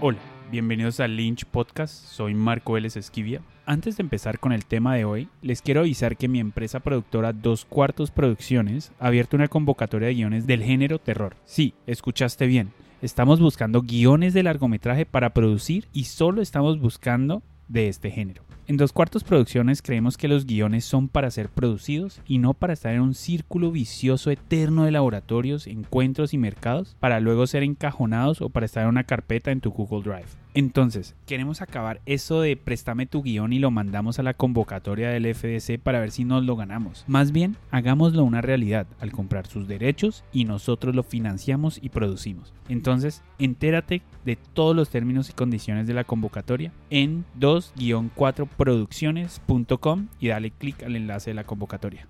Hola, 0.00 0.18
bienvenidos 0.50 0.98
al 1.00 1.16
Lynch 1.16 1.44
Podcast, 1.46 1.94
soy 2.06 2.34
Marco 2.34 2.72
Vélez 2.72 2.96
Esquivia. 2.96 3.40
Antes 3.64 3.96
de 3.96 4.02
empezar 4.02 4.38
con 4.40 4.52
el 4.52 4.66
tema 4.66 4.96
de 4.96 5.04
hoy, 5.04 5.28
les 5.40 5.62
quiero 5.62 5.80
avisar 5.80 6.16
que 6.16 6.28
mi 6.28 6.40
empresa 6.40 6.80
productora 6.80 7.32
Dos 7.32 7.64
Cuartos 7.64 8.10
Producciones 8.10 8.92
ha 8.98 9.06
abierto 9.06 9.36
una 9.36 9.48
convocatoria 9.48 10.08
de 10.08 10.14
guiones 10.14 10.46
del 10.46 10.62
género 10.62 10.98
terror. 10.98 11.36
Sí, 11.44 11.74
escuchaste 11.86 12.46
bien. 12.46 12.72
Estamos 13.02 13.40
buscando 13.40 13.82
guiones 13.82 14.34
de 14.34 14.42
largometraje 14.42 15.06
para 15.06 15.32
producir 15.32 15.86
y 15.92 16.04
solo 16.04 16.42
estamos 16.42 16.80
buscando 16.80 17.42
de 17.68 17.88
este 17.88 18.10
género. 18.10 18.42
En 18.66 18.78
Dos 18.78 18.92
Cuartos 18.92 19.24
Producciones 19.24 19.82
creemos 19.82 20.16
que 20.16 20.28
los 20.28 20.46
guiones 20.46 20.84
son 20.86 21.08
para 21.08 21.30
ser 21.30 21.50
producidos 21.50 22.20
y 22.26 22.38
no 22.38 22.54
para 22.54 22.72
estar 22.72 22.94
en 22.94 23.02
un 23.02 23.14
círculo 23.14 23.70
vicioso 23.70 24.30
eterno 24.30 24.84
de 24.84 24.90
laboratorios, 24.90 25.66
encuentros 25.66 26.32
y 26.32 26.38
mercados 26.38 26.96
para 26.98 27.20
luego 27.20 27.46
ser 27.46 27.62
encajonados 27.62 28.40
o 28.40 28.48
para 28.48 28.66
estar 28.66 28.84
en 28.84 28.88
una 28.88 29.04
carpeta 29.04 29.50
en 29.50 29.60
tu 29.60 29.70
Google 29.70 30.02
Drive. 30.02 30.43
Entonces, 30.56 31.16
queremos 31.26 31.60
acabar 31.60 32.00
eso 32.06 32.40
de 32.40 32.56
préstame 32.56 33.06
tu 33.06 33.24
guion 33.24 33.52
y 33.52 33.58
lo 33.58 33.72
mandamos 33.72 34.20
a 34.20 34.22
la 34.22 34.34
convocatoria 34.34 35.10
del 35.10 35.34
FDC 35.34 35.80
para 35.80 35.98
ver 35.98 36.12
si 36.12 36.24
nos 36.24 36.44
lo 36.44 36.54
ganamos. 36.54 37.04
Más 37.08 37.32
bien, 37.32 37.56
hagámoslo 37.72 38.22
una 38.22 38.40
realidad 38.40 38.86
al 39.00 39.10
comprar 39.10 39.48
sus 39.48 39.66
derechos 39.66 40.22
y 40.32 40.44
nosotros 40.44 40.94
lo 40.94 41.02
financiamos 41.02 41.80
y 41.82 41.88
producimos. 41.88 42.52
Entonces, 42.68 43.24
entérate 43.40 44.02
de 44.24 44.36
todos 44.36 44.76
los 44.76 44.90
términos 44.90 45.28
y 45.28 45.32
condiciones 45.32 45.88
de 45.88 45.94
la 45.94 46.04
convocatoria 46.04 46.70
en 46.88 47.24
2-4producciones.com 47.40 50.06
y 50.20 50.28
dale 50.28 50.52
clic 50.52 50.84
al 50.84 50.94
enlace 50.94 51.30
de 51.30 51.34
la 51.34 51.42
convocatoria. 51.42 52.06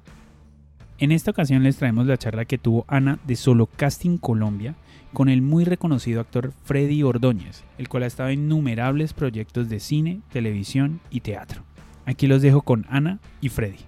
En 0.99 1.13
esta 1.13 1.30
ocasión 1.33 1.63
les 1.63 1.77
traemos 1.77 2.07
la 2.07 2.19
charla 2.19 2.45
que 2.45 2.59
tuvo 2.59 2.85
Ana 2.88 3.19
de 3.27 3.37
Solo 3.37 3.65
Casting 3.66 4.19
Colombia 4.19 4.74
con 5.14 5.28
el 5.28 5.41
muy 5.41 5.64
reconocido 5.64 6.20
actor 6.20 6.52
Freddy 6.64 7.02
Ordóñez, 7.04 7.62
el 7.78 7.88
cual 7.88 8.02
ha 8.02 8.06
estado 8.06 8.28
en 8.30 8.41
innumerables 8.41 9.14
proyectos 9.14 9.68
de 9.68 9.80
cine, 9.80 10.21
televisión 10.32 11.01
y 11.09 11.21
teatro. 11.21 11.62
Aquí 12.04 12.26
los 12.26 12.43
dejo 12.43 12.62
con 12.62 12.84
Ana 12.90 13.21
y 13.40 13.48
Freddy. 13.48 13.79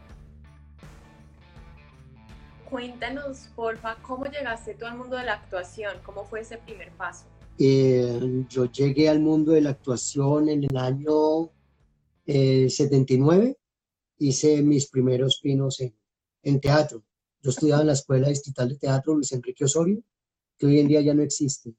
Cuéntanos, 2.70 3.48
porfa, 3.54 3.96
¿cómo 4.02 4.24
llegaste 4.26 4.74
tú 4.74 4.86
al 4.86 4.96
mundo 4.96 5.16
de 5.16 5.24
la 5.24 5.34
actuación? 5.34 5.92
¿Cómo 6.04 6.24
fue 6.24 6.40
ese 6.40 6.58
primer 6.58 6.90
paso? 6.92 7.26
Eh, 7.58 8.44
yo 8.48 8.70
llegué 8.70 9.08
al 9.08 9.20
mundo 9.20 9.52
de 9.52 9.62
la 9.62 9.70
actuación 9.70 10.48
en 10.48 10.64
el 10.64 10.76
año 10.76 11.50
eh, 12.26 12.70
79. 12.70 13.58
Hice 14.18 14.62
mis 14.62 14.88
primeros 14.88 15.40
pinos 15.42 15.80
en, 15.80 15.94
en 16.42 16.60
teatro. 16.60 17.02
Yo 17.42 17.50
estudiaba 17.50 17.82
en 17.82 17.88
la 17.88 17.92
Escuela 17.92 18.28
Distrital 18.28 18.68
de 18.68 18.76
Teatro 18.76 19.14
Luis 19.14 19.32
Enrique 19.32 19.64
Osorio, 19.64 20.02
que 20.58 20.66
hoy 20.66 20.80
en 20.80 20.88
día 20.88 21.00
ya 21.00 21.14
no 21.14 21.22
existe. 21.22 21.74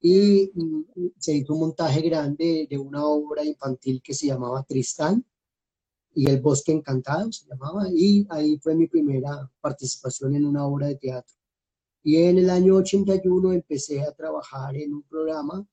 Y 0.00 0.50
mm, 0.54 0.82
se 1.18 1.34
hizo 1.34 1.54
un 1.54 1.60
montaje 1.60 2.00
grande 2.02 2.66
de 2.68 2.78
una 2.78 3.04
obra 3.06 3.44
infantil 3.44 4.02
que 4.02 4.14
se 4.14 4.26
llamaba 4.26 4.64
Tristán 4.64 5.24
y 6.14 6.28
El 6.28 6.40
Bosque 6.40 6.72
Encantado 6.72 7.32
se 7.32 7.46
llamaba, 7.48 7.86
y 7.90 8.26
ahí 8.30 8.58
fue 8.58 8.74
mi 8.74 8.86
primera 8.86 9.50
participación 9.60 10.34
en 10.34 10.44
una 10.44 10.66
obra 10.66 10.88
de 10.88 10.96
teatro. 10.96 11.34
Y 12.02 12.16
en 12.16 12.38
el 12.38 12.50
año 12.50 12.76
81 12.76 13.52
empecé 13.52 14.02
a 14.02 14.12
trabajar 14.12 14.76
en 14.76 14.94
un 14.94 15.02
programa 15.04 15.66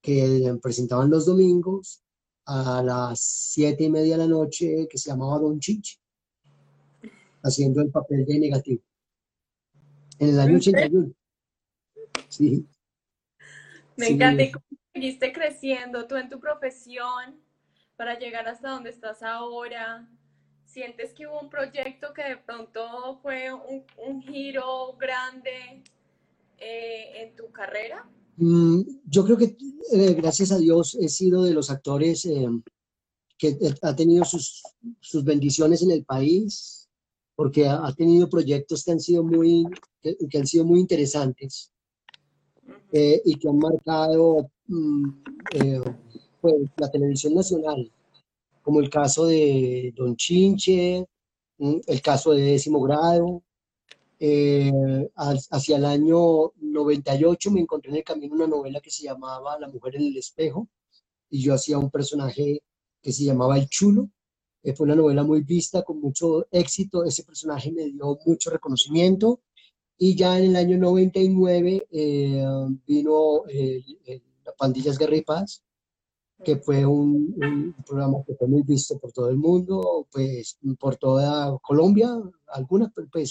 que 0.00 0.58
presentaban 0.62 1.10
los 1.10 1.26
domingos 1.26 2.02
a 2.46 2.82
las 2.82 3.20
siete 3.20 3.84
y 3.84 3.90
media 3.90 4.16
de 4.16 4.24
la 4.24 4.26
noche 4.26 4.88
que 4.88 4.98
se 4.98 5.10
llamaba 5.10 5.38
Don 5.38 5.60
Chiche, 5.60 5.98
haciendo 7.42 7.82
el 7.82 7.90
papel 7.90 8.24
de 8.24 8.38
negativo. 8.38 8.82
En 10.18 10.30
el 10.30 10.40
año 10.40 10.56
81. 10.56 11.12
Sí. 12.30 12.66
Me 13.96 14.06
Sí. 14.06 14.12
encanta. 14.14 14.42
¿Y 14.44 14.50
cómo 14.52 14.64
seguiste 14.94 15.32
creciendo 15.32 16.06
tú 16.06 16.16
en 16.16 16.28
tu 16.30 16.40
profesión 16.40 17.38
para 17.96 18.18
llegar 18.18 18.48
hasta 18.48 18.70
donde 18.70 18.90
estás 18.90 19.22
ahora? 19.22 20.08
¿Sientes 20.64 21.12
que 21.12 21.26
hubo 21.26 21.40
un 21.40 21.50
proyecto 21.50 22.14
que 22.14 22.22
de 22.22 22.36
pronto 22.38 23.18
fue 23.20 23.52
un, 23.52 23.84
un 24.06 24.22
giro 24.22 24.96
grande 24.96 25.82
eh, 26.58 27.22
en 27.22 27.36
tu 27.36 27.50
carrera? 27.50 28.08
Mm, 28.36 28.82
yo 29.04 29.24
creo 29.24 29.36
que 29.36 29.56
eh, 29.92 30.14
gracias 30.14 30.52
a 30.52 30.58
Dios 30.58 30.96
he 31.00 31.08
sido 31.08 31.42
de 31.42 31.52
los 31.52 31.68
actores 31.70 32.24
eh, 32.24 32.46
que 33.36 33.58
ha 33.82 33.96
tenido 33.96 34.24
sus, 34.24 34.62
sus 35.00 35.24
bendiciones 35.24 35.82
en 35.82 35.90
el 35.90 36.04
país, 36.04 36.88
porque 37.34 37.66
ha, 37.66 37.84
ha 37.84 37.92
tenido 37.94 38.30
proyectos 38.30 38.84
que 38.84 38.92
han 38.92 39.00
sido 39.00 39.24
muy, 39.24 39.64
que, 40.00 40.16
que 40.30 40.38
han 40.38 40.46
sido 40.46 40.64
muy 40.64 40.78
interesantes 40.80 41.72
eh, 42.92 43.22
y 43.24 43.34
que 43.36 43.48
han 43.48 43.58
marcado 43.58 44.50
mm, 44.66 45.08
eh, 45.52 45.80
pues, 46.40 46.54
la 46.76 46.90
televisión 46.90 47.34
nacional, 47.34 47.90
como 48.62 48.80
el 48.80 48.90
caso 48.90 49.26
de 49.26 49.92
Don 49.96 50.16
Chinche, 50.16 51.06
mm, 51.58 51.76
el 51.86 52.02
caso 52.02 52.32
de 52.32 52.42
Décimo 52.42 52.80
Grado. 52.82 53.42
Eh, 54.22 54.70
hacia 55.16 55.78
el 55.78 55.84
año 55.86 56.52
98 56.60 57.50
me 57.52 57.60
encontré 57.60 57.90
en 57.90 57.96
el 57.98 58.04
camino 58.04 58.34
una 58.34 58.46
novela 58.46 58.78
que 58.80 58.90
se 58.90 59.04
llamaba 59.04 59.58
La 59.58 59.68
mujer 59.68 59.96
en 59.96 60.02
el 60.02 60.18
espejo 60.18 60.68
y 61.30 61.42
yo 61.42 61.54
hacía 61.54 61.78
un 61.78 61.90
personaje 61.90 62.62
que 63.00 63.12
se 63.12 63.24
llamaba 63.24 63.56
El 63.58 63.68
Chulo. 63.68 64.10
Eh, 64.62 64.74
fue 64.74 64.84
una 64.84 64.96
novela 64.96 65.22
muy 65.22 65.42
vista, 65.42 65.82
con 65.82 66.00
mucho 66.00 66.46
éxito. 66.50 67.04
Ese 67.04 67.24
personaje 67.24 67.72
me 67.72 67.84
dio 67.86 68.18
mucho 68.26 68.50
reconocimiento. 68.50 69.40
Y 70.02 70.16
ya 70.16 70.38
en 70.38 70.44
el 70.46 70.56
año 70.56 70.78
99 70.78 71.86
eh, 71.90 72.42
vino 72.86 73.42
eh, 73.48 73.84
el- 74.06 74.22
la 74.46 74.52
Pandillas 74.52 74.96
Guerra 74.96 75.16
y 75.16 75.20
Paz, 75.20 75.62
que 76.42 76.56
fue 76.56 76.86
un, 76.86 77.34
un 77.36 77.74
programa 77.86 78.24
que 78.26 78.34
fue 78.34 78.48
muy 78.48 78.62
visto 78.62 78.98
por 78.98 79.12
todo 79.12 79.28
el 79.28 79.36
mundo, 79.36 80.06
pues 80.10 80.58
por 80.78 80.96
toda 80.96 81.54
Colombia, 81.58 82.08
algunas, 82.48 82.90
pues 82.94 83.30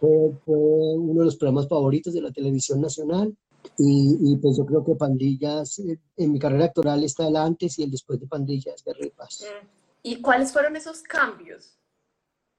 fue, 0.00 0.32
fue 0.44 0.56
uno 0.98 1.20
de 1.20 1.26
los 1.26 1.36
programas 1.36 1.68
favoritos 1.68 2.12
de 2.12 2.22
la 2.22 2.32
televisión 2.32 2.80
nacional. 2.80 3.32
Y, 3.78 4.18
y, 4.20 4.36
pues 4.38 4.58
yo 4.58 4.66
creo 4.66 4.84
que 4.84 4.96
Pandillas, 4.96 5.78
eh, 5.78 5.98
en 6.16 6.32
mi 6.32 6.40
carrera 6.40 6.64
actoral 6.66 7.04
está 7.04 7.28
el 7.28 7.36
antes 7.36 7.78
y 7.78 7.84
el 7.84 7.90
después 7.92 8.18
de 8.18 8.26
Pandillas, 8.26 8.82
Guerra 8.84 9.06
y 9.06 9.10
Paz. 9.10 9.42
Mm. 9.44 9.66
¿Y 10.02 10.20
cuáles 10.20 10.52
fueron 10.52 10.74
esos 10.74 11.02
cambios 11.02 11.78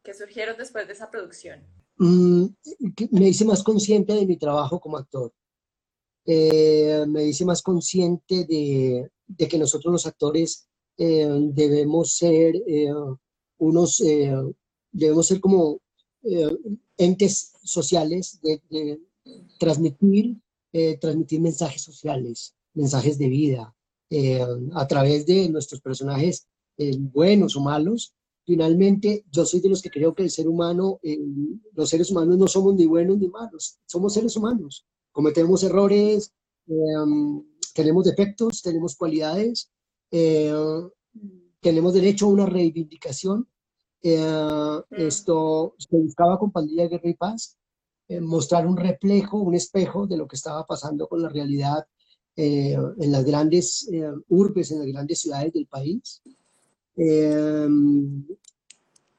que 0.04 0.14
surgieron 0.14 0.56
después 0.58 0.88
de 0.88 0.94
esa 0.94 1.12
producción? 1.12 1.60
Mm, 1.98 2.46
me 3.12 3.30
hice 3.30 3.46
más 3.46 3.64
consciente 3.64 4.14
de 4.14 4.26
mi 4.26 4.38
trabajo 4.38 4.80
como 4.80 4.98
actor. 4.98 5.34
Eh, 6.26 7.06
me 7.08 7.26
hice 7.26 7.46
más 7.46 7.62
consciente 7.62 8.46
de, 8.46 9.12
que 9.48 9.58
nosotros 9.58 9.92
los 9.92 10.06
actores 10.08 10.68
eh, 10.98 11.28
debemos 11.54 12.14
ser 12.18 12.56
eh, 12.68 12.92
unos, 13.60 14.04
debemos 14.92 15.28
ser 15.28 15.40
como 15.40 15.80
entes 16.98 17.54
sociales, 17.64 18.40
de, 18.42 19.00
transmitir, 19.60 20.38
transmitir 21.00 21.40
mensajes 21.40 21.82
sociales, 21.84 22.56
mensajes 22.74 23.18
de 23.20 23.28
vida, 23.30 23.76
a 24.74 24.88
través 24.88 25.26
de 25.28 25.48
nuestros 25.50 25.82
personajes 25.82 26.48
buenos 26.98 27.56
o 27.56 27.62
malos, 27.62 28.15
Finalmente, 28.46 29.26
yo 29.32 29.46
soy 29.46 29.60
de 29.60 29.70
los 29.70 29.82
que 29.82 29.90
creo 29.90 30.14
que 30.14 30.24
el 30.24 30.30
ser 30.30 30.48
humano, 30.48 31.00
eh, 31.02 31.20
los 31.74 31.90
seres 31.90 32.12
humanos 32.12 32.38
no 32.38 32.48
somos 32.48 32.76
ni 32.76 32.86
buenos 32.86 33.18
ni 33.18 33.28
malos, 33.28 33.80
somos 33.86 34.14
seres 34.14 34.36
humanos. 34.38 34.86
Cometemos 35.12 35.64
errores, 35.64 36.32
eh, 36.68 36.74
tenemos 37.76 38.06
defectos, 38.06 38.62
tenemos 38.62 38.96
cualidades, 38.96 39.70
eh, 40.10 40.54
tenemos 41.60 41.94
derecho 41.94 42.26
a 42.26 42.30
una 42.30 42.46
reivindicación. 42.46 43.48
Eh, 44.02 44.82
esto 44.92 45.76
se 45.78 45.98
buscaba 45.98 46.40
con 46.40 46.52
Pandilla 46.52 46.88
Guerra 46.88 47.10
y 47.10 47.16
Paz, 47.16 47.58
eh, 48.08 48.22
mostrar 48.22 48.66
un 48.66 48.78
reflejo, 48.78 49.40
un 49.40 49.56
espejo 49.56 50.08
de 50.08 50.16
lo 50.16 50.26
que 50.26 50.38
estaba 50.38 50.66
pasando 50.66 51.08
con 51.08 51.22
la 51.22 51.30
realidad 51.30 51.86
en 52.38 53.14
las 53.14 53.24
grandes 53.24 53.90
urbes, 54.28 54.70
en 54.70 54.80
las 54.80 54.88
grandes 54.88 55.22
ciudades 55.22 55.54
del 55.54 55.68
país. 55.68 56.22
Eh, 56.98 57.68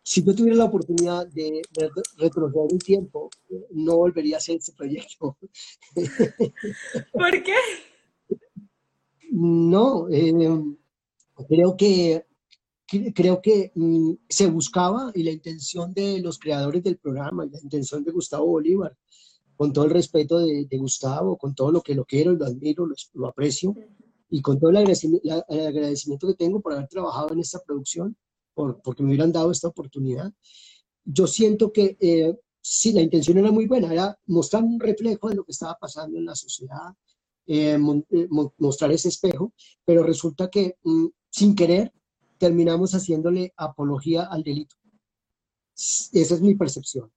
si 0.02 0.24
yo 0.24 0.34
tuviera 0.34 0.56
la 0.58 0.64
oportunidad 0.66 1.26
de, 1.26 1.62
de 1.72 1.90
retroceder 2.16 2.72
el 2.72 2.78
tiempo, 2.78 3.28
no 3.72 3.96
volvería 3.96 4.36
a 4.36 4.38
hacer 4.38 4.56
este 4.56 4.72
proyecto. 4.72 5.36
¿Por 7.12 7.42
qué? 7.42 7.54
No, 9.32 10.08
eh, 10.08 10.32
creo 11.48 11.76
que, 11.76 12.24
cre- 12.88 13.12
creo 13.14 13.42
que 13.42 13.72
mm, 13.74 14.12
se 14.28 14.46
buscaba 14.46 15.10
y 15.14 15.22
la 15.24 15.32
intención 15.32 15.92
de 15.92 16.20
los 16.20 16.38
creadores 16.38 16.82
del 16.84 16.98
programa, 16.98 17.44
y 17.44 17.50
la 17.50 17.60
intención 17.60 18.04
de 18.04 18.12
Gustavo 18.12 18.46
Bolívar, 18.46 18.96
con 19.56 19.72
todo 19.72 19.86
el 19.86 19.90
respeto 19.90 20.38
de, 20.38 20.66
de 20.66 20.78
Gustavo, 20.78 21.36
con 21.36 21.54
todo 21.54 21.72
lo 21.72 21.80
que 21.82 21.94
lo 21.94 22.04
quiero, 22.04 22.32
lo 22.32 22.46
admiro, 22.46 22.86
lo, 22.86 22.94
lo 23.14 23.26
aprecio, 23.26 23.74
y 24.28 24.42
con 24.42 24.58
todo 24.58 24.70
el 24.70 24.78
agradecimiento, 24.78 25.44
el 25.48 25.66
agradecimiento 25.66 26.26
que 26.26 26.34
tengo 26.34 26.60
por 26.60 26.72
haber 26.72 26.88
trabajado 26.88 27.32
en 27.32 27.40
esta 27.40 27.60
producción, 27.60 28.16
por, 28.54 28.80
porque 28.82 29.02
me 29.02 29.10
hubieran 29.10 29.32
dado 29.32 29.50
esta 29.50 29.68
oportunidad. 29.68 30.32
Yo 31.04 31.26
siento 31.26 31.72
que 31.72 31.96
eh, 32.00 32.34
sí, 32.60 32.92
la 32.92 33.02
intención 33.02 33.38
era 33.38 33.52
muy 33.52 33.66
buena, 33.66 33.92
era 33.92 34.18
mostrar 34.26 34.64
un 34.64 34.80
reflejo 34.80 35.28
de 35.28 35.36
lo 35.36 35.44
que 35.44 35.52
estaba 35.52 35.76
pasando 35.80 36.18
en 36.18 36.24
la 36.24 36.34
sociedad, 36.34 36.94
eh, 37.46 37.78
eh, 38.10 38.28
mostrar 38.58 38.90
ese 38.90 39.08
espejo, 39.08 39.52
pero 39.84 40.02
resulta 40.02 40.50
que 40.50 40.76
mm, 40.82 41.06
sin 41.30 41.54
querer 41.54 41.92
terminamos 42.38 42.92
haciéndole 42.92 43.52
apología 43.56 44.24
al 44.24 44.42
delito. 44.42 44.76
Esa 45.74 46.34
es 46.34 46.40
mi 46.40 46.54
percepción. 46.54 47.10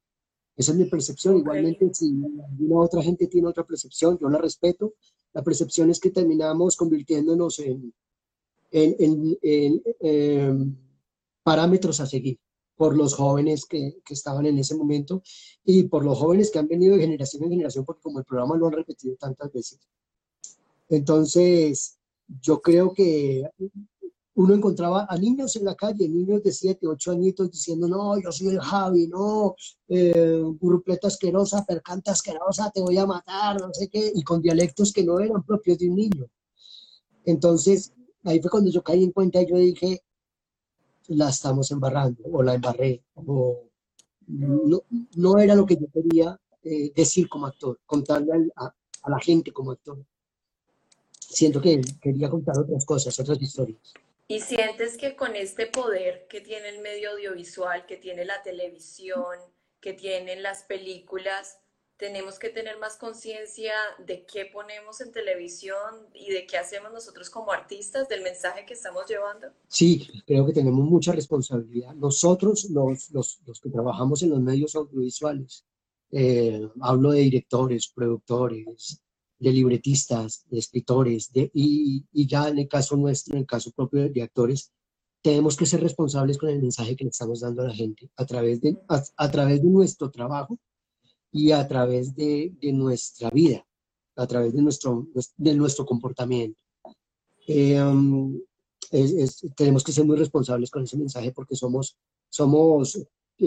Esa 0.55 0.73
es 0.73 0.77
mi 0.77 0.85
percepción. 0.85 1.37
Igualmente, 1.37 1.89
si 1.93 2.13
alguna 2.47 2.81
otra 2.81 3.01
gente 3.01 3.27
tiene 3.27 3.47
otra 3.47 3.63
percepción, 3.65 4.19
yo 4.19 4.29
la 4.29 4.37
respeto. 4.37 4.93
La 5.33 5.43
percepción 5.43 5.89
es 5.89 5.99
que 5.99 6.11
terminamos 6.11 6.75
convirtiéndonos 6.75 7.59
en, 7.59 7.93
en, 8.71 9.37
em, 9.41 10.75
parámetros 11.43 11.99
a 11.99 12.05
seguir 12.05 12.39
por 12.75 12.95
los 12.95 13.13
jóvenes 13.13 13.65
que, 13.65 13.97
que, 14.05 14.13
estaban 14.13 14.45
en 14.45 14.57
ese 14.57 14.75
momento 14.75 15.21
y 15.65 15.83
por 15.83 16.05
los 16.05 16.17
jóvenes 16.17 16.49
que 16.49 16.59
han 16.59 16.67
venido 16.67 16.95
de 16.95 17.01
generación 17.01 17.43
en 17.43 17.49
generación, 17.49 17.85
porque 17.85 18.01
como 18.01 18.19
el 18.19 18.25
programa 18.25 18.55
lo 18.55 18.67
han 18.67 18.73
repetido 18.73 19.15
tantas 19.15 19.51
veces. 19.51 19.79
Entonces, 20.87 21.99
yo 22.41 22.61
creo 22.61 22.93
que 22.93 23.49
uno 24.39 24.53
encontraba 24.53 25.05
a 25.09 25.17
niños 25.17 25.57
en 25.57 25.65
la 25.65 25.75
calle, 25.75 26.07
niños 26.07 26.41
de 26.41 26.53
7, 26.53 26.87
8 26.87 27.11
añitos 27.11 27.51
diciendo, 27.51 27.89
no, 27.89 28.17
yo 28.21 28.31
soy 28.31 28.47
el 28.47 28.61
Javi, 28.61 29.05
no, 29.07 29.53
eh, 29.89 30.41
asquerosa, 31.03 31.65
percanta 31.65 32.13
asquerosa, 32.13 32.71
te 32.71 32.79
voy 32.79 32.97
a 32.97 33.05
matar, 33.05 33.59
no 33.59 33.73
sé 33.73 33.89
qué, 33.89 34.13
y 34.15 34.23
con 34.23 34.41
dialectos 34.41 34.93
que 34.93 35.03
no 35.03 35.19
eran 35.19 35.43
propios 35.43 35.77
de 35.77 35.89
un 35.89 35.95
niño. 35.97 36.25
Entonces, 37.25 37.91
ahí 38.23 38.39
fue 38.39 38.49
cuando 38.49 38.71
yo 38.71 38.81
caí 38.81 39.03
en 39.03 39.11
cuenta 39.11 39.41
y 39.41 39.49
yo 39.49 39.57
dije, 39.57 40.03
la 41.09 41.27
estamos 41.27 41.69
embarrando, 41.71 42.23
o 42.31 42.41
la 42.41 42.53
embarré, 42.53 43.03
o 43.15 43.65
no, 44.27 44.83
no 45.17 45.37
era 45.37 45.53
lo 45.53 45.65
que 45.65 45.75
yo 45.75 45.87
quería 45.93 46.39
eh, 46.63 46.93
decir 46.95 47.27
como 47.27 47.45
actor, 47.45 47.77
contarle 47.85 48.49
a, 48.55 48.73
a 49.03 49.09
la 49.09 49.19
gente 49.19 49.51
como 49.51 49.71
actor. 49.71 50.01
Siento 51.19 51.59
que 51.59 51.81
quería 51.99 52.29
contar 52.29 52.57
otras 52.57 52.85
cosas, 52.85 53.19
otras 53.19 53.41
historias. 53.41 53.93
¿Y 54.31 54.41
sientes 54.41 54.95
que 54.95 55.15
con 55.15 55.35
este 55.35 55.65
poder 55.65 56.27
que 56.29 56.39
tiene 56.39 56.69
el 56.69 56.81
medio 56.81 57.09
audiovisual, 57.13 57.87
que 57.87 57.97
tiene 57.97 58.25
la 58.25 58.43
televisión, 58.43 59.39
que 59.81 59.93
tienen 59.93 60.43
las 60.43 60.61
películas, 60.65 61.57
tenemos 61.97 62.37
que 62.37 62.49
tener 62.49 62.77
más 62.77 62.95
conciencia 62.97 63.73
de 64.05 64.27
qué 64.27 64.45
ponemos 64.45 65.01
en 65.01 65.11
televisión 65.11 66.05
y 66.13 66.31
de 66.31 66.45
qué 66.45 66.57
hacemos 66.57 66.91
nosotros 66.91 67.31
como 67.31 67.51
artistas, 67.51 68.07
del 68.07 68.21
mensaje 68.21 68.67
que 68.67 68.75
estamos 68.75 69.07
llevando? 69.09 69.47
Sí, 69.67 70.07
creo 70.27 70.45
que 70.45 70.53
tenemos 70.53 70.85
mucha 70.85 71.11
responsabilidad. 71.11 71.95
Nosotros, 71.95 72.69
los, 72.69 73.09
los, 73.09 73.39
los 73.47 73.59
que 73.59 73.71
trabajamos 73.71 74.21
en 74.21 74.29
los 74.29 74.41
medios 74.41 74.75
audiovisuales, 74.75 75.65
eh, 76.11 76.69
hablo 76.81 77.13
de 77.13 77.21
directores, 77.21 77.87
productores, 77.87 79.01
de 79.39 79.51
libretistas, 79.51 80.45
de 80.49 80.59
escritores, 80.59 81.31
de, 81.31 81.49
y, 81.53 82.05
y, 82.11 82.27
ya 82.27 82.49
en 82.49 82.59
el 82.59 82.67
caso 82.67 82.97
nuestro, 82.97 83.35
en 83.35 83.41
el 83.41 83.47
caso 83.47 83.71
propio 83.71 84.09
de 84.09 84.21
actores, 84.21 84.71
tenemos 85.21 85.55
que 85.55 85.65
ser 85.65 85.81
responsables 85.81 86.37
con 86.37 86.49
el 86.49 86.61
mensaje 86.61 86.95
que 86.95 87.03
le 87.03 87.09
estamos 87.09 87.41
dando 87.41 87.61
a 87.61 87.67
la 87.67 87.73
gente 87.73 88.09
a 88.15 88.25
través 88.25 88.61
de, 88.61 88.77
a, 88.87 89.31
través 89.31 89.61
de 89.61 89.69
nuestro 89.69 90.11
trabajo 90.11 90.57
y 91.31 91.51
a 91.51 91.67
través 91.67 92.15
de, 92.15 92.53
de, 92.61 92.73
nuestra 92.73 93.29
vida, 93.29 93.65
a 94.15 94.27
través 94.27 94.53
de 94.53 94.61
nuestro, 94.61 95.07
de 95.37 95.53
nuestro 95.55 95.85
comportamiento. 95.85 96.61
Eh, 97.47 97.81
um, 97.81 98.39
tenemos 99.55 99.83
que 99.83 99.91
ser 99.91 100.05
muy 100.05 100.17
responsables 100.17 100.71
con 100.71 100.83
ese 100.83 100.97
mensaje 100.97 101.31
porque 101.31 101.55
somos, 101.55 101.97
somos 102.29 102.99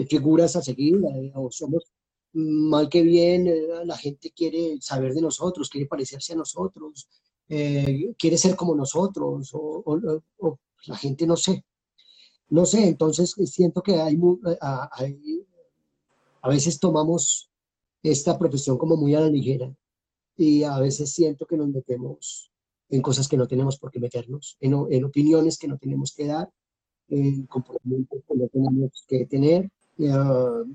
figuras 0.09 0.55
a 0.55 0.61
seguir 0.61 0.95
eh, 1.15 1.31
o 1.35 1.51
somos 1.51 1.83
mal 2.33 2.89
que 2.89 3.01
bien, 3.01 3.47
eh, 3.47 3.85
la 3.85 3.97
gente 3.97 4.31
quiere 4.31 4.77
saber 4.81 5.13
de 5.13 5.21
nosotros, 5.21 5.69
quiere 5.69 5.87
parecerse 5.87 6.33
a 6.33 6.37
nosotros, 6.37 7.07
eh, 7.47 8.13
quiere 8.17 8.37
ser 8.37 8.55
como 8.55 8.75
nosotros, 8.75 9.51
o, 9.53 9.99
la 10.85 10.97
gente 10.97 11.25
no 11.27 11.35
sé. 11.35 11.65
No 12.49 12.65
sé, 12.65 12.87
entonces 12.87 13.37
eh, 13.37 13.47
siento 13.47 13.81
que 13.81 14.01
hay, 14.01 14.19
hay, 14.91 15.47
a 16.41 16.49
veces 16.49 16.79
tomamos 16.79 17.49
esta 18.01 18.37
profesión 18.37 18.77
como 18.77 18.97
muy 18.97 19.15
a 19.15 19.21
la 19.21 19.29
ligera 19.29 19.73
y 20.35 20.63
a 20.63 20.77
veces 20.79 21.11
siento 21.11 21.45
que 21.45 21.57
nos 21.57 21.69
metemos 21.69 22.51
en 22.89 23.01
cosas 23.01 23.27
que 23.27 23.37
no 23.37 23.47
tenemos 23.47 23.77
por 23.77 23.91
qué 23.91 23.99
meternos, 23.99 24.57
en, 24.59 24.73
en 24.89 25.05
opiniones 25.05 25.57
que 25.57 25.67
no 25.67 25.77
tenemos 25.77 26.13
que 26.13 26.27
dar, 26.27 26.51
en 27.09 27.45
comportamientos 27.47 28.19
que 28.27 28.35
no 28.35 28.47
tenemos 28.47 29.05
que 29.07 29.25
tener, 29.25 29.71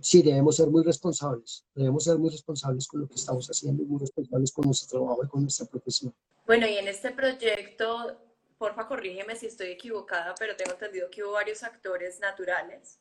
sí, 0.01 0.23
debemos 0.23 0.57
ser 0.57 0.69
muy 0.69 0.85
responsables, 0.85 1.65
debemos 1.75 2.05
ser 2.05 2.19
muy 2.19 2.31
responsables 2.31 2.87
con 2.87 3.01
lo 3.01 3.09
que 3.09 3.15
estamos 3.15 3.47
haciendo, 3.49 3.83
muy 3.85 4.01
responsables 4.01 4.53
con 4.53 4.67
nuestro 4.67 4.99
trabajo 4.99 5.25
y 5.25 5.29
con 5.29 5.43
nuestra 5.43 5.67
profesión. 5.67 6.15
Bueno, 6.47 6.67
y 6.67 6.79
en 6.79 6.89
este 6.89 7.11
proyecto, 7.11 8.21
porfa, 8.59 8.87
corrígeme 8.87 9.37
si 9.37 9.47
estoy 9.47 9.69
equivocada, 9.69 10.35
pero 10.39 10.57
tengo 10.57 10.73
entendido 10.73 11.11
que 11.11 11.23
hubo 11.25 11.33
varios 11.33 11.63
actores 11.63 12.21
naturales. 12.21 13.01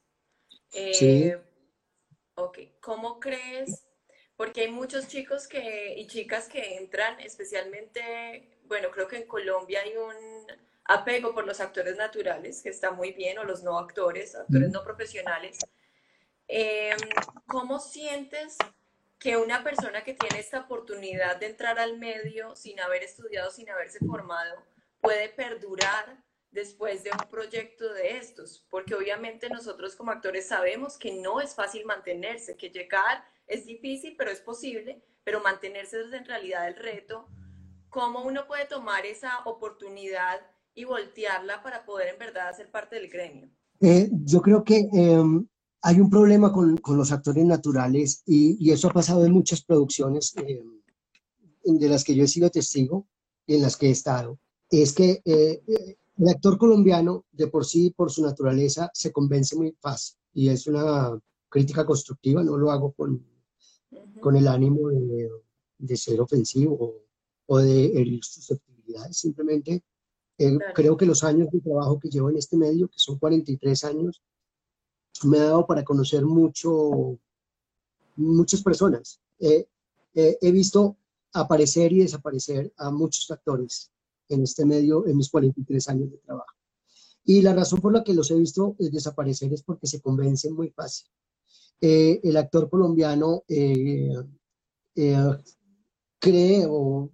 Eh, 0.74 0.94
sí. 0.94 1.34
Ok, 2.36 2.60
¿cómo 2.82 3.20
crees? 3.20 3.84
Porque 4.36 4.62
hay 4.62 4.72
muchos 4.72 5.08
chicos 5.08 5.48
que, 5.48 5.96
y 5.98 6.06
chicas 6.08 6.48
que 6.48 6.78
entran, 6.78 7.20
especialmente, 7.20 8.60
bueno, 8.66 8.90
creo 8.92 9.08
que 9.08 9.18
en 9.18 9.28
Colombia 9.28 9.82
hay 9.82 9.96
un 9.98 10.46
apego 10.86 11.34
por 11.34 11.46
los 11.46 11.60
actores 11.60 11.98
naturales, 11.98 12.62
que 12.62 12.70
está 12.70 12.92
muy 12.92 13.12
bien, 13.12 13.40
o 13.40 13.44
los 13.44 13.64
no 13.64 13.80
actores, 13.80 14.36
actores 14.36 14.70
no 14.72 14.84
profesionales. 14.84 15.58
Em, 16.48 16.98
¿Cómo 17.48 17.80
sientes 17.80 18.58
que 19.20 19.38
una 19.38 19.64
persona 19.64 20.04
que 20.04 20.14
tiene 20.14 20.40
esta 20.40 20.62
oportunidad 20.62 21.38
de 21.38 21.48
entrar 21.48 21.80
al 21.80 21.98
medio 21.98 22.56
sin 22.56 22.80
haber 22.80 23.04
estudiado, 23.04 23.52
sin 23.52 23.70
haberse 23.70 24.00
formado, 24.00 24.56
puede 25.02 25.30
perdurar 25.30 26.24
después 26.52 27.04
de 27.04 27.12
un 27.12 27.30
proyecto 27.30 27.94
de 27.94 28.18
estos? 28.18 28.66
Porque 28.70 28.96
obviamente 28.96 29.50
nosotros 29.50 29.96
como 29.96 30.12
actores 30.12 30.48
sabemos 30.48 30.98
que 30.98 31.14
no 31.14 31.42
es 31.42 31.56
fácil 31.56 31.86
mantenerse, 31.86 32.56
que 32.56 32.70
llegar 32.70 33.26
es 33.48 33.66
difícil, 33.66 34.16
pero 34.18 34.32
es 34.32 34.42
posible, 34.42 35.02
pero 35.24 35.42
mantenerse 35.42 36.02
es 36.02 36.14
en 36.14 36.26
realidad 36.26 36.68
el 36.68 36.76
reto. 36.76 37.28
¿Cómo 37.90 38.24
uno 38.24 38.46
puede 38.48 38.66
tomar 38.66 39.06
esa 39.06 39.40
oportunidad 39.46 40.42
y 40.74 40.84
voltearla 40.84 41.64
para 41.64 41.86
poder 41.86 42.10
en 42.10 42.20
verdad 42.20 42.56
ser 42.56 42.70
parte 42.70 42.98
del 42.98 43.10
gremio? 43.10 43.50
Eh, 43.80 44.10
yo 44.12 44.42
creo 44.42 44.64
que 44.64 44.88
em, 44.94 45.48
hay 45.82 46.00
un 46.00 46.10
problema 46.10 46.52
con, 46.52 46.78
con 46.78 46.98
los 46.98 47.12
actores 47.12 47.46
naturales 47.46 48.24
y, 48.26 48.58
y, 48.60 48.72
eso 48.72 48.90
ha 48.90 48.94
pasado 48.94 49.26
en 49.26 49.32
muchas 49.32 49.64
producciones 49.64 50.34
eh, 50.38 50.64
de 51.64 51.90
las 51.90 52.04
que 52.04 52.16
yo 52.16 52.24
he 52.24 52.28
sido 52.28 52.50
testigo 52.50 53.08
y 53.46 53.56
en 53.56 53.62
las 53.62 53.78
que 53.78 53.88
he 53.88 53.92
estado. 53.92 54.40
Es 54.70 54.94
que 54.94 55.22
eh, 55.24 55.62
el 56.18 56.30
actor 56.30 56.58
colombiano, 56.58 57.26
de 57.32 57.48
por 57.48 57.66
sí, 57.66 57.92
por 57.96 58.12
su 58.12 58.24
naturaleza, 58.24 58.90
se 58.94 59.12
convence 59.12 59.56
muy 59.56 59.76
fácil 59.80 60.18
y 60.34 60.50
es 60.50 60.68
una 60.68 61.18
crítica 61.50 61.86
constructiva, 61.86 62.44
no 62.44 62.58
lo 62.58 62.72
hago 62.72 62.92
con, 62.92 63.26
con 64.20 64.36
el 64.36 64.48
ánimo 64.48 64.90
de, 64.90 65.30
de 65.78 65.98
ser 65.98 66.20
ofensivo 66.20 67.04
o, 67.46 67.58
de 67.60 67.86
herir 67.86 68.24
susceptibilidades, 68.24 69.18
simplemente 69.18 69.84
eh, 70.38 70.58
creo 70.76 70.98
que 70.98 71.06
los 71.06 71.24
años 71.24 71.50
de 71.52 71.62
trabajo 71.62 72.00
que 72.00 72.10
llevo 72.10 72.30
en 72.30 72.38
este 72.38 72.58
medio, 72.58 72.88
que 72.88 73.00
son 73.00 73.18
43 73.18 73.84
años, 73.86 74.22
me 75.24 75.40
ha 75.40 75.46
dado 75.46 75.66
para 75.66 75.84
conocer 75.84 76.26
mucho, 76.26 77.20
muchas 78.16 78.62
personas. 78.62 79.20
he 79.40 80.52
visto 80.52 80.98
aparecer 81.34 81.94
y 81.94 82.00
desaparecer 82.00 82.74
a 82.78 82.90
muchos 82.92 83.30
actores 83.32 83.92
en 84.30 84.44
este 84.44 84.66
medio 84.66 85.06
en 85.08 85.18
mis 85.18 85.30
43 85.30 85.90
años 85.90 86.12
de 86.12 86.18
trabajo. 86.18 86.56
Y 87.24 87.42
la 87.42 87.54
razón 87.54 87.82
por 87.82 87.94
la 87.94 88.04
que 88.04 88.14
los 88.14 88.32
he 88.32 88.36
visto 88.36 88.76
desaparecer 88.80 89.54
es 89.54 89.62
porque 89.64 89.88
se 89.88 90.02
convencen 90.02 90.54
muy 90.54 90.70
fácil. 90.70 91.08
Eh, 91.82 92.22
el 92.24 92.38
actor 92.38 92.70
colombiano 92.70 93.44
eh, 93.48 94.14
eh, 94.96 95.38
cree, 96.20 96.66
o, 96.68 97.12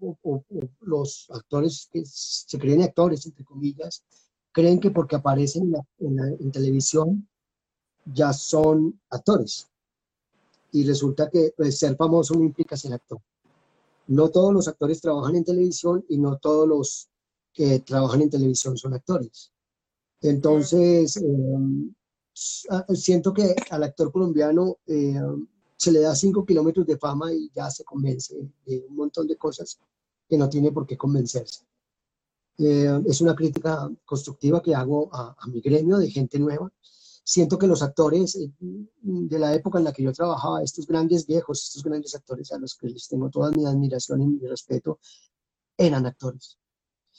los 0.82 1.28
actores 1.32 1.90
que 1.92 2.04
se 2.06 2.58
creen 2.60 2.84
actores, 2.84 3.26
entre 3.26 3.44
comillas, 3.44 4.04
creen 4.52 4.80
que 4.80 4.92
porque 4.92 5.16
aparecen 5.16 5.74
en, 6.00 6.20
en 6.20 6.52
televisión 6.52 7.28
ya 8.06 8.34
son 8.34 9.00
actores. 9.10 9.68
Y 10.72 10.86
resulta 10.86 11.30
que 11.30 11.54
pues, 11.56 11.78
ser 11.78 11.96
famoso 11.96 12.34
no 12.36 12.44
implica 12.44 12.76
ser 12.76 12.94
actor. 12.94 13.20
No 14.08 14.30
todos 14.30 14.54
los 14.54 14.68
actores 14.68 15.00
trabajan 15.00 15.36
en 15.36 15.46
televisión 15.46 16.04
y 16.10 16.18
no 16.18 16.38
todos 16.38 16.68
los 16.68 17.10
que 17.54 17.80
trabajan 17.80 18.24
en 18.24 18.30
televisión 18.30 18.78
son 18.78 18.94
actores. 18.94 19.52
Entonces, 20.22 21.18
em, 21.18 21.94
siento 22.96 23.34
que 23.34 23.56
al 23.70 23.84
actor 23.84 24.12
colombiano 24.12 24.78
em, 24.88 25.48
se 25.78 25.92
le 25.92 26.00
da 26.00 26.16
cinco 26.16 26.46
kilómetros 26.46 26.86
de 26.88 26.98
fama 26.98 27.32
y 27.34 27.52
ya 27.54 27.70
se 27.70 27.84
convence 27.84 28.36
de 28.66 28.86
un 28.90 28.96
montón 28.96 29.28
de 29.28 29.38
cosas 29.38 29.78
que 30.28 30.38
no 30.38 30.50
tiene 30.50 30.72
por 30.72 30.88
qué 30.88 30.98
convencerse. 30.98 31.62
Eh, 32.58 33.02
es 33.06 33.22
una 33.22 33.36
crítica 33.36 33.92
constructiva 34.06 34.62
que 34.62 34.76
hago 34.76 35.10
a, 35.14 35.36
a 35.38 35.48
mi 35.48 35.62
gremio 35.62 35.98
de 35.98 36.10
gente 36.10 36.40
nueva 36.40 36.72
siento 37.24 37.58
que 37.58 37.68
los 37.68 37.82
actores 37.82 38.36
eh, 38.36 38.52
de 38.60 39.40
la 39.40 39.54
época 39.54 39.80
en 39.80 39.86
la 39.86 39.94
que 39.94 40.04
yo 40.04 40.12
trabajaba, 40.12 40.62
estos 40.62 40.86
grandes 40.86 41.26
viejos, 41.26 41.64
estos 41.64 41.84
grandes 41.84 42.14
actores 42.16 42.52
a 42.52 42.58
los 42.58 42.76
que 42.76 42.90
les 42.90 43.08
tengo 43.08 43.30
toda 43.30 43.52
mi 43.52 43.66
admiración 43.66 44.22
y 44.22 44.28
mi 44.28 44.48
respeto, 44.48 45.00
eran 45.78 46.06
actores. 46.06 46.58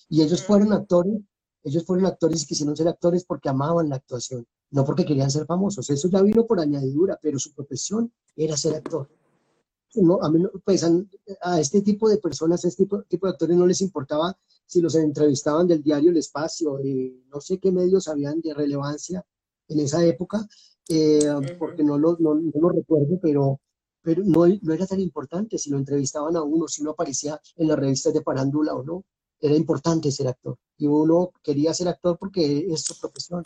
Y 0.09 0.23
ellos 0.23 0.43
fueron 0.43 0.73
actores, 0.73 1.21
ellos 1.63 1.85
fueron 1.85 2.07
actores 2.07 2.43
y 2.43 2.47
quisieron 2.47 2.77
ser 2.77 2.89
actores 2.89 3.25
porque 3.25 3.49
amaban 3.49 3.89
la 3.89 3.97
actuación, 3.97 4.47
no 4.71 4.85
porque 4.85 5.07
querían 5.07 5.31
ser 5.31 5.47
famosos. 5.47 5.89
Eso 5.89 6.09
ya 6.09 6.21
vino 6.21 6.47
por 6.47 6.61
añadidura, 6.61 7.19
pero 7.21 7.39
su 7.39 7.53
profesión 7.55 8.13
era 8.37 8.57
ser 8.57 8.75
actor. 8.75 9.09
No, 9.97 10.19
a, 10.21 10.29
mí, 10.29 10.45
pues, 10.65 10.85
a, 11.41 11.61
este 11.61 11.81
tipo 11.81 12.09
de 12.09 12.19
personas, 12.19 12.65
a 12.65 12.69
este 12.69 12.83
tipo, 12.83 13.03
tipo, 13.05 13.27
de 13.27 13.33
actores 13.33 13.57
no 13.57 13.67
les 13.67 13.81
importaba 13.81 14.37
si 14.67 14.81
los 14.81 14.97
entrevistaban 14.97 15.69
del 15.69 15.83
diario 15.83 16.11
El 16.11 16.17
Espacio, 16.17 16.81
no 17.33 17.41
sé 17.41 17.59
qué 17.59 17.71
medios 17.71 18.09
habían 18.09 18.41
de 18.41 18.55
relevancia 18.55 19.25
en 19.69 19.81
esa 19.81 20.05
época, 20.05 20.47
eh, 20.89 21.21
porque 21.59 21.83
no 21.83 21.99
lo, 21.99 22.17
no, 22.19 22.35
lo 22.35 22.69
recuerdo, 22.69 23.19
pero, 23.21 23.61
pero 24.03 24.23
no, 24.25 24.47
no, 24.61 24.73
era 24.73 24.87
tan 24.87 25.01
importante 25.01 25.59
si 25.59 25.71
lo 25.71 25.79
entrevistaban 25.79 26.37
a 26.37 26.43
uno, 26.43 26.69
si 26.69 26.83
uno 26.83 26.93
aparecía 26.93 27.41
en 27.57 27.69
las 27.69 27.79
revistas 27.79 28.13
de 28.13 28.23
parándula 28.23 28.75
o 28.75 28.83
no. 28.83 29.05
Era 29.41 29.57
importante 29.57 30.11
ser 30.11 30.29
actor. 30.29 30.57
Y 30.79 30.87
uno 30.87 31.33
quería 31.43 31.75
ser 31.75 31.89
actor 31.89 32.17
porque 32.19 32.67
es 32.71 32.81
su 32.81 32.99
profesión. 32.99 33.45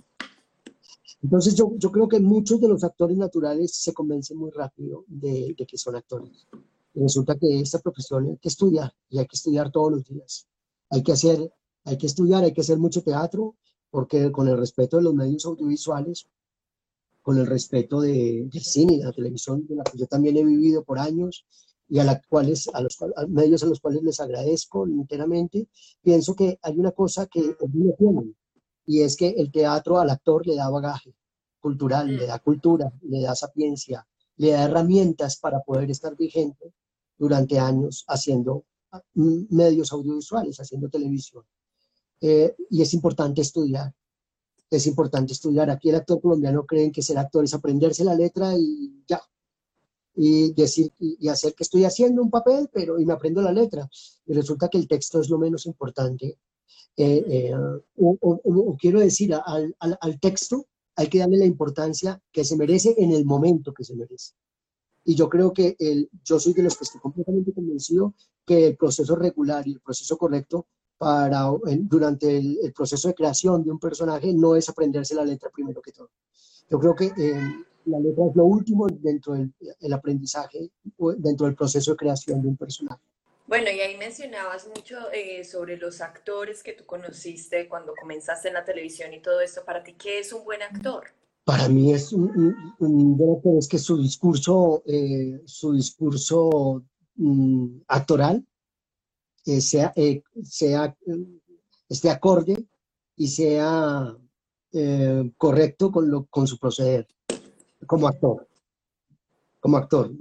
Entonces 1.22 1.54
yo, 1.56 1.72
yo 1.76 1.90
creo 1.90 2.08
que 2.08 2.20
muchos 2.20 2.60
de 2.60 2.68
los 2.68 2.84
actores 2.84 3.16
naturales 3.16 3.74
se 3.74 3.92
convencen 3.92 4.36
muy 4.36 4.50
rápido 4.50 5.04
de, 5.08 5.54
de 5.58 5.66
que 5.66 5.76
son 5.76 5.96
actores. 5.96 6.46
Y 6.94 7.00
resulta 7.00 7.36
que 7.36 7.60
esta 7.60 7.80
profesión 7.80 8.26
hay 8.26 8.36
que 8.38 8.48
estudiar 8.48 8.92
y 9.08 9.18
hay 9.18 9.26
que 9.26 9.36
estudiar 9.36 9.72
todos 9.72 9.90
los 9.90 10.04
días. 10.04 10.46
Hay 10.90 11.02
que 11.02 11.12
hacer, 11.12 11.52
hay 11.84 11.98
que 11.98 12.06
estudiar, 12.06 12.44
hay 12.44 12.52
que 12.52 12.60
hacer 12.60 12.78
mucho 12.78 13.02
teatro, 13.02 13.56
porque 13.90 14.30
con 14.32 14.48
el 14.48 14.58
respeto 14.58 14.98
de 14.98 15.04
los 15.04 15.14
medios 15.14 15.44
audiovisuales, 15.46 16.28
con 17.22 17.38
el 17.38 17.46
respeto 17.46 18.00
de, 18.00 18.48
del 18.50 18.62
cine 18.62 18.98
de 18.98 19.04
la 19.04 19.12
televisión, 19.12 19.66
de 19.66 19.76
la 19.76 19.84
que 19.84 19.98
yo 19.98 20.06
también 20.06 20.36
he 20.36 20.44
vivido 20.44 20.84
por 20.84 20.98
años, 20.98 21.44
y 21.88 21.98
a, 21.98 22.04
los 22.04 22.98
medios 23.28 23.62
a 23.62 23.66
los 23.66 23.80
cuales 23.80 24.02
les 24.02 24.20
agradezco 24.20 24.86
enteramente, 24.86 25.68
pienso 26.02 26.34
que 26.34 26.58
hay 26.62 26.78
una 26.78 26.92
cosa 26.92 27.26
que 27.26 27.56
no 27.72 27.92
tienen, 27.96 28.36
y 28.84 29.02
es 29.02 29.16
que 29.16 29.28
el 29.28 29.50
teatro 29.50 29.98
al 29.98 30.10
actor 30.10 30.46
le 30.46 30.56
da 30.56 30.68
bagaje 30.68 31.14
cultural, 31.60 32.14
le 32.14 32.26
da 32.26 32.38
cultura, 32.38 32.92
le 33.02 33.22
da 33.22 33.34
sapiencia, 33.34 34.06
le 34.36 34.52
da 34.52 34.64
herramientas 34.64 35.36
para 35.36 35.60
poder 35.60 35.90
estar 35.90 36.16
vigente 36.16 36.72
durante 37.18 37.58
años 37.58 38.04
haciendo 38.06 38.64
mm, 39.14 39.46
medios 39.50 39.92
audiovisuales, 39.92 40.58
haciendo 40.60 40.88
televisión. 40.88 41.44
Eh, 42.20 42.54
y 42.70 42.82
es 42.82 42.94
importante 42.94 43.40
estudiar. 43.40 43.92
Es 44.70 44.86
importante 44.86 45.32
estudiar. 45.32 45.70
Aquí 45.70 45.88
el 45.88 45.96
actor 45.96 46.20
colombiano 46.20 46.66
creen 46.66 46.92
que 46.92 47.02
ser 47.02 47.18
actor 47.18 47.44
es 47.44 47.54
aprenderse 47.54 48.04
la 48.04 48.14
letra 48.14 48.54
y 48.56 49.02
ya. 49.06 49.20
Y 50.14 50.52
decir 50.52 50.92
y 50.98 51.28
hacer 51.28 51.54
que 51.54 51.62
estoy 51.62 51.84
haciendo 51.84 52.22
un 52.22 52.30
papel, 52.30 52.68
pero 52.72 52.98
y 52.98 53.06
me 53.06 53.12
aprendo 53.12 53.40
la 53.40 53.52
letra. 53.52 53.88
Y 54.26 54.32
resulta 54.32 54.68
que 54.68 54.78
el 54.78 54.88
texto 54.88 55.20
es 55.20 55.30
lo 55.30 55.38
menos 55.38 55.64
importante. 55.66 56.38
Eh, 56.96 57.24
eh, 57.28 57.54
o, 57.96 58.76
quiero 58.80 58.98
decir, 58.98 59.32
al, 59.32 59.76
al, 59.78 59.96
al 60.00 60.18
texto 60.18 60.66
hay 60.96 61.06
que 61.06 61.20
darle 61.20 61.38
la 61.38 61.44
importancia 61.44 62.20
que 62.32 62.44
se 62.44 62.56
merece 62.56 62.96
en 62.98 63.12
el 63.12 63.24
momento 63.24 63.72
que 63.72 63.84
se 63.84 63.94
merece. 63.94 64.34
Y 65.04 65.14
yo 65.14 65.28
creo 65.28 65.52
que 65.52 65.76
el, 65.78 66.10
yo 66.24 66.40
soy 66.40 66.52
de 66.52 66.64
los 66.64 66.76
que 66.76 66.84
estoy 66.84 67.00
completamente 67.00 67.52
convencido 67.54 68.14
que 68.44 68.66
el 68.66 68.76
proceso 68.76 69.14
regular 69.14 69.66
y 69.68 69.72
el 69.72 69.80
proceso 69.80 70.18
correcto 70.18 70.66
para, 70.98 71.50
durante 71.78 72.36
el, 72.36 72.72
proceso 72.74 73.08
de 73.08 73.14
creación 73.14 73.62
de 73.62 73.70
un 73.70 73.78
personaje 73.78 74.34
no 74.34 74.56
es 74.56 74.68
aprenderse 74.68 75.14
la 75.14 75.24
letra 75.24 75.48
primero 75.50 75.80
que 75.80 75.92
todo. 75.92 76.10
Yo 76.68 76.78
creo 76.78 76.94
que 76.94 77.06
eh, 77.16 77.40
la 77.84 78.00
letra 78.00 78.26
es 78.26 78.36
lo 78.36 78.44
último 78.44 78.86
dentro 78.88 79.34
del 79.34 79.52
el 79.80 79.92
aprendizaje, 79.92 80.70
dentro 81.16 81.46
del 81.46 81.54
proceso 81.54 81.92
de 81.92 81.96
creación 81.96 82.42
de 82.42 82.48
un 82.48 82.56
personaje. 82.56 83.00
Bueno, 83.46 83.70
y 83.70 83.80
ahí 83.80 83.96
mencionabas 83.96 84.68
mucho 84.68 85.10
eh, 85.10 85.42
sobre 85.42 85.78
los 85.78 86.02
actores 86.02 86.62
que 86.62 86.74
tú 86.74 86.84
conociste 86.84 87.66
cuando 87.66 87.94
comenzaste 87.98 88.48
en 88.48 88.54
la 88.54 88.64
televisión 88.64 89.14
y 89.14 89.22
todo 89.22 89.40
esto. 89.40 89.64
Para 89.64 89.82
ti, 89.82 89.94
¿qué 89.94 90.18
es 90.18 90.34
un 90.34 90.44
buen 90.44 90.60
actor? 90.60 91.04
Para 91.44 91.66
mí 91.68 91.94
es 91.94 92.12
un, 92.12 92.28
buen 92.78 93.36
actor 93.36 93.56
es 93.56 93.66
que 93.66 93.78
su 93.78 94.02
discurso, 94.02 94.82
eh, 94.84 95.40
su 95.46 95.72
discurso 95.72 96.84
mm, 97.16 97.78
actoral 97.86 98.44
eh, 99.48 99.62
sea, 99.62 99.94
esté 101.88 102.10
acorde 102.10 102.68
y 103.16 103.28
sea 103.28 104.14
eh, 104.72 105.32
correcto 105.38 105.90
con, 105.90 106.10
lo, 106.10 106.26
con 106.26 106.46
su 106.46 106.58
proceder 106.58 107.08
como 107.86 108.08
actor. 108.08 108.46
Como 109.58 109.78
actor. 109.78 110.12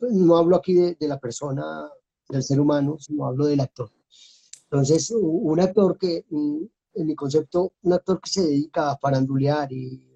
no 0.00 0.36
hablo 0.36 0.56
aquí 0.56 0.74
de, 0.74 0.96
la 1.00 1.20
persona, 1.20 1.90
del 2.30 2.42
ser 2.42 2.58
humano, 2.58 2.96
sino 2.98 3.26
hablo 3.26 3.44
del 3.44 3.60
actor. 3.60 3.90
Entonces, 4.70 5.10
un 5.10 5.60
actor 5.60 5.98
que, 5.98 6.24
mm, 6.30 6.64
en 6.94 7.06
mi 7.06 7.14
concepto, 7.14 7.74
un 7.82 7.92
actor 7.92 8.18
que 8.22 8.30
se 8.30 8.42
dedica 8.42 8.90
a 8.90 8.96
parandulear 8.96 9.70
y 9.70 10.08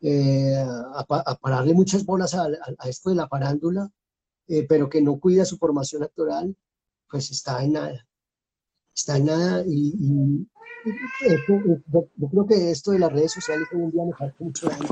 eh, 0.00 0.56
a, 0.56 1.38
pararle 1.40 1.74
muchas 1.74 2.04
bolas 2.04 2.34
a, 2.34 2.48
esto 2.88 3.10
de 3.10 3.16
la 3.16 3.28
parándula, 3.28 3.90
pero 4.68 4.88
que 4.88 5.02
no 5.02 5.20
cuida 5.20 5.44
su 5.44 5.58
formación 5.58 6.02
actoral, 6.02 6.56
pues 7.10 7.30
está 7.30 7.62
en 7.62 7.72
nada. 7.72 8.06
Está 8.94 9.16
en 9.16 9.26
nada 9.26 9.64
y, 9.66 10.46
yo, 11.48 12.28
creo 12.30 12.46
que 12.46 12.70
esto 12.70 12.92
de 12.92 12.98
las 12.98 13.12
redes 13.12 13.32
sociales 13.32 13.66
hoy 13.72 13.82
en 13.82 13.90
día 13.90 14.04
nos 14.04 14.20
ha 14.20 14.26
hecho 14.26 14.44
mucho 14.44 14.68
daño. 14.68 14.88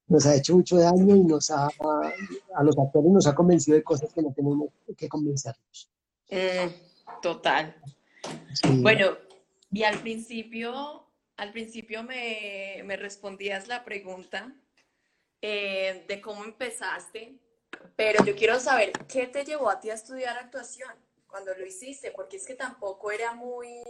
Nos 0.08 0.24
ha 0.24 0.36
hecho 0.36 0.54
mucho 0.54 0.76
daño 0.76 1.16
y 1.16 1.24
nos 1.24 1.50
ha, 1.50 1.66
a 1.66 2.62
los 2.62 2.78
actores 2.78 3.10
nos 3.10 3.26
ha 3.26 3.34
convencido 3.34 3.76
de 3.76 3.82
cosas 3.82 4.12
que 4.12 4.22
no 4.22 4.32
tenemos 4.32 4.68
que 4.96 5.08
convencernos. 5.08 5.90
Mm, 6.30 7.20
total. 7.20 7.74
Bueno, 8.82 9.16
y 9.72 9.82
al 9.82 9.98
principio, 9.98 11.08
al 11.36 11.50
principio 11.50 12.04
me, 12.04 12.82
me 12.84 12.96
respondías 12.96 13.66
la 13.66 13.84
pregunta 13.84 14.54
eh, 15.42 16.04
de 16.06 16.20
cómo 16.20 16.44
empezaste 16.44 17.40
pero 17.96 18.24
yo 18.24 18.36
quiero 18.36 18.60
saber, 18.60 18.92
¿qué 19.08 19.26
te 19.26 19.44
llevó 19.44 19.70
a 19.70 19.80
ti 19.80 19.90
a 19.90 19.94
estudiar 19.94 20.36
actuación 20.36 20.90
cuando 21.26 21.54
lo 21.54 21.64
hiciste? 21.66 22.12
Porque 22.14 22.36
es 22.36 22.46
que 22.46 22.54
tampoco 22.54 23.10
era 23.10 23.32
muy, 23.34 23.82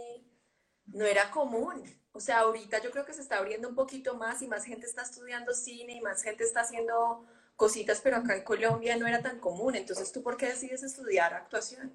no 0.87 1.05
era 1.05 1.29
común. 1.31 1.83
O 2.11 2.19
sea, 2.19 2.39
ahorita 2.39 2.81
yo 2.81 2.91
creo 2.91 3.05
que 3.05 3.13
se 3.13 3.21
está 3.21 3.37
abriendo 3.37 3.69
un 3.69 3.75
poquito 3.75 4.15
más 4.15 4.41
y 4.41 4.47
más 4.47 4.63
gente 4.63 4.85
está 4.85 5.03
estudiando 5.03 5.53
cine 5.53 5.97
y 5.97 6.01
más 6.01 6.23
gente 6.23 6.43
está 6.43 6.61
haciendo 6.61 7.25
cositas, 7.55 8.01
pero 8.01 8.17
acá 8.17 8.35
en 8.35 8.43
Colombia 8.43 8.97
no 8.97 9.07
era 9.07 9.21
tan 9.21 9.39
común. 9.39 9.75
Entonces, 9.75 10.11
¿tú 10.11 10.23
por 10.23 10.37
qué 10.37 10.47
decides 10.47 10.83
estudiar 10.83 11.33
actuación? 11.33 11.93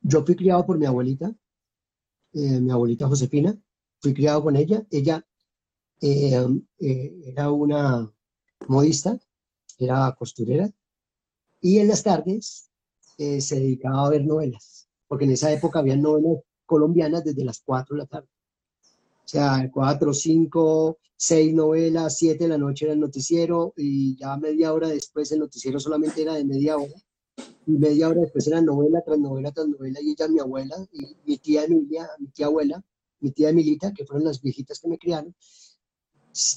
Yo 0.00 0.24
fui 0.24 0.36
criado 0.36 0.66
por 0.66 0.76
mi 0.76 0.86
abuelita, 0.86 1.32
eh, 2.32 2.60
mi 2.60 2.70
abuelita 2.70 3.06
Josefina. 3.06 3.56
Fui 4.00 4.12
criado 4.12 4.42
con 4.42 4.56
ella. 4.56 4.84
Ella 4.90 5.24
eh, 6.00 6.46
eh, 6.80 7.14
era 7.26 7.50
una 7.50 8.12
modista, 8.66 9.18
era 9.78 10.14
costurera 10.18 10.70
y 11.64 11.78
en 11.78 11.88
las 11.88 12.02
tardes 12.02 12.68
eh, 13.16 13.40
se 13.40 13.58
dedicaba 13.58 14.06
a 14.06 14.10
ver 14.10 14.26
novelas, 14.26 14.86
porque 15.08 15.24
en 15.24 15.30
esa 15.30 15.50
época 15.50 15.78
había 15.78 15.96
novelas 15.96 16.42
colombianas 16.66 17.24
desde 17.24 17.42
las 17.42 17.62
4 17.64 17.96
de 17.96 18.02
la 18.02 18.06
tarde. 18.06 18.28
O 18.82 19.26
sea, 19.26 19.70
4, 19.72 20.12
5, 20.12 20.98
6 21.16 21.54
novelas, 21.54 22.18
7 22.18 22.44
de 22.44 22.48
la 22.50 22.58
noche 22.58 22.84
era 22.84 22.92
el 22.92 23.00
noticiero 23.00 23.72
y 23.78 24.14
ya 24.14 24.36
media 24.36 24.74
hora 24.74 24.88
después 24.88 25.32
el 25.32 25.38
noticiero 25.38 25.80
solamente 25.80 26.20
era 26.20 26.34
de 26.34 26.44
media 26.44 26.76
hora. 26.76 27.00
Y 27.66 27.70
media 27.70 28.10
hora 28.10 28.20
después 28.20 28.46
era 28.46 28.60
novela 28.60 29.00
tras 29.02 29.18
novela 29.18 29.50
tras 29.50 29.66
novela 29.66 30.00
y 30.02 30.10
ella, 30.10 30.28
mi 30.28 30.40
abuela, 30.40 30.76
y 30.92 31.16
mi 31.24 31.38
tía 31.38 31.64
Emilia, 31.64 32.06
mi 32.18 32.28
tía 32.28 32.44
abuela, 32.44 32.84
mi 33.20 33.30
tía 33.30 33.48
Emilita, 33.48 33.94
que 33.94 34.04
fueron 34.04 34.26
las 34.26 34.42
viejitas 34.42 34.80
que 34.80 34.88
me 34.88 34.98
criaron, 34.98 35.34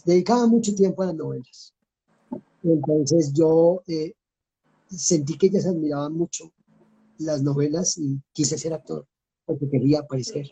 dedicaban 0.03 0.49
mucho 0.49 0.75
tiempo 0.75 1.01
a 1.01 1.05
las 1.05 1.15
novelas. 1.15 1.73
Entonces 2.61 3.31
yo 3.31 3.83
eh, 3.87 4.16
sentí 4.89 5.37
que 5.37 5.47
ellas 5.47 5.65
admiraban 5.65 6.13
mucho 6.13 6.51
las 7.19 7.41
novelas 7.41 7.97
y 7.97 8.21
quise 8.31 8.57
ser 8.57 8.73
actor 8.73 9.07
porque 9.45 9.69
quería 9.69 9.99
aparecer 9.99 10.51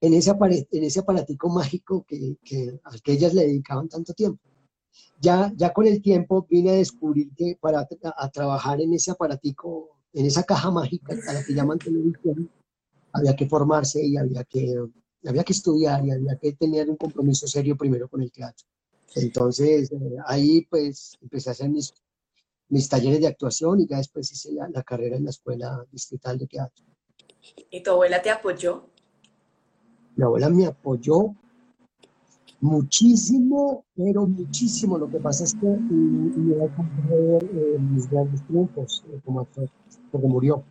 en 0.00 0.14
ese, 0.14 0.30
en 0.30 0.84
ese 0.84 1.00
aparatico 1.00 1.48
mágico 1.48 2.04
que, 2.06 2.36
que, 2.44 2.78
al 2.84 3.02
que 3.02 3.12
ellas 3.12 3.34
le 3.34 3.46
dedicaban 3.46 3.88
tanto 3.88 4.14
tiempo. 4.14 4.40
Ya, 5.20 5.52
ya 5.56 5.72
con 5.72 5.86
el 5.86 6.00
tiempo 6.00 6.46
vine 6.48 6.70
a 6.70 6.74
descubrir 6.74 7.30
que 7.36 7.58
para 7.60 7.86
a, 8.16 8.28
trabajar 8.30 8.80
en 8.80 8.94
ese 8.94 9.10
aparatico, 9.10 9.98
en 10.12 10.26
esa 10.26 10.44
caja 10.44 10.70
mágica 10.70 11.14
a 11.28 11.32
la 11.32 11.44
que 11.44 11.54
llaman 11.54 11.78
televisión, 11.78 12.48
había 13.12 13.34
que 13.34 13.48
formarse 13.48 14.04
y 14.04 14.16
había 14.16 14.44
que, 14.44 14.76
había 15.26 15.42
que 15.42 15.52
estudiar 15.52 16.04
y 16.04 16.12
había 16.12 16.36
que 16.36 16.52
tener 16.52 16.88
un 16.88 16.96
compromiso 16.96 17.46
serio 17.48 17.76
primero 17.76 18.08
con 18.08 18.22
el 18.22 18.30
teatro. 18.30 18.66
Entonces, 19.16 19.90
eh, 19.90 20.16
ahí 20.26 20.66
pues 20.70 21.18
empecé 21.20 21.48
a 21.48 21.52
hacer 21.52 21.70
mis 21.70 21.92
mis 22.68 22.88
talleres 22.88 23.20
de 23.20 23.26
actuación 23.26 23.80
y 23.80 23.86
ya 23.86 23.96
después 23.98 24.30
hice 24.32 24.52
la, 24.52 24.82
carrera 24.82 25.16
en 25.16 25.24
la 25.24 25.30
Escuela 25.30 25.84
Distrital 25.90 26.38
de 26.38 26.46
Teatro. 26.46 26.84
¿Y 27.70 27.82
tu 27.82 27.90
abuela 27.90 28.20
te 28.20 28.30
apoyó? 28.30 28.84
Mi 30.16 30.24
abuela 30.24 30.50
me 30.50 30.66
apoyó 30.66 31.34
muchísimo, 32.60 33.84
pero 33.94 34.26
muchísimo. 34.26 34.98
Lo 34.98 35.08
que 35.08 35.18
pasa 35.18 35.44
es 35.44 35.54
que 35.54 35.66
me 35.66 36.64
a 36.64 37.14
ver 37.14 37.44
eh, 37.44 37.78
mis 37.78 38.10
grandes 38.10 38.44
triunfos 38.46 39.04
eh, 39.08 39.20
como 39.24 39.40
actor, 39.40 39.70
porque 40.10 40.26
murió. 40.26 40.64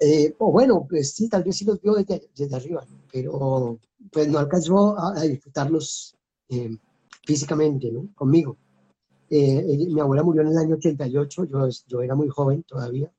Eh, 0.00 0.34
o 0.38 0.50
bueno, 0.50 0.86
pues 0.88 1.12
sí, 1.12 1.28
tal 1.28 1.44
vez 1.44 1.56
sí 1.56 1.64
los 1.64 1.80
vio 1.80 1.94
desde, 1.94 2.28
desde 2.36 2.56
arriba, 2.56 2.84
pero 3.12 3.78
pues 4.10 4.28
no 4.28 4.38
alcanzó 4.38 4.98
a, 4.98 5.20
disfrutarlos 5.22 6.16
eh, 6.48 6.76
físicamente, 7.24 7.90
¿no? 7.90 8.08
Conmigo. 8.14 8.56
Eh, 9.30 9.86
mi 9.90 10.00
abuela 10.00 10.22
murió 10.22 10.42
en 10.42 10.48
el 10.48 10.58
año 10.58 10.76
88, 10.76 11.44
yo, 11.46 11.68
yo 11.86 12.02
era 12.02 12.14
muy 12.14 12.28
joven 12.28 12.62
todavía. 12.62 13.12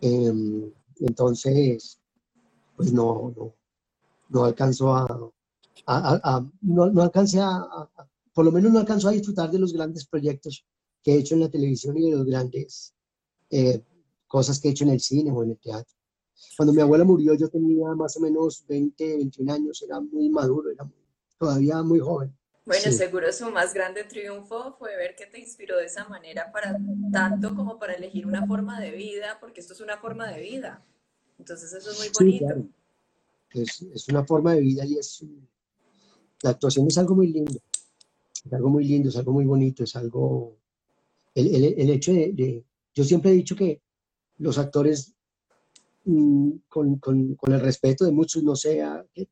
Em, 0.00 0.72
entonces, 1.00 2.00
pues 2.76 2.92
no, 2.92 3.32
no, 3.36 3.54
no 4.30 4.44
alcanzó 4.44 4.94
a, 4.94 5.06
no, 6.62 6.86
no 6.90 7.02
alcancé 7.02 7.40
a, 7.40 7.66
por 8.32 8.44
lo 8.44 8.52
menos 8.52 8.72
no 8.72 8.78
alcanzó 8.78 9.08
a 9.08 9.12
disfrutar 9.12 9.50
de 9.50 9.58
los 9.58 9.72
grandes 9.72 10.06
proyectos 10.06 10.64
que 11.02 11.14
he 11.14 11.18
hecho 11.18 11.34
en 11.34 11.40
la 11.40 11.50
televisión 11.50 11.96
y 11.96 12.10
de 12.10 12.16
los 12.16 12.26
grandes 12.26 12.94
eh, 13.50 13.82
cosas 14.26 14.60
que 14.60 14.68
he 14.68 14.70
hecho 14.70 14.84
en 14.84 14.90
el 14.90 15.00
cine 15.00 15.30
o 15.30 15.42
en 15.42 15.50
el 15.50 15.58
teatro. 15.58 15.94
Cuando 16.56 16.72
mi 16.72 16.80
abuela 16.80 17.04
murió 17.04 17.34
yo 17.34 17.48
tenía 17.48 17.94
más 17.94 18.16
o 18.16 18.20
menos 18.20 18.64
20, 18.66 19.16
21 19.16 19.52
años, 19.52 19.82
era 19.82 20.00
muy 20.00 20.30
maduro, 20.30 20.70
era 20.70 20.90
todavía 21.38 21.82
muy 21.82 22.00
joven. 22.00 22.34
Bueno, 22.64 22.92
seguro 22.92 23.32
su 23.32 23.50
más 23.50 23.74
grande 23.74 24.04
triunfo 24.04 24.76
fue 24.78 24.96
ver 24.96 25.16
que 25.16 25.26
te 25.26 25.40
inspiró 25.40 25.78
de 25.78 25.86
esa 25.86 26.06
manera 26.08 26.52
para 26.52 26.78
tanto 27.10 27.54
como 27.54 27.78
para 27.78 27.94
elegir 27.94 28.26
una 28.26 28.46
forma 28.46 28.80
de 28.80 28.92
vida, 28.92 29.38
porque 29.40 29.60
esto 29.60 29.72
es 29.72 29.80
una 29.80 29.98
forma 29.98 30.30
de 30.30 30.40
vida. 30.40 30.84
Entonces 31.38 31.72
eso 31.72 31.90
es 31.90 31.98
muy 31.98 32.08
bonito. 32.38 32.68
es, 33.54 33.82
es, 33.82 34.08
una 34.08 34.24
forma 34.24 34.54
de 34.54 34.60
vida 34.60 34.84
y 34.84 34.98
es 34.98 35.24
la 36.42 36.50
actuación 36.50 36.86
es 36.86 36.98
algo 36.98 37.14
muy 37.14 37.28
lindo, 37.28 37.60
es 38.44 38.52
algo 38.52 38.68
muy 38.68 38.84
lindo, 38.84 39.08
es 39.08 39.16
algo 39.16 39.32
muy 39.32 39.44
bonito, 39.44 39.84
es 39.84 39.96
algo, 39.96 40.56
el, 41.34 41.54
el, 41.54 41.64
el 41.78 41.90
hecho 41.90 42.12
de, 42.12 42.64
yo 42.94 43.04
siempre 43.04 43.30
he 43.30 43.34
dicho 43.34 43.56
que 43.56 43.80
los 44.38 44.58
actores, 44.58 45.14
mm, 46.04 46.50
con, 46.68 46.98
con, 46.98 47.34
con, 47.34 47.52
el 47.52 47.60
respeto 47.60 48.04
de 48.04 48.12
muchos, 48.12 48.42
no 48.42 48.56
sé 48.56 48.82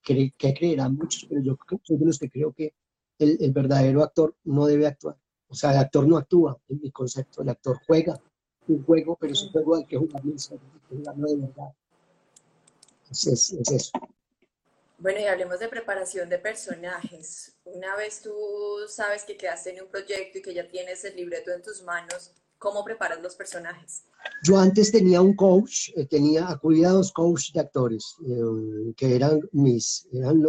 qué 0.03 0.33
creerán 0.39 0.97
muchos, 0.97 1.27
pero 1.29 1.43
yo 1.43 1.57
soy 1.83 1.97
de 1.97 2.07
los 2.07 2.19
que 2.19 2.31
creo 2.31 2.53
que 2.53 2.75
el, 3.19 3.39
el, 3.41 3.53
verdadero 3.53 4.03
actor 4.03 4.35
no 4.45 4.67
debe 4.67 4.87
actuar. 4.87 5.17
O 5.49 5.55
sea, 5.55 5.73
el 5.73 5.79
actor 5.79 6.07
no 6.07 6.17
actúa, 6.17 6.59
en 6.69 6.81
mi 6.81 6.91
concepto, 6.91 7.43
el 7.43 7.49
actor 7.49 7.79
juega 7.87 8.21
un 8.69 8.85
juego, 8.85 9.17
pero 9.19 9.33
es 9.33 9.43
un 9.43 9.51
juego 9.51 9.77
al 9.77 9.87
que 9.87 9.97
jugarlo 9.97 10.33
de 11.27 11.37
verdad. 11.37 11.73
Es, 13.11 13.27
es, 13.27 13.53
es 13.53 13.71
eso. 13.71 13.93
Bueno, 14.99 15.21
y 15.21 15.25
hablemos 15.25 15.61
de 15.61 15.69
preparación 15.69 16.29
de 16.29 16.39
personajes. 16.39 17.55
Una 17.65 17.95
vez 17.97 18.21
tú 18.21 18.35
sabes 18.89 19.25
que 19.25 19.37
quedaste 19.37 19.71
en 19.77 19.85
un 19.85 19.89
proyecto 19.89 20.39
y 20.39 20.43
que 20.43 20.53
ya 20.53 20.69
tienes 20.69 21.05
el 21.05 21.15
libreto 21.17 21.53
en 21.53 21.63
tus 21.63 21.83
manos, 21.83 22.33
¿cómo 22.59 22.85
preparas 22.85 23.21
los 23.23 23.35
personajes? 23.35 24.05
Yo 24.43 24.59
antes 24.59 24.93
tenía 24.93 25.21
un 25.21 25.35
coach, 25.35 25.91
eh, 25.97 26.07
tenía 26.07 26.49
acudía 26.49 26.88
a 26.88 26.93
dos 26.93 27.12
coaches 27.12 27.53
de 27.53 27.61
actores, 27.61 28.17
eh, 28.27 28.93
que 28.97 29.15
eran 29.15 29.41
mis, 29.53 30.07
eran 30.12 30.43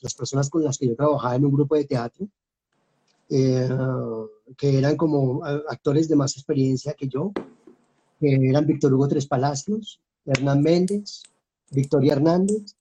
las 0.00 0.14
personas 0.14 0.48
con 0.50 0.64
las 0.64 0.78
que 0.78 0.88
yo 0.88 0.96
trabajaba 0.96 1.36
en 1.36 1.44
un 1.44 1.52
grupo 1.52 1.76
de 1.76 1.84
teatro, 1.84 2.28
eh, 3.28 3.68
que 4.56 4.78
eran 4.78 4.96
como 4.96 5.44
actores 5.44 6.08
de 6.08 6.16
más 6.16 6.34
experiencia 6.36 6.94
que 6.94 7.06
yo, 7.06 7.32
que 8.18 8.34
eran 8.34 8.66
Víctor 8.66 8.92
Hugo 8.92 9.08
Tres 9.08 9.26
Palacios, 9.26 10.00
Hernán 10.26 10.62
Méndez, 10.62 11.22
Victoria 11.70 12.14
Hernández, 12.14 12.74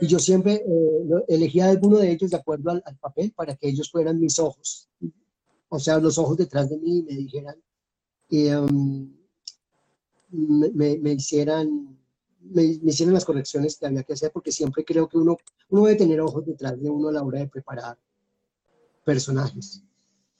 y 0.00 0.06
yo 0.06 0.18
siempre 0.18 0.54
eh, 0.54 1.24
elegía 1.28 1.66
a 1.66 1.70
alguno 1.70 1.98
de 1.98 2.12
ellos 2.12 2.30
de 2.30 2.36
acuerdo 2.36 2.70
al, 2.70 2.82
papel 3.00 3.32
para 3.32 3.56
que 3.56 3.68
ellos 3.68 3.90
fueran 3.90 4.20
mis 4.20 4.38
ojos, 4.38 4.88
o 5.68 5.78
sea, 5.78 5.98
los 5.98 6.18
ojos 6.18 6.36
detrás 6.36 6.70
de 6.70 6.78
mí 6.78 6.98
y 6.98 7.02
me 7.02 7.14
dijeran, 7.14 7.56
um, 8.30 9.12
me, 10.30 10.98
me, 10.98 11.12
hicieran, 11.12 11.98
me, 12.40 12.62
hicieran 12.62 13.14
las 13.14 13.24
correcciones 13.24 13.76
que 13.76 13.86
había 13.86 14.02
que 14.02 14.12
hacer, 14.12 14.30
porque 14.32 14.52
siempre 14.52 14.84
creo 14.84 15.08
que 15.08 15.18
uno, 15.18 15.36
uno 15.68 15.84
debe 15.84 15.98
tener 15.98 16.20
ojos 16.20 16.46
detrás 16.46 16.80
de 16.80 16.88
uno 16.88 17.08
a 17.08 17.12
la 17.12 17.22
hora 17.22 17.40
de 17.40 17.48
preparar 17.48 17.98
personajes. 19.04 19.82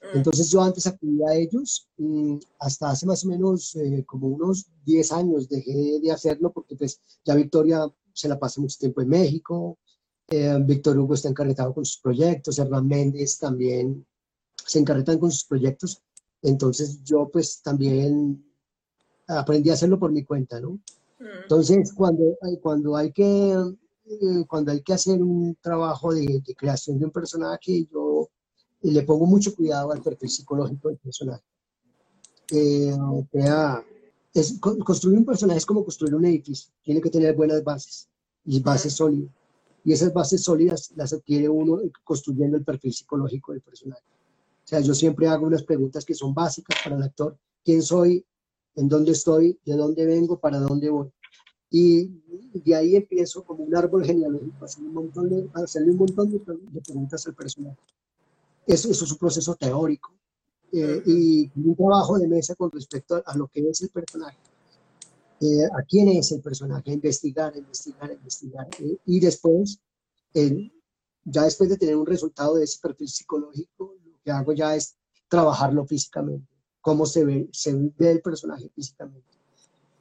Mm. 0.01 0.19
Entonces 0.19 0.51
yo 0.51 0.63
antes 0.63 0.87
acudía 0.87 1.29
a 1.29 1.35
ellos, 1.35 1.89
hasta 2.59 2.91
hace 2.91 3.07
más 3.07 3.25
o 3.25 3.29
menos 3.29 3.75
eh, 3.77 4.05
como 4.07 4.29
unos 4.29 4.67
10 4.85 5.13
años 5.13 5.49
dejé 5.49 6.01
de 6.01 6.13
hacerlo 6.13 6.53
porque 6.53 6.77
pues 6.77 7.01
ya 7.25 7.35
Victoria 7.35 7.87
se 8.13 8.29
la 8.29 8.39
pasa 8.39 8.61
mucho 8.61 8.79
tiempo 8.79 9.03
en 9.03 9.09
México, 9.09 9.79
eh, 10.29 10.57
Víctor 10.65 10.99
Hugo 10.99 11.15
está 11.15 11.29
encarretado 11.29 11.75
con 11.75 11.85
sus 11.85 12.01
proyectos, 12.01 12.59
Hernán 12.59 12.87
Méndez 12.87 13.39
también 13.39 14.07
se 14.65 14.79
encarretan 14.79 15.19
con 15.19 15.31
sus 15.31 15.45
proyectos, 15.45 16.03
entonces 16.43 17.03
yo 17.05 17.29
pues 17.33 17.61
también 17.63 18.45
aprendí 19.27 19.71
a 19.71 19.75
hacerlo 19.75 19.99
por 19.99 20.11
mi 20.13 20.25
cuenta, 20.25 20.61
¿no? 20.61 20.81
Entonces 21.43 21.93
cuando, 21.93 22.37
cuando, 22.63 22.97
hay 22.97 23.13
que, 23.13 23.53
eh, 23.53 24.45
cuando 24.49 24.73
hay 24.73 24.83
que 24.83 24.95
hacer 24.95 25.23
un 25.23 25.57
trabajo 25.61 26.15
de, 26.15 26.43
creación 26.57 26.99
de 26.99 27.05
un 27.05 27.11
personaje, 27.11 27.87
yo 27.93 28.29
le 28.83 29.03
pongo 29.03 29.27
mucho 29.27 29.55
cuidado 29.55 29.93
al 29.93 30.03
perfil 30.03 30.31
psicológico 30.31 30.89
del 30.89 30.97
personaje. 30.97 31.45
Eh, 32.53 32.97
es, 34.33 34.59
construir 34.59 35.19
un 35.19 35.25
personaje 35.25 35.59
es 35.59 35.67
como 35.67 35.85
construir 35.85 36.15
un 36.15 36.25
edificio, 36.25 36.73
tiene 36.83 37.01
que 37.01 37.11
tener 37.11 37.35
buenas 37.37 37.63
bases 37.63 38.09
y 38.45 38.61
bases 38.61 38.95
sólidas. 38.95 39.31
Y 39.85 39.93
esas 39.93 40.13
bases 40.13 40.43
sólidas 40.43 40.91
las 40.95 41.13
adquiere 41.13 41.49
uno 41.49 41.81
construyendo 42.05 42.57
el 42.57 42.65
perfil 42.65 42.93
psicológico 42.93 43.53
del 43.53 43.63
personaje. 43.63 44.03
Sea, 44.71 44.79
yo 44.79 44.95
siempre 44.95 45.27
hago 45.27 45.49
unas 45.49 45.65
preguntas 45.65 46.05
que 46.05 46.15
son 46.15 46.33
básicas 46.33 46.79
para 46.85 46.95
el 46.95 47.03
actor. 47.03 47.37
¿Quién 47.65 47.83
soy? 47.83 48.25
¿En 48.77 48.89
dónde 48.89 49.11
estoy? 49.11 49.59
¿De 49.65 49.75
dónde 49.75 50.07
vengo? 50.07 50.39
¿Para 50.39 50.61
dónde 50.61 50.89
voy? 50.89 51.11
Y 51.73 52.07
de 52.55 52.77
ahí 52.77 52.95
empiezo 52.95 53.43
como 53.43 53.65
un 53.65 53.75
árbol 53.75 54.05
genealógico, 54.05 54.65
hacerle 54.65 54.89
un 54.91 54.95
montón 54.95 55.29
de, 55.29 55.51
hacerle 55.55 55.91
un 55.91 55.97
montón 55.97 56.31
de, 56.31 56.39
preguntas 56.39 57.27
al 57.27 57.35
personaje. 57.35 57.81
Eso, 58.65 58.89
eso, 58.89 59.05
es 59.07 59.11
un 59.11 59.19
proceso 59.19 59.57
teórico 59.57 60.13
eh, 60.71 61.03
y 61.05 61.51
un 61.57 61.75
trabajo 61.75 62.17
de 62.17 62.29
mesa 62.29 62.55
con 62.55 62.71
respecto 62.71 63.21
a, 63.27 63.37
lo 63.37 63.49
que 63.49 63.69
es 63.69 63.81
el 63.83 63.89
personaje. 63.89 64.39
Eh, 65.41 65.65
a 65.65 65.83
quién 65.83 66.11
es 66.11 66.31
el 66.31 66.43
personaje, 66.43 66.93
investigar, 66.93 67.57
investigar, 67.57 68.13
investigar. 68.13 68.69
Eh, 68.79 68.99
y 69.05 69.19
después, 69.19 69.81
ya 71.25 71.43
después 71.43 71.71
de 71.71 71.77
tener 71.77 71.97
un 71.97 72.07
resultado 72.07 72.55
de 72.55 72.63
ese 72.63 72.79
perfil 72.81 73.09
psicológico, 73.09 73.97
que 74.25 74.31
hago 74.31 74.53
ya 74.53 74.75
es 74.75 74.97
trabajarlo 75.29 75.85
físicamente, 75.87 76.47
cómo 76.81 77.07
se 77.07 77.25
ve, 77.25 77.49
se 77.53 77.73
ve 77.75 78.11
el 78.11 78.21
personaje 78.21 78.69
físicamente. 78.75 79.29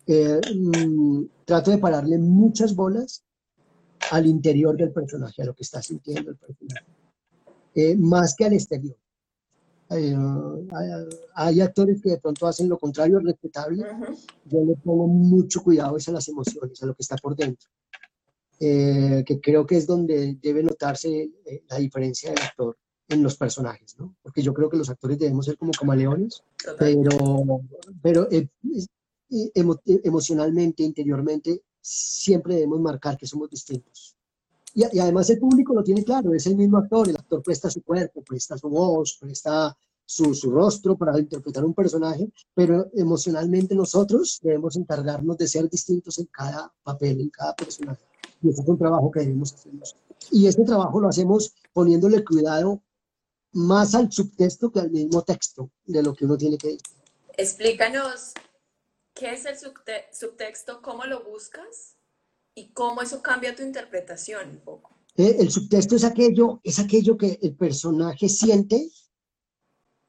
Mm, 0.07 1.25
trato 1.45 1.69
de 1.69 1.77
pararle 1.77 2.17
muchas 2.17 2.75
bolas 2.75 3.23
al 4.11 4.25
interior 4.25 4.75
del 4.75 4.91
personaje, 4.91 5.43
a 5.43 5.45
lo 5.45 5.53
que 5.53 5.63
está 5.63 5.81
sintiendo 5.81 6.31
el 6.31 6.37
personaje, 6.37 6.85
más 7.97 8.35
que 8.35 8.45
al 8.45 8.53
exterior. 8.53 8.97
Eh, 9.91 10.15
hay, 11.35 11.61
actores 11.61 11.99
que 12.01 12.11
de 12.11 12.19
pronto 12.19 12.45
hacen 12.45 12.69
lo 12.69 12.77
contrario, 12.77 13.19
respetable. 13.19 13.83
Yo 14.45 14.63
le 14.63 14.75
pongo 14.75 15.07
mucho 15.07 15.63
cuidado 15.63 15.95
a 15.95 16.11
las 16.11 16.27
emociones, 16.27 16.81
a 16.83 16.85
lo 16.85 16.93
que 16.93 17.01
está 17.01 17.15
por 17.17 17.35
dentro. 17.35 17.69
Eh, 18.59 19.23
que 19.25 19.39
creo 19.39 19.65
que 19.65 19.77
es 19.77 19.87
donde 19.87 20.37
debe 20.41 20.61
notarse 20.61 21.31
eh, 21.45 21.63
la 21.69 21.77
diferencia 21.77 22.31
del 22.31 22.41
actor 22.41 22.77
en 23.09 23.23
los 23.23 23.35
personajes, 23.35 23.97
¿no? 23.97 24.15
Porque 24.21 24.41
yo 24.41 24.53
creo 24.53 24.69
que 24.69 24.77
los 24.77 24.89
actores 24.89 25.17
debemos 25.17 25.45
ser 25.45 25.57
como 25.57 25.71
camaleones, 25.71 26.43
pero, 26.77 27.61
pero 28.01 28.27
emocionalmente, 30.03 30.83
interiormente, 30.83 31.63
siempre 31.81 32.55
debemos 32.55 32.79
marcar 32.79 33.17
que 33.17 33.25
somos 33.25 33.49
distintos. 33.49 34.15
Y, 34.75 34.83
además 34.99 35.29
el 35.31 35.39
público 35.39 35.73
lo 35.73 35.83
tiene 35.83 36.03
claro, 36.03 36.33
es 36.33 36.45
el 36.45 36.55
mismo 36.55 36.77
actor, 36.77 37.09
el 37.09 37.15
actor 37.15 37.41
presta 37.41 37.69
su 37.69 37.81
cuerpo, 37.81 38.23
presta 38.23 38.57
su 38.57 38.69
voz, 38.69 39.17
presta 39.19 39.75
su, 40.05 40.35
su, 40.35 40.51
rostro 40.51 40.95
para 40.95 41.17
interpretar 41.17 41.65
un 41.65 41.73
personaje, 41.73 42.31
pero 42.53 42.89
emocionalmente 42.93 43.73
nosotros 43.75 44.39
debemos 44.43 44.75
encargarnos 44.75 45.37
de 45.37 45.47
ser 45.47 45.67
distintos 45.69 46.19
en 46.19 46.25
cada 46.27 46.71
papel, 46.83 47.21
en 47.21 47.29
cada 47.29 47.55
personaje. 47.55 48.03
Y 48.41 48.49
ese 48.49 48.61
es 48.61 48.67
un 48.67 48.77
trabajo 48.77 49.11
que 49.11 49.21
debemos 49.21 49.53
hacer 49.53 49.71
Y 50.31 50.47
este 50.47 50.63
trabajo 50.63 50.99
lo 51.01 51.09
hacemos 51.09 51.53
poniéndole 51.73 52.23
cuidado 52.23 52.81
más 53.51 53.95
al 53.95 54.11
subtexto 54.11 54.71
que 54.71 54.79
al 54.79 54.91
mismo 54.91 55.23
texto 55.23 55.71
de 55.85 56.03
lo 56.03 56.13
que 56.13 56.25
uno 56.25 56.37
tiene 56.37 56.57
que 56.57 56.67
decir. 56.67 56.81
Explícanos 57.37 58.33
qué 59.13 59.33
es 59.33 59.45
el 59.45 59.55
subtexto, 60.11 60.81
cómo 60.81 61.05
lo 61.05 61.23
buscas 61.23 61.95
y 62.55 62.71
cómo 62.71 63.01
eso 63.01 63.21
cambia 63.21 63.55
tu 63.55 63.63
interpretación 63.63 64.49
un 64.49 64.59
poco. 64.59 64.95
Eh, 65.15 65.37
el 65.39 65.51
subtexto 65.51 65.95
es 65.95 66.03
aquello, 66.03 66.61
es 66.63 66.79
aquello 66.79 67.17
que 67.17 67.39
el 67.41 67.55
personaje 67.55 68.29
siente, 68.29 68.89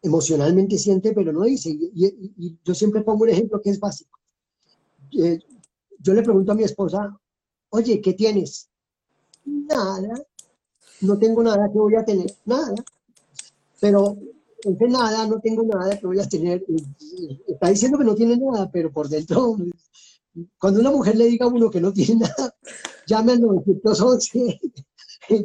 emocionalmente 0.02 0.78
siente, 0.78 1.12
pero 1.12 1.32
no 1.32 1.42
dice. 1.42 1.70
Y, 1.70 2.58
yo 2.64 2.74
siempre 2.74 3.02
pongo 3.02 3.24
un 3.24 3.30
ejemplo 3.30 3.60
que 3.60 3.70
es 3.70 3.80
básico. 3.80 4.18
Eh, 5.18 5.38
yo 5.98 6.14
le 6.14 6.22
pregunto 6.22 6.52
a 6.52 6.54
mi 6.54 6.64
esposa, 6.64 7.18
oye, 7.70 8.00
¿qué 8.00 8.12
tienes? 8.12 8.68
Nada, 9.44 10.24
no 11.00 11.18
tengo 11.18 11.42
nada 11.42 11.68
que 11.72 11.78
voy 11.78 11.96
a 11.96 12.04
tener, 12.04 12.32
nada. 12.44 12.74
Pero 13.80 14.18
entre 14.62 14.88
nada, 14.88 15.26
no 15.26 15.40
tengo 15.40 15.62
nada 15.62 15.98
que 15.98 16.06
voy 16.06 16.20
a 16.20 16.28
tener. 16.28 16.64
Está 17.48 17.68
diciendo 17.68 17.98
que 17.98 18.04
no 18.04 18.14
tiene 18.14 18.36
nada, 18.36 18.70
pero 18.70 18.92
por 18.92 19.08
dentro 19.08 19.56
cuando 20.58 20.80
una 20.80 20.90
mujer 20.90 21.16
le 21.16 21.26
diga 21.26 21.46
a 21.46 21.48
uno 21.48 21.70
que 21.70 21.80
no 21.80 21.92
tiene 21.92 22.20
nada, 22.20 22.54
llame 23.06 23.32
al 23.32 23.40
911, 23.40 24.60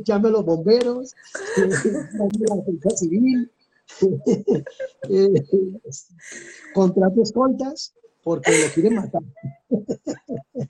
llame 0.03 0.29
a 0.29 0.31
los 0.31 0.45
bomberos, 0.45 1.13
llame 1.57 2.45
a 2.51 2.55
la 2.55 2.63
policía 2.63 2.91
civil, 2.91 3.51
contrate 6.73 7.21
escoltas, 7.21 7.93
porque 8.23 8.51
lo 8.51 8.73
quieren 8.73 8.95
matar. 8.95 9.21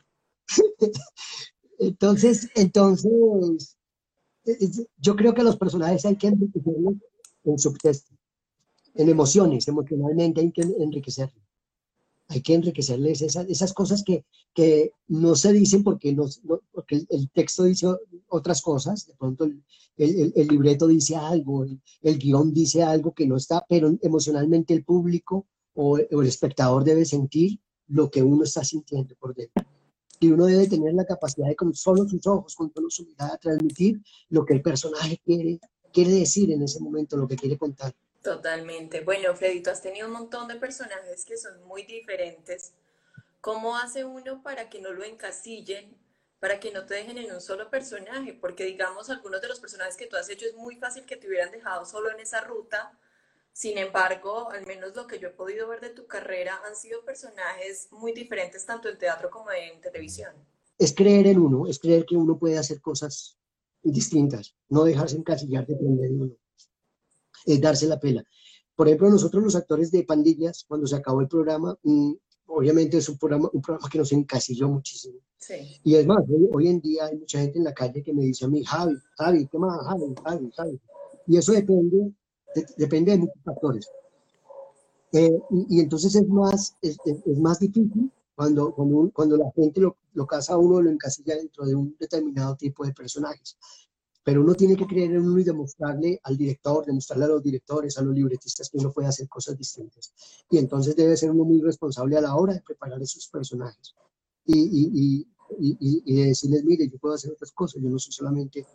Entonces, 1.77 2.47
entonces, 2.55 3.77
yo 4.97 5.17
creo 5.17 5.33
que 5.33 5.43
los 5.43 5.57
personajes 5.57 6.05
hay 6.05 6.15
que 6.15 6.27
enriquecerlos 6.27 6.93
en 7.45 7.59
subtexto, 7.59 8.13
en 8.95 9.09
emociones, 9.09 9.67
emocionalmente 9.67 10.41
hay 10.41 10.51
que 10.51 10.61
enriquecerlos. 10.61 11.43
Hay 12.27 12.41
que 12.41 12.55
enriquecerles 12.55 13.21
esas, 13.21 13.47
esas 13.47 13.71
cosas 13.71 14.03
que, 14.03 14.25
que 14.53 14.91
no 15.07 15.35
se 15.35 15.53
dicen 15.53 15.83
porque, 15.83 16.09
el 16.09 17.29
texto 17.31 17.65
dice 17.65 17.87
otras 18.29 18.63
cosas, 18.63 19.05
de 19.05 19.13
pronto 19.13 19.43
el, 19.43 19.63
el, 19.97 20.33
el 20.35 20.47
libreto 20.47 20.87
dice 20.87 21.15
algo, 21.15 21.65
el, 21.65 21.79
el, 22.01 22.17
guion 22.17 22.51
dice 22.51 22.81
algo 22.81 23.13
que 23.13 23.27
no 23.27 23.37
está, 23.37 23.63
pero 23.69 23.95
emocionalmente 24.01 24.73
el 24.73 24.83
público 24.83 25.45
o, 25.75 25.99
o 25.99 26.21
el 26.21 26.27
espectador 26.27 26.83
debe 26.83 27.05
sentir 27.05 27.59
lo 27.87 28.09
que 28.09 28.23
uno 28.23 28.43
está 28.43 28.63
sintiendo 28.63 29.15
por 29.19 29.35
dentro. 29.35 29.63
Y 30.19 30.31
uno 30.31 30.45
debe 30.45 30.67
tener 30.67 30.93
la 30.93 31.05
capacidad 31.05 31.47
de 31.47 31.55
con 31.55 31.75
solo 31.75 32.07
sus 32.07 32.25
ojos, 32.25 32.55
con 32.55 32.71
solo 32.73 32.89
su 32.89 33.05
mirada, 33.05 33.37
transmitir 33.37 34.01
lo 34.29 34.45
que 34.45 34.53
el 34.53 34.61
personaje 34.61 35.19
quiere, 35.23 35.59
quiere 35.95 36.11
decir 36.11 36.51
en 36.51 36.61
ese 36.61 36.81
momento, 36.81 37.15
lo 37.15 37.25
que 37.27 37.37
quiere 37.37 37.57
contar. 37.57 37.93
Totalmente. 38.21 38.99
Bueno, 38.99 39.33
Freddy, 39.33 39.63
tú 39.63 39.69
has 39.69 39.81
tenido 39.81 40.07
un 40.07 40.13
montón 40.13 40.49
de 40.49 40.55
personajes 40.55 41.23
que 41.23 41.37
son 41.37 41.63
muy 41.63 41.83
diferentes. 41.83 42.73
¿Cómo 43.39 43.77
hace 43.77 44.03
uno 44.03 44.43
para 44.43 44.69
que 44.69 44.81
no 44.81 44.91
lo 44.91 45.05
encasillen, 45.05 45.95
para 46.41 46.59
que 46.59 46.71
no 46.71 46.85
te 46.85 46.95
dejen 46.95 47.17
en 47.17 47.31
un 47.31 47.39
solo 47.39 47.69
personaje? 47.69 48.33
Porque 48.33 48.65
digamos, 48.65 49.09
algunos 49.09 49.41
de 49.41 49.47
los 49.47 49.61
personajes 49.61 49.95
que 49.95 50.07
tú 50.07 50.17
has 50.17 50.29
hecho 50.29 50.45
es 50.45 50.55
muy 50.55 50.75
fácil 50.75 51.05
que 51.05 51.15
te 51.15 51.27
hubieran 51.27 51.51
dejado 51.51 51.85
solo 51.85 52.11
en 52.11 52.19
esa 52.19 52.41
ruta, 52.41 52.99
sin 53.53 53.77
embargo, 53.77 54.49
al 54.51 54.65
menos 54.65 54.93
lo 54.97 55.07
que 55.07 55.17
yo 55.17 55.29
he 55.29 55.31
podido 55.31 55.69
ver 55.69 55.79
de 55.79 55.91
tu 55.91 56.07
carrera 56.07 56.59
han 56.67 56.75
sido 56.75 57.05
personajes 57.05 57.87
muy 57.91 58.11
diferentes 58.11 58.65
tanto 58.65 58.89
en 58.89 58.97
teatro 58.97 59.29
como 59.29 59.49
en 59.51 59.79
televisión. 59.79 60.33
Es 60.77 60.93
creer 60.93 61.27
en 61.27 61.39
uno, 61.39 61.65
es 61.65 61.79
creer 61.79 62.05
que 62.05 62.17
uno 62.17 62.37
puede 62.37 62.57
hacer 62.57 62.81
cosas 62.81 63.37
distintas, 63.93 64.55
no 64.69 64.83
dejarse 64.83 65.17
encasillar, 65.17 65.65
de 65.65 65.75
uno, 65.75 66.31
es 67.45 67.61
darse 67.61 67.87
la 67.87 67.99
pela. 67.99 68.23
Por 68.75 68.87
ejemplo, 68.87 69.09
nosotros 69.09 69.43
los 69.43 69.55
actores 69.55 69.91
de 69.91 70.03
Pandillas, 70.03 70.65
cuando 70.67 70.87
se 70.87 70.95
acabó 70.95 71.21
el 71.21 71.27
programa, 71.27 71.77
mm, 71.83 72.13
obviamente 72.47 72.97
es 72.97 73.07
un 73.09 73.17
programa, 73.17 73.49
un 73.53 73.61
programa 73.61 73.89
que 73.89 73.97
nos 73.97 74.11
encasilló 74.11 74.67
muchísimo. 74.69 75.19
Sí. 75.37 75.79
Y 75.83 75.95
es 75.95 76.05
más, 76.05 76.23
hoy, 76.51 76.67
en 76.67 76.81
día 76.81 77.05
hay 77.05 77.17
mucha 77.17 77.39
gente 77.39 77.57
en 77.59 77.63
la 77.63 77.73
calle 77.73 78.03
que 78.03 78.13
me 78.13 78.23
dice 78.23 78.45
a 78.45 78.47
mí, 78.47 78.63
Javi, 78.63 78.95
Javi, 79.17 79.47
¿qué 79.47 79.57
más? 79.57 79.79
Javi, 79.85 80.15
Javi, 80.23 80.51
Javi. 80.55 80.81
Y 81.27 81.37
eso 81.37 81.53
depende 81.53 82.11
depende 82.77 83.11
de 83.11 83.17
muchos 83.19 83.43
factores. 83.43 83.89
Eh, 85.11 85.39
y, 85.69 85.79
entonces 85.79 86.15
es 86.15 86.27
más, 86.27 86.75
es, 86.81 86.97
es, 87.05 87.37
más 87.37 87.59
difícil 87.59 88.11
cuando, 88.35 88.73
cuando, 88.73 89.09
cuando 89.13 89.37
la 89.37 89.51
gente 89.55 89.81
lo, 89.81 89.97
lo 90.13 90.27
casa 90.27 90.53
a 90.53 90.57
uno, 90.57 90.81
lo 90.81 90.89
encasilla 90.89 91.35
dentro 91.35 91.65
de 91.65 91.73
un 91.73 91.95
determinado 91.97 92.55
tipo 92.55 92.85
de 92.85 92.93
personajes. 92.93 93.57
Pero 94.23 94.41
uno 94.41 94.55
tiene 94.55 94.75
que 94.75 94.87
creer 94.87 95.11
en 95.11 95.21
uno 95.21 95.39
y 95.39 95.43
demostrarle 95.43 96.19
al 96.23 96.35
director, 96.35 96.85
demostrarle 96.85 97.25
a 97.25 97.27
los 97.29 97.43
directores, 97.43 97.97
a 97.97 98.01
los 98.01 98.13
libretistas 98.13 98.69
que 98.69 98.77
uno 98.79 98.91
puede 98.91 99.07
hacer 99.07 99.29
cosas 99.29 99.57
distintas. 99.57 100.13
Y 100.49 100.57
entonces 100.57 100.95
debe 100.95 101.15
ser 101.15 101.31
uno 101.31 101.45
muy 101.45 101.61
responsable 101.61 102.17
a 102.17 102.21
la 102.21 102.35
hora 102.35 102.53
de 102.53 102.61
preparar 102.61 103.01
esos 103.01 103.27
personajes. 103.27 103.95
Y, 104.45 104.59
y, 104.59 105.27
y, 105.59 106.03
y 106.05 106.23
decirles, 106.25 106.63
mire, 106.63 106.89
yo 106.89 106.97
puedo 106.97 107.13
hacer 107.13 107.31
otras 107.31 107.51
cosas, 107.51 107.81
yo 107.81 107.89
no 107.89 107.99
soy 107.99 108.13
solamente 108.13 108.65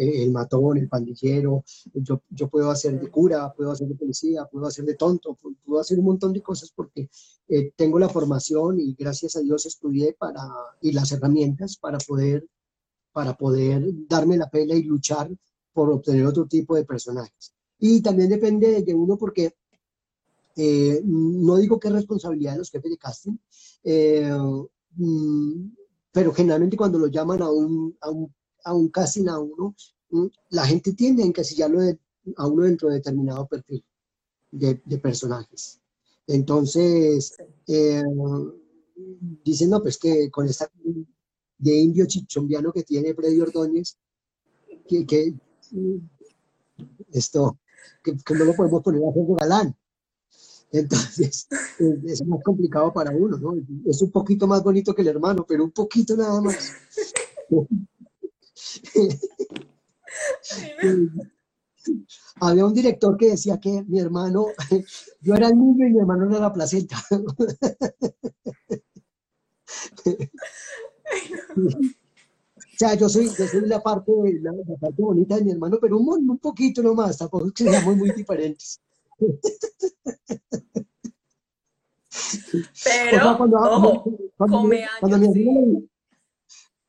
el 0.00 0.30
matón, 0.30 0.78
el 0.78 0.88
pandillero, 0.88 1.62
yo, 1.92 2.22
yo 2.30 2.48
puedo 2.48 2.70
hacer 2.70 2.98
de 2.98 3.10
cura, 3.10 3.52
puedo 3.52 3.70
hacer 3.70 3.86
de 3.86 3.94
policía, 3.94 4.46
puedo 4.46 4.66
hacer 4.66 4.84
de 4.86 4.94
tonto, 4.94 5.36
puedo 5.64 5.80
hacer 5.80 5.98
un 5.98 6.06
montón 6.06 6.32
de 6.32 6.42
cosas 6.42 6.72
porque 6.74 7.10
eh, 7.48 7.72
tengo 7.76 7.98
la 7.98 8.08
formación 8.08 8.80
y 8.80 8.94
gracias 8.94 9.36
a 9.36 9.40
Dios 9.40 9.66
estudié 9.66 10.14
para, 10.18 10.40
y 10.80 10.92
las 10.92 11.12
herramientas 11.12 11.76
para 11.76 11.98
poder, 11.98 12.46
para 13.12 13.34
poder 13.34 13.84
darme 14.08 14.38
la 14.38 14.48
pena 14.48 14.74
y 14.74 14.84
luchar 14.84 15.30
por 15.72 15.90
obtener 15.90 16.24
otro 16.24 16.46
tipo 16.46 16.74
de 16.74 16.84
personajes. 16.84 17.52
Y 17.78 18.00
también 18.00 18.30
depende 18.30 18.82
de 18.82 18.94
uno 18.94 19.18
porque 19.18 19.54
eh, 20.56 21.00
no 21.04 21.56
digo 21.56 21.78
que 21.78 21.88
es 21.88 21.94
responsabilidad 21.94 22.52
de 22.52 22.58
los 22.58 22.70
jefes 22.70 22.90
de 22.90 22.98
casting, 22.98 23.36
eh, 23.84 24.30
mm, 24.96 25.72
pero 26.12 26.32
generalmente 26.32 26.76
cuando 26.76 26.98
lo 26.98 27.06
llaman 27.06 27.42
a 27.42 27.50
un 27.50 27.94
a 28.64 28.74
un 28.74 28.88
casting 28.88 29.28
a 29.28 29.38
uno, 29.38 29.74
la 30.50 30.66
gente 30.66 30.92
tiende 30.92 31.22
a 31.22 31.26
encasillarlo 31.26 31.80
a 32.36 32.46
uno 32.46 32.64
dentro 32.64 32.88
de 32.88 32.96
determinado 32.96 33.46
perfil 33.46 33.84
de, 34.50 34.80
de 34.84 34.98
personajes. 34.98 35.80
Entonces, 36.26 37.36
eh, 37.66 38.02
dicen, 39.44 39.70
no, 39.70 39.80
pues 39.82 39.98
que 39.98 40.30
con 40.30 40.46
esta 40.46 40.70
de 41.58 41.74
indio 41.76 42.06
chichombiano 42.06 42.72
que 42.72 42.82
tiene 42.82 43.14
Freddy 43.14 43.40
Ordóñez, 43.40 43.98
que, 44.88 45.06
que 45.06 45.34
esto, 47.12 47.58
que, 48.02 48.12
no 48.34 48.44
lo 48.44 48.54
podemos 48.54 48.82
poner 48.82 49.02
a 49.02 49.12
de 49.12 49.34
galán. 49.34 49.76
Entonces, 50.72 51.48
es, 52.06 52.26
más 52.26 52.42
complicado 52.42 52.92
para 52.92 53.10
uno, 53.10 53.36
¿no? 53.36 53.54
Es 53.86 54.00
un 54.02 54.10
poquito 54.10 54.46
más 54.46 54.62
bonito 54.62 54.94
que 54.94 55.02
el 55.02 55.08
hermano, 55.08 55.44
pero 55.46 55.64
un 55.64 55.72
poquito 55.72 56.16
nada 56.16 56.40
más. 56.40 56.72
Había 62.40 62.66
un 62.66 62.74
director 62.74 63.16
que 63.16 63.30
decía 63.30 63.58
que 63.58 63.82
mi 63.84 64.00
hermano, 64.00 64.46
yo 65.20 65.34
era 65.34 65.48
el 65.48 65.58
niño 65.58 65.86
y 65.86 65.90
mi 65.90 65.98
hermano 66.00 66.28
era 66.28 66.40
la 66.40 66.52
placenta. 66.52 66.96
O 67.10 67.34
sea, 72.78 72.94
yo 72.94 73.08
soy, 73.08 73.28
yo 73.28 73.46
soy 73.46 73.66
la, 73.66 73.82
parte, 73.82 74.10
la, 74.40 74.52
parte 74.80 75.02
bonita 75.02 75.36
de 75.36 75.44
mi 75.44 75.50
hermano, 75.52 75.78
pero 75.80 75.98
un, 75.98 76.30
un 76.30 76.38
poquito 76.38 76.82
nomás, 76.82 77.18
tampoco 77.18 77.50
que 77.52 77.64
seamos 77.64 77.94
muy 77.96 78.10
diferentes. 78.12 78.80
Pero, 82.84 83.36
cuando, 83.36 83.58
ojo, 83.58 84.04
come 84.38 84.86
años, 85.02 85.34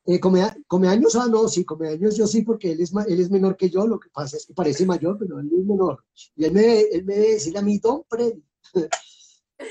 eh, 0.06 0.18
come, 0.18 0.42
años, 0.88 1.14
ah, 1.16 1.28
no, 1.28 1.48
sí, 1.48 1.64
come 1.64 1.88
años 1.88 2.16
yo 2.16 2.26
sí, 2.26 2.42
porque 2.42 2.72
él 2.72 2.80
es, 2.80 2.92
él 3.06 3.20
es 3.20 3.30
menor 3.30 3.56
que 3.56 3.70
yo, 3.70 3.86
lo 3.86 4.00
que 4.00 4.10
pasa 4.10 4.36
es 4.36 4.46
que 4.46 4.54
parece 4.54 4.84
mayor, 4.84 5.16
pero 5.18 5.38
él 5.38 5.46
es 5.46 5.64
menor. 5.64 6.04
Y 6.36 6.44
él 6.44 6.52
me, 6.52 6.80
él 6.80 7.04
me 7.04 7.16
decir 7.16 7.56
a 7.56 7.62
mí, 7.62 7.78
Don 7.78 8.04
Freddy. 8.08 8.42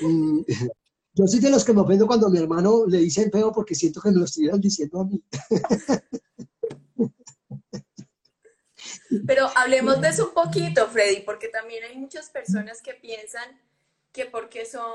Mm, 0.02 0.44
yo 1.16 1.28
soy 1.28 1.42
de 1.42 1.50
los 1.50 1.66
que 1.66 1.74
me 1.74 1.82
ofendo 1.82 2.08
cuando 2.08 2.28
a 2.28 2.30
mi 2.30 2.38
hermano 2.38 2.86
le 2.88 3.00
dicen 3.00 3.30
feo 3.30 3.52
porque 3.52 3.76
siento 3.76 4.00
que 4.00 4.10
me 4.10 4.20
lo 4.20 4.26
estuvieran 4.26 4.62
diciendo 4.62 5.02
a 5.02 5.06
mí. 5.06 5.22
Pero 9.28 9.50
hablemos 9.56 10.00
de 10.00 10.08
eso 10.08 10.30
un 10.30 10.34
poquito, 10.34 10.88
Freddy, 10.88 11.24
porque 11.26 11.50
también 11.50 11.84
hay 11.84 11.98
muchas 11.98 12.30
personas 12.30 12.82
que 12.82 12.94
piensan 12.94 13.60
que 14.12 14.26
porque 14.26 14.66
son, 14.66 14.92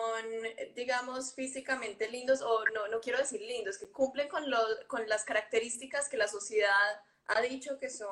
digamos, 0.75 1.35
físicamente 1.35 2.11
lindos, 2.11 2.43
o 2.43 2.65
no, 2.75 2.89
no 2.89 3.01
quiero 3.01 3.19
decir 3.19 3.41
lindos, 3.41 3.79
que 3.79 3.89
cumplen 3.89 4.29
con, 4.29 4.51
lo, 4.51 4.59
con 4.89 5.09
las 5.09 5.25
características 5.25 6.09
que 6.09 6.19
la 6.19 6.29
sociedad 6.29 7.01
ha 7.29 7.41
dicho 7.41 7.79
que 7.79 7.89
son, 7.89 8.09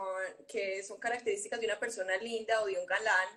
que 0.49 0.83
son 0.83 0.99
características 0.99 1.61
de 1.61 1.67
una 1.67 1.79
persona 1.79 2.17
linda 2.17 2.63
o 2.63 2.67
de 2.67 2.79
un 2.79 2.87
galán, 2.87 3.29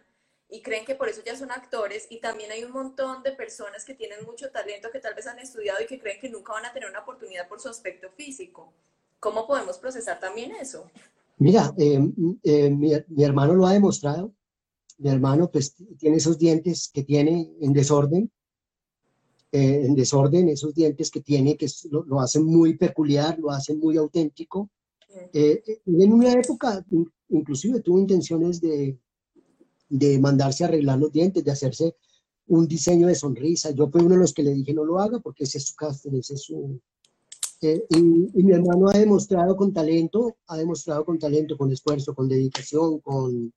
y 0.49 0.62
creen 0.62 0.86
que 0.86 0.95
por 0.95 1.10
eso 1.10 1.21
ya 1.25 1.36
son 1.36 1.51
actores, 1.51 2.08
y 2.10 2.21
también 2.21 2.51
hay 2.51 2.63
un 2.63 2.71
montón 2.71 3.21
de 3.21 3.34
personas 3.34 3.84
que 3.84 3.93
tienen 3.93 4.23
mucho 4.23 4.49
talento, 4.49 4.89
que 4.89 4.99
tal 4.99 5.13
vez 5.13 5.27
han 5.27 5.39
estudiado 5.39 5.82
y 5.84 5.88
que 5.88 5.99
creen 5.99 6.21
que 6.21 6.30
nunca 6.30 6.53
van 6.53 6.65
a 6.65 6.73
tener 6.73 6.89
una 6.89 7.01
oportunidad 7.01 7.49
por 7.49 7.60
su 7.60 7.67
aspecto 7.67 8.10
físico. 8.12 8.73
¿Cómo 9.19 9.45
podemos 9.45 9.77
procesar 9.77 10.21
también 10.21 10.51
eso? 10.56 10.89
Mira, 11.38 11.73
eh, 11.77 11.99
eh, 12.43 12.69
mi, 12.69 12.93
mi 13.08 13.23
hermano 13.25 13.56
lo 13.56 13.65
ha 13.65 13.73
demostrado 13.73 14.32
mi 14.97 15.10
hermano 15.10 15.49
pues 15.51 15.75
tiene 15.97 16.17
esos 16.17 16.38
dientes 16.38 16.89
que 16.93 17.03
tiene 17.03 17.53
en 17.62 17.73
desorden, 17.73 18.31
eh, 19.51 19.83
en 19.86 19.95
desorden, 19.95 20.49
esos 20.49 20.73
dientes 20.73 21.10
que 21.12 21.21
tiene 21.21 21.55
que 21.55 21.67
lo, 21.89 22.03
lo, 22.03 22.19
hacen 22.19 22.43
muy 22.43 22.77
peculiar, 22.77 23.39
lo 23.39 23.51
hacen 23.51 23.79
muy 23.79 23.97
auténtico. 23.97 24.69
Eh, 25.33 25.63
en 25.86 26.13
una 26.13 26.31
época 26.33 26.86
inclusive 27.29 27.79
tuvo 27.81 27.99
intenciones 27.99 28.62
de, 28.62 28.99
de 29.89 30.19
mandarse 30.19 30.63
a 30.63 30.67
arreglar 30.67 30.99
los 30.99 31.12
dientes, 31.12 31.43
de 31.43 31.51
hacerse 31.51 31.95
un 32.47 32.67
diseño 32.67 33.07
de 33.07 33.15
sonrisa. 33.15 33.71
Yo 33.71 33.89
fui 33.89 34.01
uno 34.01 34.15
de 34.15 34.21
los 34.21 34.33
que 34.33 34.43
le 34.43 34.53
dije 34.53 34.73
no 34.73 34.83
lo 34.83 34.99
haga 34.99 35.19
porque 35.19 35.43
ese 35.43 35.57
es 35.60 35.67
su 35.67 35.75
caso, 35.75 36.10
ese 36.12 36.33
es 36.36 36.41
su... 36.41 36.79
Eh, 37.62 37.83
y, 37.89 37.97
y, 38.39 38.43
mi 38.43 38.51
hermano 38.51 38.88
ha 38.88 38.97
demostrado 38.97 39.55
con 39.55 39.73
talento, 39.73 40.38
ha 40.45 40.57
demostrado 40.57 41.03
con 41.03 41.17
talento, 41.17 41.57
con 41.57 41.71
esfuerzo, 41.71 42.13
con 42.13 42.29
dedicación, 42.29 42.99
con, 42.99 43.51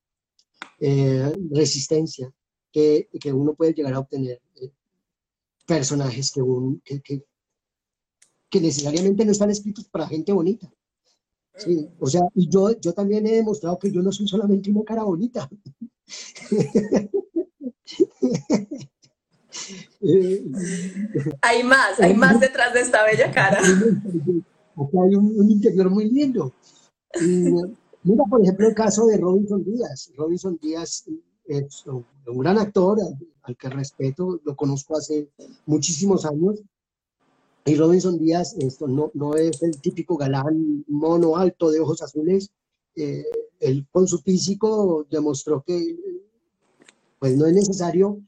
eh, 0.81 1.33
resistencia 1.51 2.33
que, 2.73 3.09
que, 3.21 3.33
uno 3.33 3.55
puede 3.55 3.75
llegar 3.75 3.95
a 3.95 4.01
obtener. 4.01 4.41
Eh, 4.61 4.73
personajes 5.67 6.33
que, 6.33 6.43
un, 6.43 6.81
que, 6.81 7.01
que 8.49 8.61
necesariamente 8.61 9.25
no 9.25 9.33
están 9.33 9.51
escritos 9.51 9.89
para 9.89 10.09
gente 10.09 10.33
bonita. 10.33 10.69
Sí, 11.57 11.89
o 11.99 12.07
sea, 12.07 12.23
y 12.35 12.49
yo, 12.49 12.79
yo 12.81 12.93
también 12.93 13.27
he 13.27 13.33
demostrado 13.33 13.79
que 13.79 13.91
yo 13.93 14.01
no 14.03 14.13
soy 14.13 14.27
solamente 14.27 14.71
una 14.71 14.83
cara 14.83 15.03
bonita. 15.05 15.49
hay 21.43 21.63
más, 21.65 22.01
hay 22.01 22.15
más 22.15 22.41
detrás 22.41 22.73
de 22.73 22.81
esta 22.81 23.05
bella 23.05 23.31
cara. 23.31 23.61
hay 23.63 25.15
un, 25.15 25.51
interior 25.51 25.91
muy 25.91 26.11
lindo. 26.11 26.55
Mira, 28.03 28.25
por 28.25 28.43
ejemplo, 28.43 28.69
el 28.69 28.75
caso 28.75 29.07
de 29.07 29.17
Robinson 29.17 29.65
Díaz. 29.65 30.13
Robinson 30.17 30.59
Díaz 30.61 31.05
es 31.47 31.85
un 31.87 32.39
gran 32.39 32.59
actor 32.59 32.99
al, 33.43 33.57
que 33.57 33.69
respeto, 33.69 34.41
lo 34.45 34.55
conozco 34.55 34.97
hace 34.97 35.29
muchísimos 35.67 36.25
años. 36.25 36.63
Y 37.65 37.75
Robinson 37.75 38.19
Díaz 38.19 38.55
esto, 38.59 38.87
no, 38.89 39.11
no 39.15 39.35
es 39.35 39.63
el 39.63 39.81
típico 39.81 40.17
galán 40.17 40.85
mono 40.89 41.37
alto 41.37 41.71
de 41.71 41.81
ojos 41.81 42.03
azules. 42.03 42.51
Eh, 42.97 43.25
él 43.61 43.87
con 43.91 44.09
su 44.09 44.19
físico 44.19 45.07
demostró 45.11 45.63
que 45.63 45.97
pues 47.19 47.37
no 47.37 47.47
es 47.47 47.55
necesario 47.55 48.21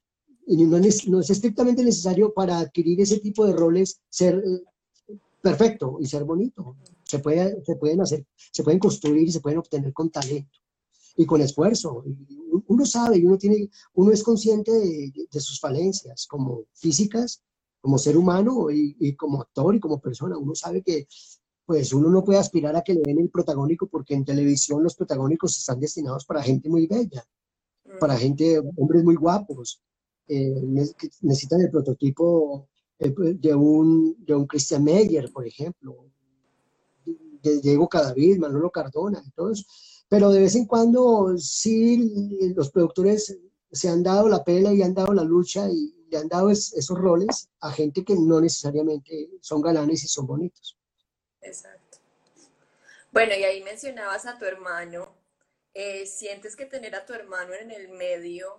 y 0.47 0.65
no 0.65 0.77
es, 0.77 1.09
no 1.09 1.21
es 1.21 1.31
estrictamente 1.31 1.83
necesario 1.83 2.33
para 2.33 2.59
adquirir 2.59 3.01
ese 3.01 3.19
tipo 3.19 3.47
de 3.47 3.55
roles 3.55 4.01
ser 4.11 4.35
eh, 4.37 5.15
perfecto 5.41 5.99
y 6.01 6.07
ser 6.07 6.25
bonito. 6.25 6.77
Se, 7.13 7.19
puede, 7.19 7.63
se 7.63 7.77
pueden 7.77 8.01
hacer, 8.01 8.27
se 8.51 8.63
pueden 8.65 8.81
construir 8.81 9.29
y 9.29 9.33
se 9.33 9.41
pueden 9.41 9.59
obtener 9.59 9.93
con 9.93 10.11
talento 10.11 10.59
y 11.15 11.27
con 11.27 11.43
esfuerzo. 11.43 12.03
Uno 12.69 12.87
sabe 12.87 13.19
y 13.19 13.27
uno, 13.27 13.37
tiene, 13.37 13.69
uno 13.93 14.13
es 14.13 14.23
consciente 14.23 14.73
de, 14.73 15.41
sus 15.41 15.61
falencias 15.61 16.27
como 16.27 16.65
físicas, 16.73 17.43
como 17.83 17.99
ser 17.99 18.17
humano 18.17 18.71
y, 18.71 18.97
y, 18.99 19.15
como 19.15 19.43
actor 19.43 19.75
y 19.75 19.81
como 19.81 20.01
persona. 20.01 20.39
Uno 20.39 20.55
sabe 20.55 20.83
que 20.83 21.07
pues 21.67 21.93
uno 21.93 22.09
no 22.09 22.25
puede 22.25 22.39
aspirar 22.39 22.75
a 22.77 22.83
que 22.83 22.95
le 22.95 23.03
den 23.05 23.21
el 23.21 23.29
protagónico 23.29 23.89
porque 23.89 24.15
en 24.15 24.25
televisión 24.25 24.83
los 24.83 24.97
protagónicos 24.97 25.59
están 25.59 25.81
destinados 25.81 26.25
para 26.25 26.43
gente 26.43 26.71
muy 26.71 26.87
bella, 26.87 27.27
para 28.01 28.17
gente, 28.17 28.59
hombres 28.77 29.05
muy 29.05 29.17
guapos, 29.17 29.83
eh, 30.29 30.63
necesitan 31.21 31.61
el 31.61 31.71
prototipo 31.71 32.71
eh, 32.99 33.13
de 33.15 33.55
un, 33.55 34.17
de 34.25 34.35
un 34.35 34.47
Christian 34.47 34.83
Meyer, 34.83 35.31
por 35.31 35.47
ejemplo, 35.47 36.11
de 37.43 37.61
Diego 37.61 37.89
Cadavid, 37.89 38.39
Manolo 38.39 38.71
Cardona, 38.71 39.21
entonces, 39.25 39.67
pero 40.09 40.31
de 40.31 40.41
vez 40.41 40.55
en 40.55 40.67
cuando 40.67 41.37
sí 41.39 42.53
los 42.55 42.71
productores 42.71 43.37
se 43.71 43.89
han 43.89 44.03
dado 44.03 44.29
la 44.29 44.45
pela 44.45 44.73
y 44.73 44.83
han 44.83 44.95
dado 44.95 45.15
la 45.15 45.25
lucha 45.25 45.69
y 45.71 45.95
le 46.11 46.19
han 46.19 46.29
dado 46.29 46.51
esos 46.51 46.99
roles 46.99 47.49
a 47.61 47.73
gente 47.73 48.05
que 48.05 48.15
no 48.15 48.41
necesariamente 48.41 49.31
son 49.41 49.63
galanes 49.63 50.05
y 50.05 50.09
son 50.09 50.27
bonitos. 50.27 50.77
Exacto. 51.41 51.99
Bueno, 53.11 53.33
y 53.35 53.45
ahí 53.45 53.63
mencionabas 53.63 54.27
a 54.27 54.39
tu 54.39 54.45
hermano. 54.45 55.15
Eh, 55.75 56.07
¿Sientes 56.07 56.55
que 56.55 56.67
tener 56.67 56.95
a 56.95 57.07
tu 57.07 57.15
hermano 57.15 57.55
en 57.55 57.71
el 57.71 57.89
medio 57.89 58.59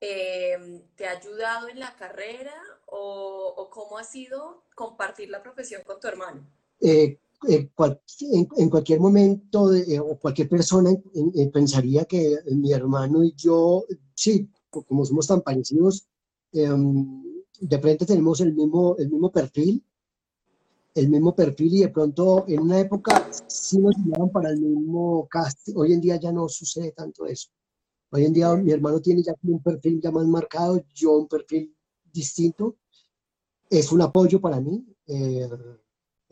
eh, 0.00 0.82
te 0.96 1.06
ha 1.06 1.12
ayudado 1.12 1.68
en 1.68 1.78
la 1.78 1.96
carrera 1.96 2.54
o, 2.86 3.68
cómo 3.70 3.96
ha 3.96 4.04
sido 4.04 4.64
compartir 4.74 5.30
la 5.30 5.42
profesión 5.42 5.82
con 5.82 5.98
tu 5.98 6.08
hermano? 6.08 6.44
Eh, 6.80 7.18
en, 7.48 8.70
cualquier 8.70 9.00
momento 9.00 9.64
o 9.64 10.18
cualquier 10.18 10.48
persona 10.48 10.90
pensaría 11.52 12.04
que 12.04 12.38
mi 12.52 12.72
hermano 12.72 13.24
y 13.24 13.34
yo, 13.36 13.84
sí, 14.14 14.48
como 14.70 15.04
somos 15.04 15.26
tan 15.26 15.42
parecidos, 15.42 16.06
em, 16.52 17.22
de 17.60 17.78
frente 17.78 18.06
tenemos 18.06 18.40
el 18.40 18.54
mismo, 18.54 18.96
el 18.98 19.10
mismo 19.10 19.30
perfil, 19.30 19.84
el 20.94 21.08
mismo 21.08 21.34
perfil 21.34 21.74
y 21.74 21.80
de 21.80 21.88
pronto 21.88 22.44
en 22.48 22.60
una 22.60 22.80
época 22.80 23.28
sí 23.46 23.78
nos 23.78 23.96
llamaban 23.96 24.30
para 24.30 24.50
el 24.50 24.60
mismo 24.60 25.26
cast. 25.30 25.68
Hoy 25.74 25.92
en 25.92 26.00
día 26.00 26.16
ya 26.16 26.32
no 26.32 26.48
sucede 26.48 26.92
tanto 26.92 27.26
eso. 27.26 27.48
Hoy 28.10 28.26
en 28.26 28.32
día 28.32 28.54
mi 28.56 28.72
hermano 28.72 29.00
tiene 29.00 29.22
ya 29.22 29.34
un 29.44 29.62
perfil 29.62 30.00
ya 30.00 30.10
más 30.10 30.26
marcado, 30.26 30.84
yo 30.94 31.12
un 31.12 31.28
perfil 31.28 31.74
distinto. 32.12 32.76
Es 33.70 33.90
un 33.90 34.02
apoyo 34.02 34.40
para 34.40 34.60
mí. 34.60 34.84
Eh, 35.06 35.48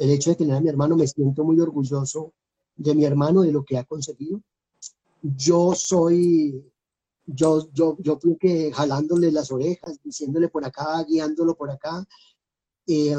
el 0.01 0.11
hecho 0.11 0.31
de 0.31 0.37
tener 0.37 0.57
a 0.57 0.61
mi 0.61 0.69
hermano, 0.71 0.97
me 0.97 1.07
siento 1.07 1.45
muy 1.45 1.61
orgulloso 1.61 2.33
de 2.75 2.95
mi 2.95 3.05
hermano, 3.05 3.43
de 3.43 3.53
lo 3.53 3.63
que 3.63 3.77
ha 3.77 3.85
conseguido. 3.85 4.41
Yo 5.23 5.75
soy, 5.75 6.65
yo, 7.27 7.71
yo, 7.75 7.99
yo 8.01 8.19
fui 8.19 8.39
que 8.39 8.73
jalándole 8.73 9.31
las 9.31 9.53
orejas, 9.53 10.01
diciéndole 10.03 10.49
por 10.49 10.65
acá, 10.65 11.05
guiándolo 11.05 11.55
por 11.55 11.71
acá. 11.71 12.09
Eh, 12.87 13.15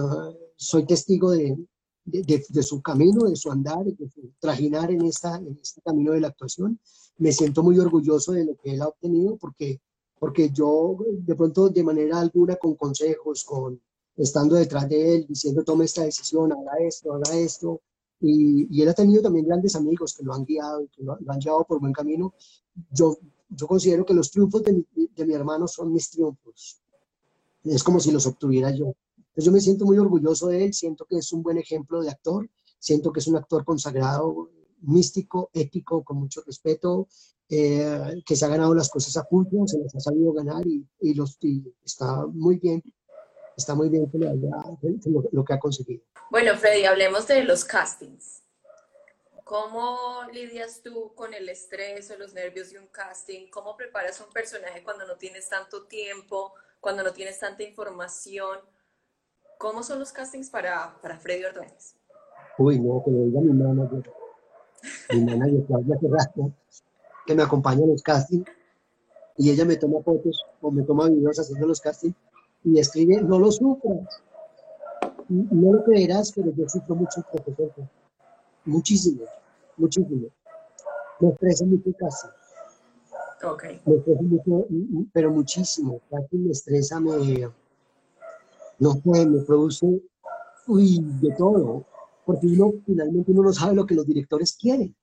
soy 0.56 0.88
testigo 0.88 1.30
de, 1.30 1.56
de, 2.04 2.64
su 2.64 2.82
camino, 2.82 3.26
de 3.30 3.36
su 3.36 3.52
andar, 3.52 3.86
de 3.86 4.10
su 4.10 4.32
trajinar 4.40 4.90
en, 4.90 5.06
esta, 5.06 5.36
en 5.36 5.60
este 5.62 5.82
camino 5.82 6.14
de 6.14 6.22
la 6.22 6.30
actuación. 6.30 6.80
Me 7.20 7.32
siento 7.32 7.62
muy 7.62 7.78
orgulloso 7.78 8.32
de 8.32 8.46
lo 8.46 8.56
que 8.56 8.74
él 8.74 8.82
ha 8.82 8.88
obtenido 8.88 9.38
porque, 9.38 9.80
porque 10.18 10.50
yo 10.50 10.98
de 11.08 11.36
pronto 11.36 11.70
de 11.70 11.84
manera 11.84 12.20
alguna 12.20 12.56
con 12.56 12.74
consejos, 12.74 13.44
con 13.44 13.80
estando 14.18 14.56
detrás 14.56 14.88
de 14.90 15.16
él, 15.16 15.26
diciendo 15.28 15.64
tome 15.64 15.86
esta 15.86 16.04
decisión, 16.04 16.52
haga 16.52 16.78
esto, 16.80 17.14
haga 17.14 17.36
esto. 17.38 17.82
Y, 18.20 18.68
y 18.70 18.82
él 18.82 18.90
ha 18.90 18.94
tenido 18.94 19.22
también 19.22 19.48
grandes 19.48 19.76
amigos 19.76 20.14
que 20.16 20.24
lo 20.24 20.34
han 20.34 20.46
guiado, 20.46 20.88
que 20.96 21.04
lo, 21.04 21.18
han 21.28 21.40
llevado 21.40 21.66
por 21.66 21.80
buen 21.80 21.94
camino. 21.94 22.34
Yo, 22.92 23.18
yo 23.50 23.68
considero 23.68 24.06
que 24.06 24.14
los 24.14 24.30
triunfos 24.30 24.64
de 24.64 24.86
de 25.16 25.26
mi 25.26 25.34
hermano 25.34 25.68
son 25.68 25.92
mis 25.92 26.10
triunfos. 26.10 26.82
Es 27.64 27.84
como 27.84 28.00
si 28.00 28.12
los 28.12 28.26
obtuviera 28.26 28.72
yo. 28.72 28.94
Entonces 29.18 29.46
yo 29.46 29.52
me 29.52 29.62
siento 29.62 29.86
muy 29.86 29.98
orgulloso 29.98 30.48
de 30.48 30.66
él, 30.66 30.74
siento 30.74 31.06
que 31.06 31.18
es 31.18 31.32
un 31.32 31.42
buen 31.42 31.58
ejemplo 31.58 32.02
de 32.02 32.10
actor, 32.10 32.50
siento 32.80 33.12
que 33.12 33.20
es 33.20 33.28
un 33.28 33.38
actor 33.38 33.64
consagrado, 33.64 34.50
místico, 34.82 35.50
ético, 35.54 36.04
con 36.04 36.18
mucho 36.18 36.42
respeto, 36.46 37.08
eh, 37.48 38.22
que 38.26 38.36
se 38.36 38.46
ha 38.46 38.50
ganado 38.50 38.74
las 38.74 38.90
cosas 38.90 39.16
a 39.18 39.24
pulso, 39.24 39.68
se 39.68 39.80
las 39.80 39.96
ha 39.96 40.00
sabido 40.00 40.34
ganar 40.34 40.66
y, 40.68 40.86
y 41.00 41.14
los, 41.14 41.38
está 41.86 42.26
muy 42.28 42.58
bien, 42.58 42.82
está 43.62 43.76
muy 43.76 43.90
bien 43.90 44.10
lo, 45.06 45.24
lo 45.32 45.46
que 45.46 45.54
ha 45.54 45.60
conseguido. 45.60 46.04
Bueno, 46.30 46.56
Freddy, 46.58 46.86
hablemos 46.86 47.28
de 47.28 47.44
los 47.44 47.64
castings. 47.64 48.42
¿Cómo 49.44 50.24
lidias 50.32 50.82
tú 50.82 51.14
con 51.14 51.34
el 51.34 51.50
estrés 51.50 52.10
o 52.12 52.18
los 52.18 52.34
nervios 52.34 52.72
de 52.72 52.80
un 52.80 52.88
casting? 52.88 53.50
¿Cómo 53.50 53.76
preparas 53.76 54.22
un 54.22 54.32
personaje 54.32 54.84
cuando 54.84 55.06
no 55.06 55.16
tienes 55.18 55.50
tanto 55.50 55.84
tiempo, 55.88 56.54
cuando 56.80 57.04
no 57.04 57.12
tienes 57.12 57.38
tanta 57.40 57.64
información? 57.64 58.60
¿Cómo 59.58 59.84
son 59.84 60.00
los 60.00 60.12
castings 60.12 60.50
para, 60.50 60.96
para 61.02 61.18
Freddy 61.18 61.44
Ordóñez? 61.44 61.96
Uy, 62.58 62.80
no, 62.80 63.04
que 63.04 63.12
lo 63.12 63.26
diga 63.26 63.42
mi 63.42 63.54
manager. 63.54 64.12
Mi 65.12 65.26
manager, 65.26 65.66
Claudia 65.68 66.00
Ferrasco, 66.00 66.54
que 67.26 67.36
me 67.36 67.44
acompaña 67.44 67.84
en 67.84 67.92
los 67.92 68.02
castings 68.02 68.50
y 69.38 69.52
ella 69.52 69.66
me 69.66 69.76
toma 69.76 70.02
fotos 70.02 70.46
o 70.62 70.72
me 70.72 70.84
toma 70.84 71.10
videos 71.10 71.40
haciendo 71.40 71.68
los 71.68 71.82
castings 71.82 72.16
y 72.64 72.80
escribe, 72.80 73.22
no 73.22 73.40
lo 73.40 73.52
sufras. 73.52 74.22
No 75.28 75.74
lo 75.74 75.84
creerás, 75.84 76.32
pero 76.34 76.54
yo 76.54 76.68
sufro 76.68 76.96
mucho 76.96 77.24
profesor. 77.32 77.72
Muchísimo, 78.66 79.24
muchísimo. 79.78 80.28
Me 81.20 81.30
estresa 81.30 81.66
mucho 81.66 81.90
el 81.90 81.96
casting. 81.96 82.30
Okay. 83.44 83.82
Me 83.86 83.96
estresa 83.96 84.22
mucho, 84.22 84.68
pero 85.14 85.32
muchísimo. 85.32 86.02
Casi 86.10 86.38
me 86.38 86.52
estresa, 86.52 87.00
me, 87.00 87.12
no 88.80 88.94
sé, 88.94 89.26
me 89.26 89.42
produce, 89.42 90.02
uy, 90.68 91.00
de 91.22 91.32
todo, 91.38 91.86
porque 92.26 92.48
uno 92.48 92.74
finalmente 92.86 93.32
uno 93.32 93.44
no 93.44 93.54
sabe 93.54 93.76
lo 93.76 93.86
que 93.86 93.96
los 93.96 94.06
directores 94.06 94.58
quieren. 94.60 94.96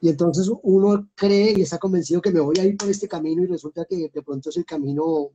Y 0.00 0.08
entonces 0.08 0.50
uno 0.62 1.08
cree 1.14 1.52
y 1.56 1.62
está 1.62 1.78
convencido 1.78 2.20
que 2.20 2.32
me 2.32 2.40
voy 2.40 2.56
a 2.58 2.64
ir 2.64 2.76
por 2.76 2.88
este 2.88 3.06
camino 3.06 3.42
y 3.42 3.46
resulta 3.46 3.84
que 3.84 4.08
de 4.08 4.22
pronto 4.22 4.50
es 4.50 4.56
el 4.56 4.64
camino 4.64 5.30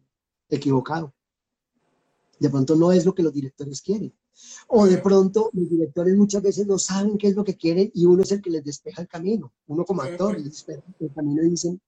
equivocado. 0.49 1.13
De 2.39 2.50
pronto 2.50 2.76
no 2.76 2.91
es 2.91 3.06
lo 3.06 3.13
que 3.13 3.23
los 3.23 3.34
directores 3.34 3.82
quieren. 3.82 4.13
O 4.67 4.86
de 4.86 4.97
pronto 5.00 5.50
los 5.54 5.69
directores 5.69 6.15
muchas 6.15 6.43
veces 6.43 6.67
no 6.67 6.78
saben 6.78 7.17
qué 7.17 7.28
es 7.28 7.36
lo 7.36 7.43
que 7.43 7.58
quieren 7.58 7.91
y 7.93 8.06
uno 8.06 8.23
es 8.23 8.32
el 8.32 8.41
que 8.41 8.50
les 8.50 8.63
despeja 8.63 9.02
el 9.02 9.08
camino. 9.08 9.54
Uno 9.67 9.86
como 9.86 10.02
actor 10.02 10.36
les 10.36 10.52
despeja 10.52 10.84
el 11.00 11.13
camino 11.13 11.43
y 11.43 11.50
dicen, 11.50 11.82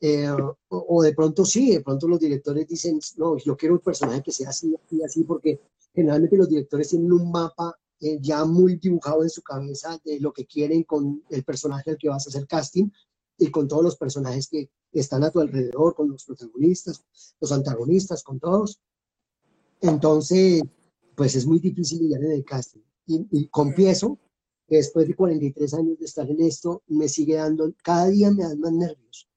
eh, 0.00 0.28
o, 0.68 1.02
de 1.02 1.12
pronto 1.12 1.44
sí, 1.44 1.72
de 1.72 1.80
pronto 1.80 2.06
los 2.06 2.20
directores 2.20 2.68
dicen, 2.68 3.00
no, 3.16 3.36
yo 3.38 3.56
quiero 3.56 3.74
un 3.74 3.80
personaje 3.80 4.22
que 4.22 4.32
sea 4.32 4.50
así, 4.50 4.74
así, 4.84 5.02
así, 5.02 5.24
porque 5.24 5.60
generalmente 5.94 6.36
los 6.36 6.48
directores 6.48 6.88
tienen 6.88 7.12
un 7.12 7.30
mapa 7.30 7.76
eh, 8.00 8.18
ya 8.20 8.44
muy 8.44 8.76
dibujado 8.76 9.24
en 9.24 9.30
su 9.30 9.42
cabeza 9.42 9.98
de 10.04 10.20
lo 10.20 10.32
que 10.32 10.46
quieren 10.46 10.84
con 10.84 11.24
el 11.30 11.42
personaje 11.42 11.90
al 11.90 11.98
que 11.98 12.08
vas 12.08 12.26
a 12.26 12.30
hacer 12.30 12.46
casting 12.46 12.90
y 13.38 13.50
con 13.50 13.66
todos 13.66 13.82
los 13.82 13.96
personajes 13.96 14.48
que 14.48 14.70
están 14.92 15.24
a 15.24 15.30
tu 15.30 15.40
alrededor, 15.40 15.94
con 15.94 16.08
los 16.10 16.24
protagonistas, 16.24 17.02
los 17.40 17.52
antagonistas, 17.52 18.22
con 18.22 18.38
todos. 18.38 18.80
Entonces, 19.80 20.62
pues 21.14 21.34
es 21.34 21.46
muy 21.46 21.58
difícil 21.58 22.00
lidiar 22.00 22.24
en 22.24 22.32
el 22.32 22.44
casting. 22.44 22.80
Y, 23.06 23.26
y 23.30 23.48
confieso 23.48 24.18
que 24.66 24.76
después 24.76 25.08
de 25.08 25.14
43 25.14 25.74
años 25.74 25.98
de 25.98 26.04
estar 26.04 26.28
en 26.30 26.40
esto, 26.42 26.82
me 26.88 27.08
sigue 27.08 27.36
dando, 27.36 27.72
cada 27.82 28.08
día 28.08 28.30
me 28.30 28.44
dan 28.44 28.60
más 28.60 28.72
nervios 28.72 29.28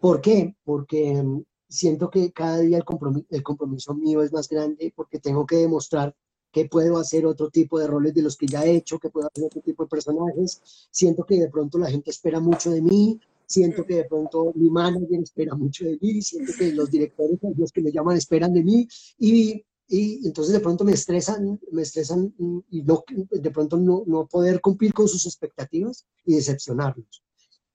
¿Por 0.00 0.20
qué? 0.20 0.54
Porque 0.64 1.20
mm, 1.22 1.42
siento 1.68 2.10
que 2.10 2.32
cada 2.32 2.60
día 2.60 2.78
el 2.78 2.84
compromiso, 2.84 3.26
el 3.30 3.42
compromiso 3.42 3.94
mío 3.94 4.22
es 4.22 4.32
más 4.32 4.48
grande 4.48 4.92
porque 4.94 5.18
tengo 5.18 5.44
que 5.46 5.56
demostrar 5.56 6.14
que 6.52 6.66
puedo 6.66 6.98
hacer 6.98 7.26
otro 7.26 7.50
tipo 7.50 7.78
de 7.78 7.86
roles 7.86 8.14
de 8.14 8.22
los 8.22 8.36
que 8.36 8.46
ya 8.46 8.64
he 8.64 8.76
hecho, 8.76 8.98
que 8.98 9.10
puedo 9.10 9.26
hacer 9.26 9.44
otro 9.44 9.60
tipo 9.60 9.82
de 9.82 9.88
personajes. 9.88 10.88
Siento 10.90 11.24
que 11.24 11.40
de 11.40 11.50
pronto 11.50 11.78
la 11.78 11.90
gente 11.90 12.10
espera 12.10 12.40
mucho 12.40 12.70
de 12.70 12.80
mí, 12.80 13.20
siento 13.46 13.84
que 13.84 13.96
de 13.96 14.04
pronto 14.04 14.52
mi 14.54 14.70
manager 14.70 15.20
espera 15.20 15.54
mucho 15.54 15.84
de 15.84 15.98
mí, 16.00 16.22
siento 16.22 16.52
que 16.58 16.72
los 16.72 16.90
directores, 16.90 17.38
los 17.56 17.72
que 17.72 17.82
me 17.82 17.92
llaman, 17.92 18.16
esperan 18.16 18.52
de 18.54 18.62
mí 18.62 18.88
y, 19.18 19.64
y 19.88 20.26
entonces 20.26 20.52
de 20.52 20.60
pronto 20.60 20.84
me 20.84 20.92
estresan, 20.92 21.60
me 21.70 21.82
estresan 21.82 22.34
y 22.70 22.82
no, 22.82 23.04
de 23.30 23.50
pronto 23.50 23.76
no, 23.76 24.02
no 24.06 24.26
poder 24.26 24.60
cumplir 24.60 24.92
con 24.92 25.08
sus 25.08 25.26
expectativas 25.26 26.06
y 26.24 26.34
decepcionarlos. 26.34 27.22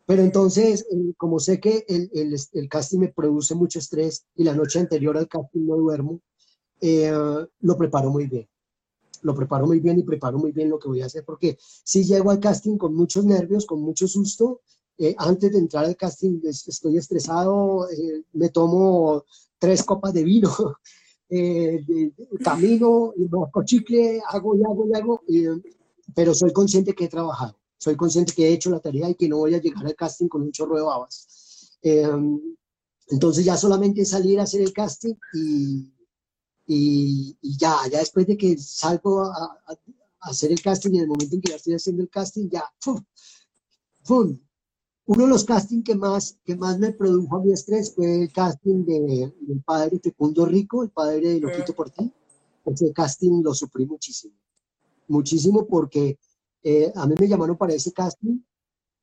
Pero 0.06 0.24
entonces, 0.24 0.86
eh, 0.92 1.14
como 1.18 1.40
sé 1.40 1.60
que 1.60 1.86
el, 1.88 2.10
el, 2.14 2.36
el, 2.54 2.70
casting 2.70 3.00
me 3.00 3.08
produce 3.10 3.56
mucho 3.56 3.80
estrés 3.80 4.26
y 4.36 4.44
la 4.44 4.54
noche 4.54 4.80
anterior 4.80 5.18
al 5.18 5.28
casting 5.28 5.66
no 5.66 5.78
duermo, 5.78 6.22
eh, 6.82 7.14
lo 7.60 7.78
preparo 7.78 8.10
muy 8.10 8.28
bien. 8.28 8.48
Lo 9.22 9.36
preparo 9.36 9.68
muy 9.68 9.80
bien 9.80 10.00
y 10.00 10.04
preparo 10.04 10.40
muy 10.40 10.52
bien 10.52 10.70
lo 10.70 10.80
que 10.80 10.88
voy 10.88 11.02
a 11.02 11.06
hacer, 11.06 11.24
porque 11.24 11.58
si 11.62 12.04
llego 12.04 12.32
al 12.32 12.40
casting 12.40 12.78
con 12.78 12.96
muchos 12.96 13.24
nervios, 13.24 13.66
con 13.66 13.82
mucho 13.82 14.08
susto, 14.08 14.62
eh, 14.98 15.16
antes 15.18 15.52
de 15.52 15.60
entrar 15.60 15.86
al 15.86 15.96
casting 15.96 16.42
estoy 16.44 16.98
estresado, 16.98 17.90
eh, 17.90 18.24
me 18.34 18.50
tomo 18.50 19.26
tres 19.58 19.84
copas 19.84 20.14
de 20.14 20.24
vino, 20.24 20.50
eh, 21.32 22.12
camino, 22.44 23.14
bajo 23.30 23.64
chicle, 23.64 24.22
hago 24.28 24.56
y 24.56 24.64
hago 24.64 24.88
y 24.88 24.94
hago, 24.98 25.24
pero 26.14 26.34
soy 26.34 26.52
consciente 26.52 26.94
que 26.94 27.06
he 27.06 27.10
trabajado, 27.10 27.58
soy 27.78 27.96
consciente 27.96 28.34
que 28.34 28.48
he 28.48 28.54
hecho 28.54 28.70
la 28.70 28.80
tarea 28.80 29.10
y 29.10 29.16
que 29.16 29.30
no 29.30 29.38
voy 29.38 29.56
a 29.56 29.62
llegar 29.62 29.86
al 29.86 29.96
casting 29.96 30.28
con 30.28 30.42
un 30.42 30.52
chorro 30.52 30.76
de 30.76 30.84
babas. 30.84 31.78
entonces 33.08 33.46
ya 33.46 33.58
solamente 33.58 34.06
salir 34.06 34.40
a 34.40 34.44
hacer 34.44 34.62
el 34.62 34.74
casting 34.74 35.16
y, 35.34 35.92
y, 36.68 37.58
ya, 37.58 37.78
ya 37.92 38.00
después 38.00 38.28
de 38.28 38.38
que 38.38 38.58
salgo 38.58 39.24
a, 39.24 39.58
hacer 40.22 40.52
el 40.52 40.62
casting 40.62 40.92
y 40.92 40.98
en 40.98 41.04
el 41.04 41.08
momento 41.08 41.36
en 41.36 41.42
que 41.42 41.50
ya 41.50 41.56
estoy 41.56 41.74
haciendo 41.74 42.04
el 42.04 42.10
casting, 42.10 42.50
ya, 42.50 42.64
¡fum! 42.80 43.04
¡fum! 44.04 44.40
Uno 45.14 45.26
de 45.26 45.30
los 45.30 45.44
castings 45.44 45.84
que 45.84 45.94
más, 45.94 46.38
que 46.46 46.56
más 46.56 46.80
me 46.80 46.94
produjo 46.94 47.36
a 47.36 47.44
mi 47.44 47.52
estrés 47.52 47.94
fue 47.94 48.22
el 48.22 48.32
casting 48.32 48.86
de, 48.86 49.34
del 49.42 49.62
padre 49.62 50.00
Fecundo 50.02 50.46
Rico, 50.46 50.84
el 50.84 50.90
padre 50.90 51.34
de 51.34 51.40
Loquito 51.42 51.76
por 51.76 51.90
ti. 51.90 52.10
Ese 52.64 52.94
casting 52.94 53.44
lo 53.44 53.54
sufrí 53.54 53.86
muchísimo, 53.86 54.34
muchísimo 55.10 55.68
porque 55.68 56.18
eh, 56.64 56.94
a 56.96 57.06
mí 57.08 57.16
me 57.20 57.28
llamaron 57.28 57.58
para 57.58 57.74
ese 57.74 57.92
casting 57.92 58.40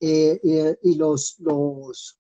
eh, 0.01 0.41
eh, 0.43 0.79
y 0.83 0.95
los, 0.95 1.37
los 1.41 2.19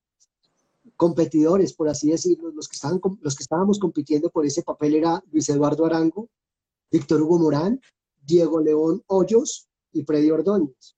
competidores, 0.95 1.73
por 1.73 1.89
así 1.89 2.11
decirlo, 2.11 2.51
los 2.51 2.69
que, 2.69 2.75
estaban, 2.75 3.01
los 3.23 3.35
que 3.35 3.43
estábamos 3.43 3.79
compitiendo 3.79 4.29
por 4.29 4.45
ese 4.45 4.63
papel 4.63 4.97
era 4.97 5.25
Luis 5.33 5.49
Eduardo 5.49 5.87
Arango, 5.87 6.29
Víctor 6.93 7.23
Hugo 7.23 7.39
Morán, 7.39 7.81
Diego 8.21 8.61
León 8.61 9.03
Hoyos 9.07 9.67
y 9.95 10.03
Freddy 10.03 10.31
Ordóñez. 10.31 10.98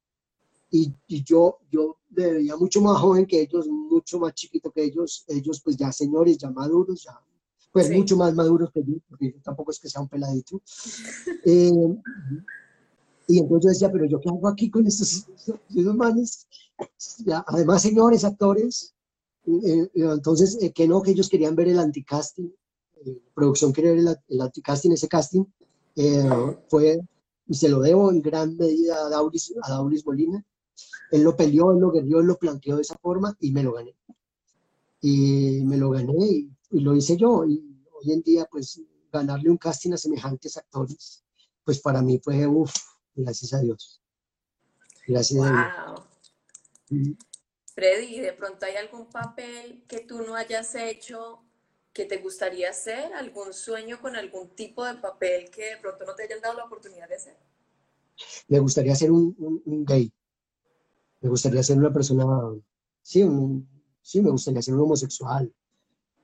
Y, 0.70 0.92
y, 1.09 1.24
yo, 1.24 1.59
yo 1.70 1.96
veía 2.09 2.56
mucho 2.56 2.80
más 2.80 3.00
joven 3.00 3.26
que 3.26 3.40
ellos, 3.40 3.66
mucho 3.68 4.20
más 4.20 4.35
chiquito 4.35 4.70
que 4.70 4.85
ellos, 4.85 5.24
ellos 5.28 5.61
pues 5.62 5.76
ya 5.76 5.90
señores, 5.90 6.38
ya 6.38 6.50
maduros, 6.50 7.02
ya 7.02 7.20
pues 7.72 7.90
mucho 7.90 8.16
más 8.16 8.35
maduros 8.35 8.70
que 8.72 8.83
yo, 8.83 8.94
porque 9.09 9.35
tampoco 9.42 9.70
es 9.70 9.78
que 9.78 9.88
sea 9.88 10.02
un 10.02 10.09
peladito. 10.09 10.61
Eh, 11.42 11.72
y 13.28 13.38
entonces 13.38 13.64
yo 13.64 13.68
decía, 13.70 13.92
pero 13.92 14.04
yo 14.06 14.20
qué 14.20 14.28
hago 14.28 14.48
aquí 14.48 14.70
con 14.70 14.87
estos, 14.87 15.26
estos 15.74 15.94
manes, 15.94 16.46
ya, 17.24 17.44
además 17.46 17.80
señores 17.80 18.24
actores, 18.24 18.92
eh, 19.46 19.83
eh, 19.83 19.90
entonces 19.94 20.59
que 20.74 20.88
no, 20.88 21.00
que 21.00 21.12
ellos 21.12 21.28
querían 21.28 21.54
ver 21.54 21.68
el 21.68 21.78
anticasting, 21.78 22.52
la 23.04 23.14
producción 23.35 23.72
quería 23.72 23.92
ver 23.92 24.00
el, 24.00 24.16
el 24.28 24.40
anticasting, 24.40 24.92
ese 24.92 25.09
casting, 25.09 25.44
fue, 26.68 27.00
y 27.46 27.54
se 27.54 27.68
lo 27.68 27.80
debo 27.80 28.11
en 28.11 28.20
gran 28.20 28.56
medida 28.56 29.06
a 29.06 29.09
Dauris, 29.09 29.54
a 29.62 29.70
Dauris 29.70 30.04
Molina, 30.04 30.44
él 31.11 31.22
lo 31.22 31.37
peleó, 31.37 31.72
él 31.72 31.80
lo 31.80 31.90
guerrió, 31.90 32.20
él 32.20 32.26
lo 32.26 32.38
planteó 32.38 32.76
de 32.76 32.83
esa 32.83 32.96
forma 32.98 33.37
y 33.40 33.52
me 33.52 33.62
lo 33.62 33.72
gané. 33.72 33.96
Y 35.00 35.62
me 35.64 35.76
lo 35.76 35.90
gané 35.90 36.14
y, 36.18 36.50
lo 36.70 36.94
hice 36.94 37.16
yo. 37.16 37.44
Y 37.44 37.85
hoy 37.92 38.12
en 38.12 38.22
día, 38.22 38.46
pues, 38.50 38.80
ganarle 39.12 39.50
un 39.50 39.56
casting 39.56 39.92
a 39.92 39.96
semejantes 39.96 40.56
actores, 40.56 41.24
pues 41.64 41.80
para 41.80 42.00
mí 42.00 42.20
fue, 42.22 42.46
uff, 42.46 42.74
gracias 43.14 43.52
a 43.54 43.61
Dios. 43.61 44.00
Gracias 45.06 45.42
a 45.42 46.06
Dios. 46.88 47.16
Freddy, 47.74 48.20
¿de 48.20 48.33
pronto 48.33 48.66
hay 48.66 48.76
algún 48.76 49.06
papel 49.11 49.85
que 49.88 50.00
tú 50.00 50.22
no 50.22 50.35
hayas 50.35 50.74
hecho 50.74 51.42
que 51.92 52.04
te 52.04 52.18
gustaría 52.18 52.70
hacer? 52.70 53.12
¿Algún 53.14 53.52
sueño 53.52 54.00
con 54.00 54.14
algún 54.14 54.54
tipo 54.54 54.85
de 54.85 54.94
papel 54.94 55.50
que 55.50 55.70
de 55.70 55.76
pronto 55.78 56.04
no 56.04 56.14
te 56.14 56.24
hayan 56.24 56.40
dado 56.40 56.54
la 56.54 56.64
oportunidad 56.64 57.09
de 57.09 57.16
hacer? 57.16 57.37
Me 58.48 58.59
gustaría 58.59 58.94
ser 58.94 59.11
un, 59.11 59.35
un 59.64 59.85
gay 59.85 60.12
me 61.20 61.28
gustaría 61.28 61.62
ser 61.62 61.78
una 61.78 61.92
persona, 61.92 62.24
sí, 63.02 63.24
sí, 64.00 64.20
me 64.22 64.30
gustaría 64.30 64.62
ser 64.62 64.74
un 64.74 64.80
homosexual 64.80 65.52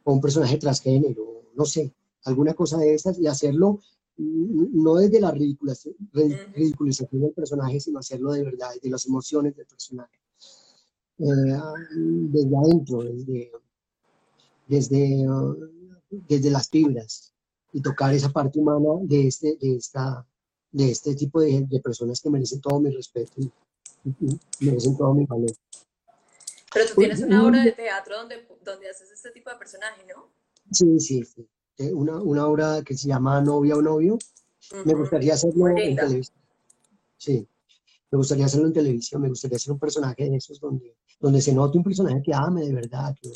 o 0.05 0.13
un 0.13 0.21
personaje 0.21 0.57
transgénero, 0.59 1.51
no 1.55 1.65
sé, 1.65 1.95
alguna 2.25 2.55
cosa 2.55 2.79
de 2.79 2.95
estas 2.95 3.19
y 3.19 3.27
hacerlo 3.27 3.81
no 4.19 4.95
desde 4.95 5.21
la 5.21 5.31
ridiculización, 5.31 5.95
ridiculización 6.55 7.21
del 7.21 7.33
personaje, 7.33 7.81
sino 7.81 7.99
hacerlo 7.99 8.33
de 8.33 8.45
verdad, 8.45 8.71
de 8.83 8.91
las 8.91 9.07
emociones 9.07 9.55
del 9.55 9.67
personaje. 9.67 10.19
Eh, 11.19 11.25
desde 12.31 12.57
adentro, 12.57 13.03
desde, 13.03 13.53
desde, 14.67 15.27
desde 16.29 16.51
las 16.51 16.69
fibras 16.69 17.35
y 17.73 17.81
tocar 17.81 18.15
esa 18.15 18.31
parte 18.31 18.59
humana 18.59 19.01
de 19.03 19.29
este, 19.29 19.57
de 19.57 19.77
esta, 19.77 20.27
de 20.73 20.91
este 20.91 21.15
tipo 21.15 21.41
de, 21.41 21.67
de 21.69 21.81
personas 21.81 22.21
que 22.21 22.31
merecen 22.31 22.61
todo 22.61 22.81
mi 22.81 22.91
respeto 22.91 23.41
merecen 24.61 24.97
todo 24.97 25.15
mi 25.15 25.25
valor. 25.27 25.51
Pero 26.73 26.87
tú 26.89 26.95
tienes 26.97 27.23
una 27.23 27.47
obra 27.47 27.65
de 27.65 27.73
teatro 27.73 28.19
donde, 28.19 28.47
donde 28.65 28.91
haces 28.91 29.11
este 29.11 29.31
tipo 29.31 29.51
de 29.51 29.57
personaje, 29.57 30.03
¿no? 30.15 30.29
Sí, 30.71 31.01
sí, 31.01 31.25
sí. 31.25 31.49
Eh, 31.79 31.93
una, 31.93 32.17
una 32.21 32.47
obra 32.47 32.83
que 32.83 32.97
se 32.97 33.09
llama 33.09 33.41
Novia 33.41 33.77
o 33.77 33.83
Novio. 33.83 34.19
Me 34.85 34.95
gustaría 34.95 35.35
hacerlo 35.35 35.69
en 35.69 35.97
televisión. 35.97 36.37
Sí, 37.17 37.49
me 38.11 38.19
gustaría 38.19 38.47
hacerlo 38.47 38.67
en 38.67 38.73
televisión. 38.73 39.23
Me 39.23 39.29
gustaría 39.29 39.57
hacer 39.57 39.73
un 39.73 39.79
personaje 39.79 40.29
de 40.29 40.37
esos 40.37 40.61
donde, 40.61 40.97
donde 41.21 41.41
se 41.41 41.55
note 41.55 41.79
un 41.79 41.85
personaje 41.85 42.21
que 42.23 42.35
ame 42.35 42.67
de 42.67 42.75
verdad, 42.75 43.15
que, 43.21 43.31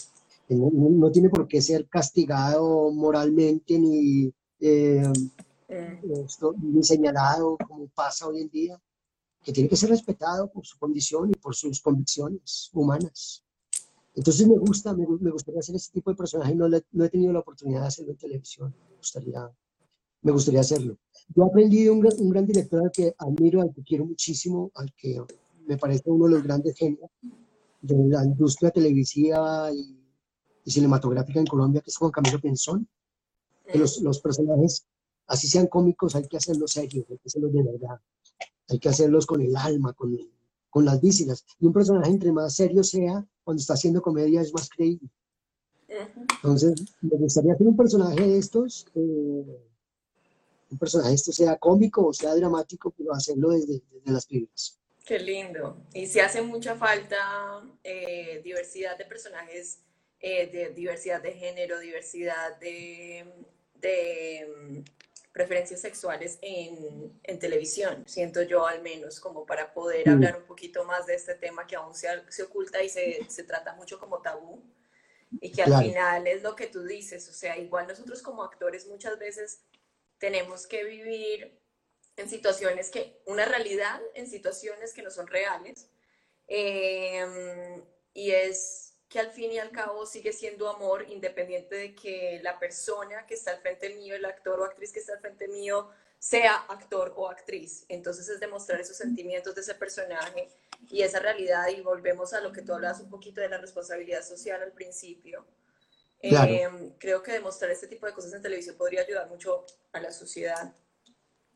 no, 0.54 0.70
no, 0.72 1.10
tiene 1.12 1.28
por 1.28 1.46
qué 1.46 1.62
ser 1.62 1.86
castigado 1.88 2.90
moralmente 2.90 3.78
ni, 3.78 4.32
eh, 4.60 5.06
mm. 5.68 6.74
ni 6.74 6.82
señalado 6.82 7.56
como 7.56 7.86
pasa 7.88 8.26
hoy 8.26 8.40
en 8.40 8.50
día 8.50 8.80
que 9.42 9.52
tiene 9.52 9.68
que 9.68 9.76
ser 9.76 9.90
respetado 9.90 10.50
por 10.50 10.66
su 10.66 10.78
condición 10.78 11.30
y 11.30 11.34
por 11.34 11.54
sus 11.54 11.80
convicciones 11.80 12.70
humanas. 12.72 13.42
Entonces 14.14 14.46
me 14.46 14.58
gusta, 14.58 14.94
me, 14.94 15.04
gustaría 15.04 15.60
hacer 15.60 15.76
ese 15.76 15.92
tipo 15.92 16.10
de 16.10 16.16
personaje, 16.16 16.54
no, 16.54 16.68
no 16.68 17.04
he 17.04 17.08
tenido 17.08 17.32
la 17.32 17.38
oportunidad 17.38 17.82
de 17.82 17.86
hacerlo 17.86 18.12
en 18.12 18.18
televisión, 18.18 18.74
me 18.90 18.96
gustaría, 18.96 19.50
me 20.22 20.32
gustaría 20.32 20.60
hacerlo. 20.60 20.98
Yo 21.28 21.44
aprendí 21.44 21.84
de 21.84 21.90
un, 21.90 22.06
un 22.18 22.30
gran 22.30 22.44
director 22.44 22.82
al 22.82 22.90
que 22.90 23.14
admiro, 23.16 23.62
al 23.62 23.72
que 23.72 23.82
quiero 23.82 24.04
muchísimo, 24.04 24.70
al 24.74 24.92
que 24.94 25.22
me 25.66 25.78
parece 25.78 26.10
uno 26.10 26.26
de 26.26 26.32
los 26.32 26.42
grandes 26.42 26.76
genios 26.76 27.08
de 27.80 27.96
la 28.08 28.24
industria 28.24 28.70
televisiva 28.70 29.72
y, 29.72 29.96
cinematográfica 30.66 31.40
en 31.40 31.46
Colombia, 31.46 31.80
que 31.80 31.90
es 31.90 31.96
Juan 31.96 32.12
Camilo 32.12 32.40
Pensón. 32.40 32.86
Que 33.66 33.78
los, 33.78 34.00
los 34.02 34.20
personajes, 34.20 34.86
así 35.26 35.48
sean 35.48 35.66
cómicos, 35.66 36.14
hay 36.14 36.28
que 36.28 36.36
hacerlos 36.36 36.72
serios, 36.72 37.06
hay 37.08 37.18
que 37.18 37.26
hacerlos 37.26 37.52
de 37.52 37.62
verdad 37.62 38.00
hay 38.68 38.78
que 38.78 38.88
hacerlos 38.88 39.26
con 39.26 39.40
el 39.40 39.56
alma, 39.56 39.92
con, 39.92 40.16
con 40.70 40.84
las 40.84 41.00
vísceras. 41.00 41.44
Y 41.58 41.66
un 41.66 41.72
personaje 41.72 42.10
entre 42.10 42.32
más 42.32 42.54
serio 42.54 42.82
sea, 42.82 43.26
cuando 43.44 43.60
está 43.60 43.74
haciendo 43.74 44.00
comedia 44.00 44.40
es 44.40 44.52
más 44.52 44.68
creíble. 44.68 45.08
Entonces, 45.88 46.74
me 47.00 47.16
gustaría 47.18 47.52
hacer 47.52 47.66
un 47.66 47.76
personaje 47.76 48.20
de 48.20 48.38
estos, 48.38 48.86
eh, 48.94 49.60
un 50.70 50.78
personaje 50.78 51.10
de 51.10 51.14
estos 51.16 51.34
sea 51.34 51.56
cómico 51.58 52.06
o 52.06 52.12
sea 52.12 52.34
dramático, 52.34 52.94
pero 52.96 53.12
hacerlo 53.12 53.50
desde, 53.50 53.82
las 54.04 54.26
fibras. 54.26 54.78
Qué 55.04 55.18
lindo. 55.18 55.84
Y 55.92 56.06
si 56.06 56.20
hace 56.20 56.42
mucha 56.42 56.76
falta 56.76 57.16
eh, 57.82 58.40
diversidad 58.44 58.96
de 58.96 59.04
personajes, 59.04 59.80
eh, 60.20 60.72
diversidad 60.74 61.20
de 61.20 61.32
género, 61.32 61.80
diversidad 61.80 62.58
de, 62.60 63.24
de 63.80 64.84
preferencias 65.32 65.80
sexuales 65.80 66.38
en, 66.42 67.20
en, 67.22 67.38
televisión, 67.38 68.04
siento 68.06 68.42
yo 68.42 68.66
al 68.66 68.82
menos, 68.82 69.20
como 69.20 69.46
para 69.46 69.72
poder 69.72 70.08
mm. 70.08 70.12
hablar 70.12 70.36
un 70.38 70.46
poquito 70.46 70.84
más 70.84 71.06
de 71.06 71.14
este 71.14 71.34
tema 71.34 71.66
que 71.66 71.76
aún 71.76 71.94
se, 71.94 72.08
se 72.28 72.42
oculta 72.42 72.82
y 72.82 72.88
se, 72.88 73.24
se, 73.28 73.44
trata 73.44 73.74
mucho 73.74 73.98
como 74.00 74.20
tabú 74.20 74.62
y 75.40 75.52
que 75.52 75.62
al 75.62 75.80
final 75.80 76.26
es 76.26 76.42
lo 76.42 76.56
que 76.56 76.66
tú 76.66 76.82
dices, 76.82 77.28
o 77.28 77.32
sea, 77.32 77.56
igual 77.56 77.86
nosotros 77.86 78.22
como 78.22 78.42
actores 78.42 78.88
muchas 78.88 79.18
veces 79.18 79.62
tenemos 80.18 80.66
que 80.66 80.82
vivir 80.82 81.60
en 82.16 82.28
situaciones 82.28 82.90
que, 82.90 83.22
una 83.26 83.44
realidad 83.44 84.00
en 84.14 84.26
situaciones 84.26 84.92
que 84.92 85.02
no 85.02 85.10
son 85.10 85.28
reales, 85.28 85.88
eh, 86.48 87.80
y 88.12 88.32
es 88.32 88.89
que 89.10 89.18
al 89.18 89.32
fin 89.32 89.50
y 89.50 89.58
al 89.58 89.72
cabo 89.72 90.06
sigue 90.06 90.32
siendo 90.32 90.68
amor, 90.68 91.04
independiente 91.10 91.74
de 91.74 91.94
que 91.96 92.38
la 92.44 92.60
persona 92.60 93.26
que 93.26 93.34
está 93.34 93.50
al 93.50 93.58
frente 93.58 93.92
mío, 93.92 94.14
el 94.14 94.24
actor 94.24 94.60
o 94.60 94.64
actriz 94.64 94.92
que 94.92 95.00
está 95.00 95.14
al 95.14 95.20
frente 95.20 95.48
mío, 95.48 95.90
sea 96.16 96.54
actor 96.68 97.12
o 97.16 97.28
actriz. 97.28 97.84
Entonces 97.88 98.28
es 98.28 98.38
demostrar 98.38 98.80
esos 98.80 98.96
sentimientos 98.96 99.52
de 99.56 99.62
ese 99.62 99.74
personaje 99.74 100.48
y 100.88 101.02
esa 101.02 101.18
realidad 101.18 101.66
y 101.76 101.80
volvemos 101.80 102.32
a 102.34 102.40
lo 102.40 102.52
que 102.52 102.62
tú 102.62 102.72
hablas 102.72 103.00
un 103.00 103.10
poquito 103.10 103.40
de 103.40 103.48
la 103.48 103.58
responsabilidad 103.58 104.22
social 104.22 104.62
al 104.62 104.72
principio. 104.72 105.44
Em, 106.22 106.92
creo 106.98 107.20
que 107.20 107.32
demostrar 107.32 107.72
este 107.72 107.88
tipo 107.88 108.06
de 108.06 108.12
cosas 108.12 108.32
en 108.32 108.42
televisión 108.42 108.76
podría 108.76 109.00
ayudar 109.00 109.28
mucho 109.28 109.66
a 109.92 110.00
la 110.00 110.12
sociedad, 110.12 110.72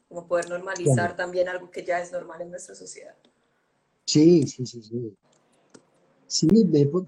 como 0.08 0.26
poder 0.26 0.48
normalizar 0.48 1.14
también 1.14 1.48
algo 1.48 1.70
que 1.70 1.84
ya 1.84 2.00
es 2.00 2.10
normal 2.10 2.40
en 2.40 2.50
nuestra 2.50 2.74
sociedad. 2.74 3.14
Sí, 4.06 4.44
sí, 4.48 4.66
sí, 4.66 4.82
sí. 4.82 5.16
Sí, 6.34 6.48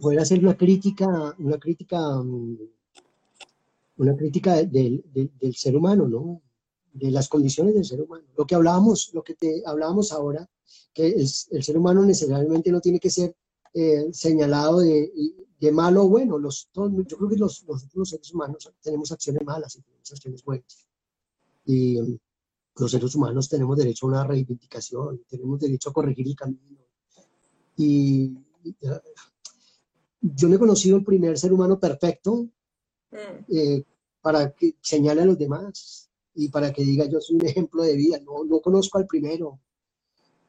poder 0.00 0.20
hacer 0.20 0.38
una 0.38 0.56
crítica, 0.56 1.34
una 1.38 1.58
crítica, 1.58 1.98
mm, 2.22 2.58
una 3.96 4.16
crítica 4.16 4.62
del, 4.62 5.04
del 5.12 5.56
ser 5.56 5.76
humano, 5.76 6.06
¿no? 6.06 6.42
De 6.92 7.10
las 7.10 7.28
condiciones 7.28 7.74
del 7.74 7.84
ser 7.84 8.00
humano. 8.00 8.24
Lo 8.36 8.46
que 8.46 8.54
hablábamos, 8.54 9.10
lo 9.14 9.24
que 9.24 9.34
te 9.34 9.64
hablábamos 9.66 10.12
ahora, 10.12 10.48
que 10.94 11.08
el, 11.08 11.28
el 11.50 11.62
ser 11.64 11.76
humano 11.76 12.04
necesariamente 12.04 12.70
no 12.70 12.80
tiene 12.80 13.00
que 13.00 13.10
ser 13.10 13.34
eh, 13.74 14.06
señalado 14.12 14.78
de, 14.78 15.10
de, 15.58 15.72
malo 15.72 16.04
o 16.04 16.08
bueno. 16.08 16.38
Los, 16.38 16.70
yo 16.72 17.16
creo 17.18 17.28
que 17.28 17.36
los, 17.36 17.64
los, 17.64 18.08
seres 18.08 18.32
humanos 18.32 18.70
tenemos 18.80 19.10
acciones 19.10 19.44
malas 19.44 19.74
y 19.74 19.82
tenemos 19.82 20.12
acciones 20.12 20.44
buenas. 20.44 20.86
Y 21.64 21.98
los 22.76 22.90
seres 22.92 23.12
humanos 23.16 23.48
tenemos 23.48 23.76
derecho 23.76 24.06
a 24.06 24.10
una 24.10 24.24
reivindicación, 24.24 25.24
tenemos 25.28 25.58
derecho 25.58 25.90
a 25.90 25.92
corregir 25.92 26.28
el 26.28 26.36
camino. 26.36 26.78
Y 27.76 28.45
yo 30.20 30.48
no 30.48 30.56
he 30.56 30.58
conocido 30.58 30.96
el 30.96 31.04
primer 31.04 31.38
ser 31.38 31.52
humano 31.52 31.78
perfecto 31.78 32.48
mm. 33.10 33.52
eh, 33.52 33.84
para 34.20 34.52
que 34.52 34.76
señale 34.80 35.22
a 35.22 35.26
los 35.26 35.38
demás 35.38 36.10
y 36.34 36.48
para 36.48 36.72
que 36.72 36.82
diga 36.82 37.06
yo 37.06 37.20
soy 37.20 37.36
un 37.36 37.46
ejemplo 37.46 37.82
de 37.82 37.96
vida. 37.96 38.18
No, 38.20 38.44
no 38.44 38.60
conozco 38.60 38.98
al 38.98 39.06
primero. 39.06 39.60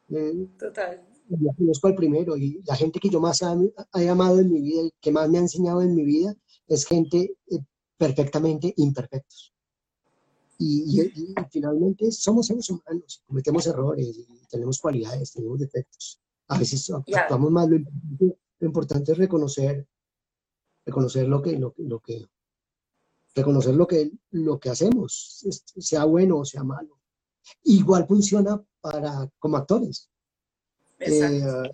Eh, 0.10 0.48
Total 0.58 1.08
yo 1.30 1.54
conozco 1.58 1.88
al 1.88 1.96
primero 1.96 2.38
y 2.38 2.62
la 2.66 2.76
gente 2.76 3.00
que 3.00 3.10
yo 3.10 3.20
más 3.20 3.42
he 3.42 4.10
amado 4.10 4.40
en 4.40 4.52
mi 4.52 4.62
vida 4.62 4.82
y 4.84 4.94
que 5.02 5.12
más 5.12 5.30
me 5.30 5.38
ha 5.38 5.42
enseñado 5.42 5.82
en 5.82 5.94
mi 5.94 6.04
vida 6.04 6.36
es 6.68 6.86
gente 6.86 7.38
eh, 7.50 7.60
perfectamente 7.98 8.74
imperfectos. 8.78 9.54
Y, 10.60 11.12
finalmente 11.52 12.12
somos 12.12 12.48
seres 12.48 12.68
humanos, 12.70 13.24
cometemos 13.28 13.68
errores, 13.68 14.26
tenemos 14.50 14.80
cualidades, 14.80 15.32
tenemos 15.32 15.60
defectos. 15.60 16.20
A 16.50 16.58
veces 16.58 16.90
actuamos 16.90 17.52
mal, 17.52 17.70
lo 17.70 18.68
importante, 18.68 19.12
es 19.12 19.18
reconocer, 19.18 19.86
reconocer 20.86 21.28
lo 21.28 21.42
que, 21.42 21.58
lo, 21.58 21.74
lo 21.78 22.00
que, 22.00 22.26
reconocer 23.36 23.76
lo 23.76 23.88
que, 23.88 24.12
lo 24.32 24.60
que 24.60 24.70
hacemos, 24.70 25.46
sea 25.78 26.06
bueno 26.06 26.40
o 26.40 26.46
sea 26.46 26.64
malo. 26.64 26.98
Igual 27.64 28.08
funciona 28.08 28.62
para, 28.82 29.30
como 29.40 29.58
actores. 29.58 30.10
Eh, 31.00 31.72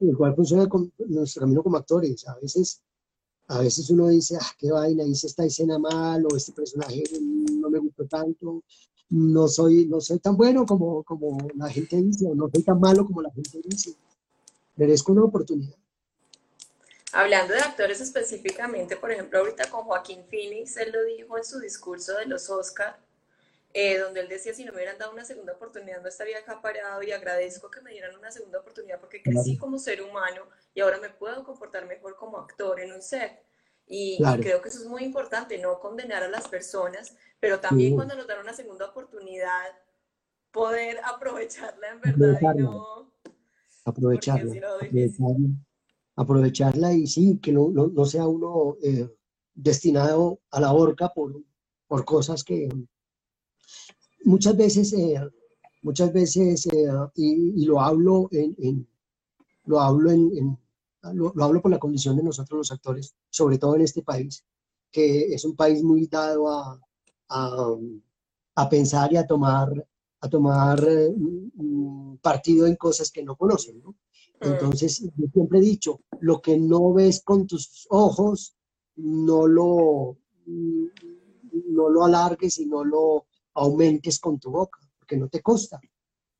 igual 0.00 0.34
funciona 0.34 0.68
con 0.68 0.92
nuestro 1.08 1.40
camino 1.40 1.62
como 1.62 1.76
actores. 1.76 2.26
A 2.28 2.38
veces, 2.38 2.82
a 3.48 3.60
veces 3.60 3.88
uno 3.90 4.08
dice, 4.08 4.36
ah, 4.40 4.52
qué 4.58 4.70
vaina, 4.70 5.04
hice 5.04 5.26
esta 5.28 5.44
escena 5.44 5.78
mal 5.78 6.26
o 6.26 6.36
este 6.36 6.52
personaje 6.52 7.04
no 7.66 7.70
me 7.70 7.78
gustó 7.78 8.06
tanto, 8.06 8.62
no 9.10 9.48
soy, 9.48 9.86
no 9.86 10.00
soy 10.00 10.18
tan 10.18 10.36
bueno 10.36 10.66
como, 10.66 11.02
como 11.02 11.38
la 11.54 11.68
gente 11.68 12.00
dice, 12.02 12.26
o 12.26 12.34
no 12.34 12.48
soy 12.52 12.62
tan 12.62 12.78
malo 12.80 13.06
como 13.06 13.22
la 13.22 13.30
gente 13.30 13.60
dice. 13.64 13.94
Merezco 14.76 15.12
una 15.12 15.24
oportunidad. 15.24 15.76
Hablando 17.12 17.54
de 17.54 17.60
actores 17.60 18.00
específicamente, 18.00 18.96
por 18.96 19.10
ejemplo, 19.10 19.38
ahorita 19.38 19.70
con 19.70 19.84
Joaquín 19.84 20.24
Phoenix, 20.28 20.76
él 20.76 20.92
lo 20.92 21.02
dijo 21.04 21.38
en 21.38 21.44
su 21.44 21.58
discurso 21.60 22.14
de 22.18 22.26
los 22.26 22.50
Oscar, 22.50 22.98
eh, 23.72 23.98
donde 23.98 24.20
él 24.20 24.28
decía, 24.28 24.54
si 24.54 24.64
no 24.64 24.72
me 24.72 24.78
hubieran 24.78 24.98
dado 24.98 25.12
una 25.12 25.24
segunda 25.24 25.52
oportunidad 25.52 26.00
no 26.00 26.08
estaría 26.08 26.38
acá 26.38 26.62
parado 26.62 27.02
y 27.02 27.12
agradezco 27.12 27.70
que 27.70 27.80
me 27.80 27.90
dieran 27.90 28.16
una 28.16 28.30
segunda 28.30 28.60
oportunidad 28.60 29.00
porque 29.00 29.22
crecí 29.22 29.56
como 29.56 29.78
ser 29.78 30.02
humano 30.02 30.42
y 30.74 30.80
ahora 30.80 30.98
me 30.98 31.10
puedo 31.10 31.44
comportar 31.44 31.86
mejor 31.86 32.16
como 32.16 32.38
actor 32.38 32.80
en 32.80 32.92
un 32.92 33.02
set. 33.02 33.42
Y, 33.86 34.18
creo 34.40 34.60
que 34.62 34.68
eso 34.68 34.80
es 34.80 34.86
muy 34.86 35.04
importante, 35.04 35.58
no 35.58 35.78
condenar 35.78 36.22
a 36.22 36.28
las 36.28 36.48
personas, 36.48 37.14
pero 37.38 37.60
también 37.60 37.94
cuando 37.94 38.16
nos 38.16 38.26
dan 38.26 38.40
una 38.40 38.52
segunda 38.52 38.86
oportunidad, 38.86 39.66
poder 40.50 40.98
aprovecharla 41.04 41.88
en 41.88 42.00
verdad 42.00 42.54
y 42.54 42.58
no... 42.58 43.05
Aprovecharla, 43.86 44.52
aprovecharla, 46.16 46.92
y 46.92 47.06
sí, 47.06 47.38
que 47.38 47.52
no, 47.52 47.70
no, 47.70 47.86
no 47.86 48.04
sea 48.04 48.26
uno 48.26 48.76
eh, 48.82 49.08
destinado 49.54 50.40
a 50.50 50.60
la 50.60 50.72
horca 50.72 51.08
por, 51.14 51.42
por 51.86 52.04
cosas 52.04 52.44
que, 52.44 52.68
muchas 54.26 54.56
veces, 54.56 54.92
eh, 54.92 55.20
muchas 55.82 56.12
veces, 56.12 56.66
eh, 56.66 56.88
y, 57.14 57.64
lo 57.64 57.80
hablo 57.80 58.28
en, 58.32 58.86
lo 59.64 59.80
hablo 59.80 60.10
en, 60.10 60.58
lo, 61.14 61.32
hablo 61.42 61.62
por 61.62 61.70
la 61.70 61.78
condición 61.78 62.16
de 62.16 62.22
nosotros 62.22 62.58
los 62.58 62.72
actores, 62.72 63.14
sobre 63.30 63.58
todo 63.58 63.76
en 63.76 63.82
este 63.82 64.02
país, 64.02 64.44
que 64.90 65.32
es 65.34 65.44
un 65.44 65.56
país 65.56 65.82
muy 65.82 66.06
dado 66.06 66.48
a, 66.48 66.80
a, 67.28 68.68
pensar 68.68 69.12
y 69.12 69.16
a 69.16 69.26
tomar, 69.26 69.86
a 70.26 70.30
tomar 70.30 70.84
eh, 70.86 71.14
partido 72.20 72.66
en 72.66 72.76
cosas 72.76 73.10
que 73.10 73.22
no 73.22 73.36
conocen, 73.36 73.80
¿no? 73.80 73.90
Mm. 74.40 74.52
Entonces, 74.52 75.02
yo 75.16 75.26
siempre 75.32 75.58
he 75.58 75.62
dicho, 75.62 76.00
lo 76.20 76.40
que 76.40 76.58
no 76.58 76.92
ves 76.92 77.22
con 77.24 77.46
tus 77.46 77.86
ojos, 77.90 78.56
no 78.96 79.46
lo, 79.46 80.18
no 80.46 81.88
lo 81.88 82.04
alargues 82.04 82.58
y 82.58 82.66
no 82.66 82.84
lo, 82.84 83.26
aumentes 83.56 84.20
con 84.20 84.38
tu 84.38 84.50
boca, 84.50 84.78
porque 84.98 85.16
no 85.16 85.28
te 85.28 85.42
costa. 85.42 85.80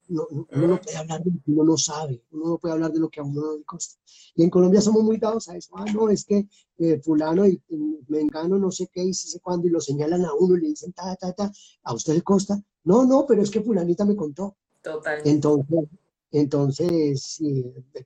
No, 0.09 0.25
uno 0.31 0.69
no 0.69 0.81
puede 0.81 0.97
hablar 0.97 1.21
de 1.25 1.33
lo 1.33 1.41
que 1.43 1.51
uno 1.51 1.65
no 1.65 1.77
sabe, 1.77 2.23
uno 2.31 2.51
no 2.51 2.59
puede 2.59 2.75
hablar 2.75 2.93
de 2.93 3.01
lo 3.01 3.09
que 3.09 3.19
a 3.19 3.25
uno 3.25 3.41
no 3.41 3.57
le 3.57 3.65
costa. 3.65 3.97
Y 4.37 4.45
en 4.45 4.51
Colombia 4.51 4.81
somos 4.81 5.03
muy 5.03 5.17
dados 5.17 5.49
a 5.49 5.57
eso. 5.57 5.73
Ah, 5.77 5.85
no, 5.93 6.09
es 6.09 6.25
que 6.25 6.47
eh, 6.79 7.01
fulano 7.01 7.45
y, 7.45 7.61
me 8.07 8.21
engano 8.21 8.57
no 8.57 8.71
sé 8.71 8.89
qué 8.93 9.03
y 9.03 9.13
sé 9.13 9.41
cuándo 9.41 9.67
y 9.67 9.71
lo 9.71 9.81
señalan 9.81 10.25
a 10.25 10.33
uno 10.35 10.57
y 10.57 10.61
le 10.61 10.69
dicen 10.69 10.93
ta, 10.93 11.17
ta, 11.17 11.33
ta, 11.33 11.51
a 11.83 11.95
usted 11.95 12.15
le 12.15 12.23
costa. 12.23 12.63
No, 12.87 13.05
no, 13.05 13.27
pero 13.27 13.43
es 13.43 13.51
que 13.51 13.61
fulanita 13.61 14.05
me 14.05 14.15
contó. 14.15 14.57
Total. 14.81 15.21
Entonces, 15.25 15.89
entonces 16.31 17.41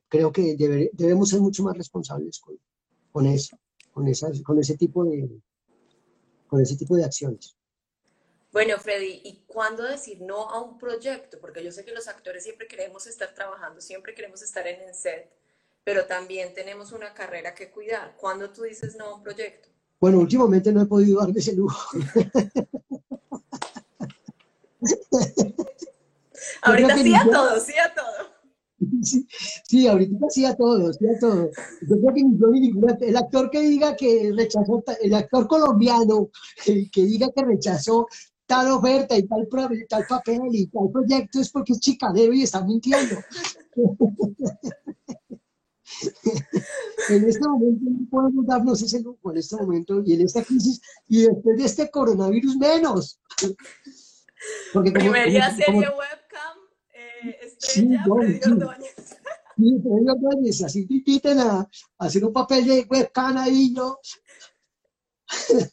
creo 0.09 0.31
que 0.31 0.55
debemos 0.93 1.29
ser 1.29 1.39
mucho 1.39 1.61
más 1.63 1.77
responsables 1.77 2.39
con, 2.39 2.57
con 3.11 3.27
eso, 3.27 3.57
con, 3.91 4.07
esas, 4.07 4.41
con, 4.41 4.57
ese 4.59 4.75
tipo 4.77 5.05
de, 5.05 5.29
con 6.47 6.59
ese 6.59 6.75
tipo 6.75 6.95
de 6.95 7.05
acciones. 7.05 7.55
Bueno, 8.51 8.79
Freddy, 8.79 9.21
¿y 9.23 9.43
cuándo 9.45 9.83
decir 9.83 10.19
no 10.21 10.49
a 10.49 10.59
un 10.59 10.79
proyecto? 10.79 11.37
Porque 11.39 11.63
yo 11.63 11.71
sé 11.71 11.85
que 11.85 11.91
los 11.91 12.07
actores 12.07 12.43
siempre 12.43 12.67
queremos 12.67 13.05
estar 13.05 13.35
trabajando, 13.35 13.81
siempre 13.81 14.15
queremos 14.15 14.41
estar 14.41 14.65
en 14.65 14.81
el 14.81 14.95
set, 14.95 15.31
pero 15.83 16.07
también 16.07 16.55
tenemos 16.55 16.91
una 16.91 17.13
carrera 17.13 17.53
que 17.53 17.69
cuidar. 17.69 18.17
¿Cuándo 18.17 18.49
tú 18.49 18.63
dices 18.63 18.95
no 18.97 19.05
a 19.05 19.15
un 19.15 19.21
proyecto? 19.21 19.69
Bueno, 19.99 20.17
últimamente 20.17 20.71
no 20.71 20.81
he 20.81 20.87
podido 20.87 21.19
darme 21.19 21.39
ese 21.39 21.53
lujo. 21.53 21.79
ahorita 26.61 26.97
sí 26.97 27.13
a 27.15 27.23
todo, 27.25 27.59
sí 27.59 27.73
a 27.77 27.93
todo. 27.93 28.31
Sí, 29.67 29.87
ahorita 29.87 30.29
sí 30.29 30.45
a 30.45 30.55
todo, 30.55 30.91
sí 30.93 31.05
a 31.07 31.19
todo. 31.19 31.49
Yo 31.81 31.95
creo 32.01 32.13
que 32.97 33.05
el 33.07 33.17
actor 33.17 33.49
que 33.51 33.61
diga 33.61 33.95
que 33.95 34.31
rechazó, 34.35 34.83
el 35.01 35.13
actor 35.13 35.47
colombiano 35.47 36.29
que 36.65 37.05
diga 37.05 37.29
que 37.35 37.45
rechazó 37.45 38.07
tal 38.45 38.71
oferta 38.71 39.17
y 39.17 39.23
tal, 39.27 39.47
tal 39.87 40.05
papel 40.07 40.41
y 40.51 40.67
tal 40.67 40.89
proyecto 40.91 41.39
es 41.39 41.49
porque 41.51 41.73
es 41.73 41.79
chicanero 41.79 42.33
y 42.33 42.43
está 42.43 42.63
mintiendo. 42.65 43.15
en 47.09 47.29
este 47.29 47.47
momento 47.47 47.85
no 47.89 48.09
podemos 48.09 48.45
darnos 48.45 48.81
ese 48.81 49.01
lujo, 49.01 49.31
en 49.31 49.37
este 49.37 49.55
momento 49.55 50.01
y 50.05 50.13
en 50.13 50.21
esta 50.21 50.43
crisis 50.43 50.81
y 51.07 51.21
después 51.23 51.57
de 51.57 51.65
este 51.65 51.89
coronavirus 51.89 52.57
menos. 52.57 53.19
Porque 54.73 54.91
Primería 54.91 55.51
serie 55.55 55.89
webcam, 55.89 56.57
eh, 56.93 57.37
estrella, 57.41 58.03
sí, 58.03 58.21
Sí, 59.57 59.81
Ordóñez, 59.85 60.61
así 60.65 60.87
te 60.87 60.93
inviten 60.95 61.39
a, 61.39 61.67
hacer 61.99 62.25
un 62.25 62.33
papel 62.33 62.65
de 62.65 62.87
webcam 62.89 63.37
ahí, 63.37 63.71
¿no? 63.71 63.99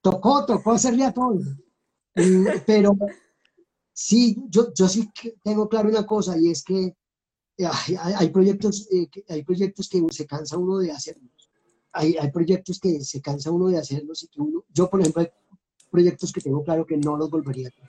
tocó, 0.00 0.46
tocó 0.46 0.72
hacerle 0.72 1.04
a 1.04 1.12
todo. 1.12 1.40
pero 2.66 2.96
sí, 3.92 4.36
yo, 4.48 4.72
yo 4.72 4.88
sí 4.88 5.10
tengo 5.42 5.68
claro 5.68 5.88
una 5.88 6.06
cosa 6.06 6.38
y 6.38 6.50
es 6.50 6.62
que 6.62 6.96
hay, 8.18 8.28
proyectos, 8.28 8.88
eh, 8.92 9.08
hay 9.28 9.42
proyectos 9.42 9.88
que 9.88 10.04
se 10.10 10.26
cansa 10.26 10.58
uno 10.58 10.78
de 10.78 10.92
hacerlos. 10.92 11.50
Hay, 11.92 12.16
hay 12.18 12.30
proyectos 12.30 12.78
que 12.78 13.00
se 13.00 13.22
cansa 13.22 13.50
uno 13.50 13.68
de 13.68 13.78
hacerlos 13.78 14.22
y 14.22 14.28
que 14.28 14.40
uno, 14.40 14.64
yo 14.68 14.90
por 14.90 15.00
ejemplo, 15.00 15.22
hay 15.22 15.28
proyectos 15.96 16.30
que 16.30 16.42
tengo 16.42 16.62
claro 16.62 16.84
que 16.84 16.98
no 16.98 17.16
los 17.16 17.30
volvería 17.30 17.68
a 17.68 17.70
hacer. 17.70 17.88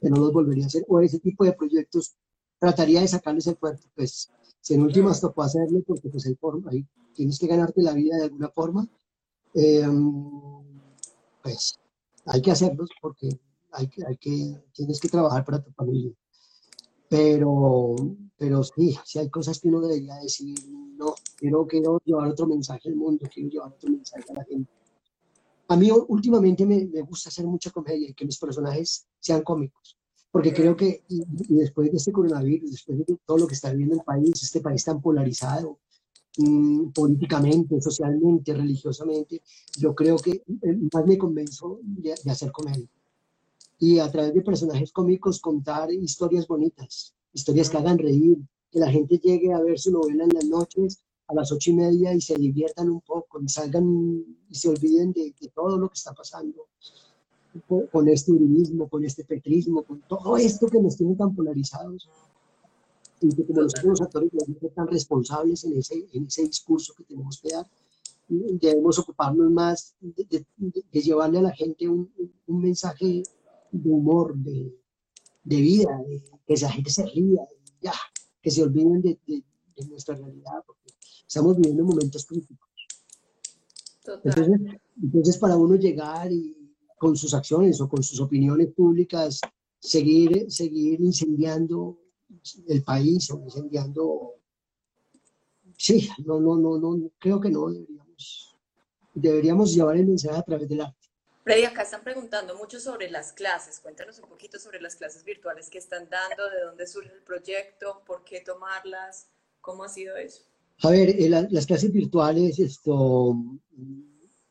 Que 0.00 0.08
no 0.08 0.16
los 0.16 0.32
volvería 0.32 0.64
a 0.64 0.68
hacer. 0.68 0.86
O 0.88 0.98
ese 1.00 1.18
tipo 1.18 1.44
de 1.44 1.52
proyectos 1.52 2.16
trataría 2.58 3.02
de 3.02 3.08
sacarles 3.08 3.46
el 3.46 3.58
cuerpo. 3.58 3.86
Pues 3.94 4.30
si 4.62 4.72
en 4.72 4.80
últimas 4.80 5.20
tocó 5.20 5.42
hacerlo 5.42 5.82
porque 5.86 6.08
pues 6.08 6.24
hay 6.26 6.34
forma, 6.36 6.70
ahí 6.70 6.86
tienes 7.12 7.38
que 7.38 7.46
ganarte 7.46 7.82
la 7.82 7.92
vida 7.92 8.16
de 8.16 8.24
alguna 8.24 8.48
forma. 8.48 8.88
Eh, 9.52 9.86
pues 11.42 11.78
hay 12.24 12.40
que 12.40 12.52
hacerlos 12.52 12.88
porque 13.02 13.28
hay 13.72 13.88
que, 13.88 14.06
hay 14.06 14.16
que, 14.16 14.54
tienes 14.72 14.98
que 14.98 15.10
trabajar 15.10 15.44
para 15.44 15.62
tu 15.62 15.70
familia. 15.72 16.12
Pero, 17.10 17.94
pero 18.38 18.64
sí, 18.64 18.96
sí 19.04 19.18
hay 19.18 19.28
cosas 19.28 19.60
que 19.60 19.68
uno 19.68 19.80
debería 19.80 20.14
decir, 20.16 20.56
no, 20.96 21.14
quiero, 21.36 21.66
quiero 21.66 22.00
llevar 22.02 22.28
otro 22.28 22.46
mensaje 22.46 22.88
al 22.88 22.96
mundo, 22.96 23.28
quiero 23.30 23.50
llevar 23.50 23.72
otro 23.74 23.90
mensaje 23.90 24.24
a 24.30 24.34
la 24.36 24.44
gente. 24.44 24.70
A 25.68 25.76
mí 25.76 25.90
últimamente 25.90 26.64
me, 26.64 26.86
me 26.86 27.02
gusta 27.02 27.28
hacer 27.28 27.46
mucha 27.46 27.70
comedia 27.70 28.08
y 28.08 28.14
que 28.14 28.24
mis 28.24 28.38
personajes 28.38 29.06
sean 29.20 29.42
cómicos, 29.42 29.98
porque 30.30 30.52
creo 30.52 30.74
que 30.74 31.04
y, 31.08 31.22
después 31.48 31.90
de 31.90 31.98
este 31.98 32.10
coronavirus, 32.10 32.70
después 32.70 32.98
de 32.98 33.18
todo 33.26 33.38
lo 33.38 33.46
que 33.46 33.54
está 33.54 33.70
viviendo 33.70 33.96
el 33.96 34.02
país, 34.02 34.42
este 34.42 34.60
país 34.60 34.82
tan 34.84 35.00
polarizado, 35.02 35.78
mm, 36.38 36.90
políticamente, 36.92 37.80
socialmente, 37.82 38.54
religiosamente, 38.54 39.42
yo 39.76 39.94
creo 39.94 40.16
que 40.16 40.42
más 40.92 41.06
me 41.06 41.18
convenzo 41.18 41.80
de, 41.82 42.14
de 42.24 42.30
hacer 42.30 42.50
comedia. 42.50 42.88
Y 43.78 43.98
a 43.98 44.10
través 44.10 44.34
de 44.34 44.40
personajes 44.40 44.90
cómicos 44.90 45.38
contar 45.38 45.92
historias 45.92 46.46
bonitas, 46.46 47.14
historias 47.32 47.68
que 47.68 47.76
hagan 47.76 47.98
reír, 47.98 48.38
que 48.70 48.80
la 48.80 48.90
gente 48.90 49.18
llegue 49.18 49.52
a 49.52 49.60
ver 49.60 49.78
su 49.78 49.90
novela 49.90 50.24
en 50.24 50.34
las 50.34 50.44
noches 50.46 51.02
a 51.28 51.34
las 51.34 51.52
ocho 51.52 51.70
y 51.70 51.74
media 51.74 52.14
y 52.14 52.20
se 52.20 52.34
diviertan 52.34 52.88
un 52.88 53.00
poco 53.00 53.40
y 53.40 53.48
salgan 53.48 54.24
y 54.48 54.54
se 54.54 54.68
olviden 54.68 55.12
de, 55.12 55.34
todo 55.54 55.78
lo 55.78 55.88
que 55.88 55.94
está 55.94 56.12
pasando 56.12 56.66
con, 57.90 58.08
este 58.08 58.32
uribismo, 58.32 58.88
con 58.88 59.04
este 59.04 59.24
petrismo, 59.24 59.82
con 59.82 60.00
todo 60.02 60.36
esto 60.36 60.68
que 60.68 60.80
nos 60.80 60.96
tiene 60.96 61.14
tan 61.16 61.34
polarizados 61.34 62.08
y 63.20 63.34
que 63.34 63.44
como 63.46 63.62
nosotros 63.62 63.84
los 63.84 64.00
actores 64.00 64.30
ser 64.60 64.70
tan 64.70 64.86
responsables 64.86 65.64
en 65.64 65.76
ese, 65.76 66.08
en 66.12 66.26
ese 66.26 66.42
discurso 66.44 66.94
que 66.96 67.04
tenemos 67.04 67.40
que 67.40 67.50
dar, 67.50 67.66
debemos 68.28 68.98
ocuparnos 68.98 69.50
más 69.50 69.94
de, 70.00 70.44
llevarle 70.92 71.38
a 71.38 71.42
la 71.42 71.52
gente 71.52 71.88
un, 71.88 72.10
un 72.46 72.60
mensaje 72.60 73.22
de 73.70 73.90
humor, 73.90 74.36
de, 74.36 74.74
de 75.44 75.56
vida, 75.56 75.98
de, 76.06 76.22
que 76.46 76.60
la 76.60 76.70
gente 76.70 76.90
se 76.90 77.06
ría, 77.06 77.46
ya, 77.80 77.92
que 78.42 78.50
se 78.50 78.62
olviden 78.62 79.00
de, 79.02 79.18
de, 79.26 79.42
nuestra 79.88 80.14
realidad, 80.14 80.62
estamos 81.28 81.56
viviendo 81.56 81.84
momentos 81.84 82.26
críticos. 82.26 82.68
Entonces, 84.24 84.78
entonces, 85.00 85.36
para 85.36 85.56
uno 85.56 85.76
llegar 85.76 86.32
y 86.32 86.56
con 86.96 87.14
sus 87.16 87.34
acciones 87.34 87.80
o 87.80 87.88
con 87.88 88.02
sus 88.02 88.18
opiniones 88.20 88.68
públicas, 88.72 89.40
seguir, 89.78 90.50
seguir 90.50 91.00
incendiando 91.00 92.00
el 92.66 92.82
país 92.82 93.30
o 93.30 93.40
incendiando... 93.40 94.34
Sí, 95.76 96.08
no, 96.24 96.40
no, 96.40 96.56
no, 96.56 96.78
no, 96.78 97.10
creo 97.18 97.40
que 97.40 97.50
no 97.50 97.68
deberíamos. 97.68 98.56
Deberíamos 99.14 99.74
llevar 99.74 99.96
el 99.96 100.06
mensaje 100.06 100.38
a 100.38 100.42
través 100.42 100.68
del 100.68 100.80
arte. 100.80 101.08
Freddy, 101.44 101.64
acá 101.64 101.82
están 101.82 102.02
preguntando 102.02 102.56
mucho 102.56 102.80
sobre 102.80 103.10
las 103.10 103.32
clases. 103.32 103.78
Cuéntanos 103.80 104.18
un 104.18 104.28
poquito 104.28 104.58
sobre 104.58 104.80
las 104.80 104.96
clases 104.96 105.24
virtuales 105.24 105.70
que 105.70 105.78
están 105.78 106.08
dando, 106.10 106.48
de 106.50 106.62
dónde 106.64 106.86
surge 106.86 107.12
el 107.12 107.22
proyecto, 107.22 108.02
por 108.06 108.24
qué 108.24 108.40
tomarlas, 108.40 109.28
cómo 109.60 109.84
ha 109.84 109.88
sido 109.88 110.16
eso. 110.16 110.42
A 110.82 110.90
ver, 110.90 111.08
eh, 111.10 111.28
las 111.28 111.66
clases 111.66 111.92
virtuales, 111.92 112.58
esto 112.60 113.36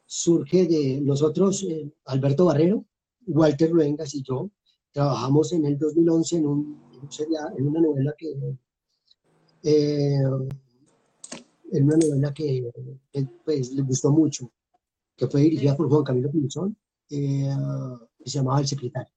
surge 0.05 0.65
de 0.65 0.99
nosotros, 1.01 1.63
eh, 1.63 1.89
Alberto 2.05 2.45
Barrero, 2.45 2.85
Walter 3.27 3.71
Luengas 3.71 4.13
y 4.13 4.23
yo, 4.23 4.49
trabajamos 4.91 5.53
en 5.53 5.65
el 5.65 5.77
2011 5.77 6.37
en, 6.37 6.47
un, 6.47 6.81
en 7.57 7.67
una 7.67 7.79
novela 7.79 8.13
que, 8.17 8.31
eh, 9.63 10.23
en 11.71 11.83
una 11.83 11.97
novela 11.97 12.33
que, 12.33 12.71
pues, 13.45 13.71
les 13.71 13.85
gustó 13.85 14.11
mucho, 14.11 14.51
que 15.15 15.27
fue 15.27 15.41
dirigida 15.41 15.77
por 15.77 15.89
Juan 15.89 16.03
Camilo 16.03 16.29
Pinzón, 16.29 16.75
eh, 17.09 17.49
que 18.17 18.29
se 18.29 18.39
llamaba 18.39 18.59
El 18.59 18.67
Secretario. 18.67 19.13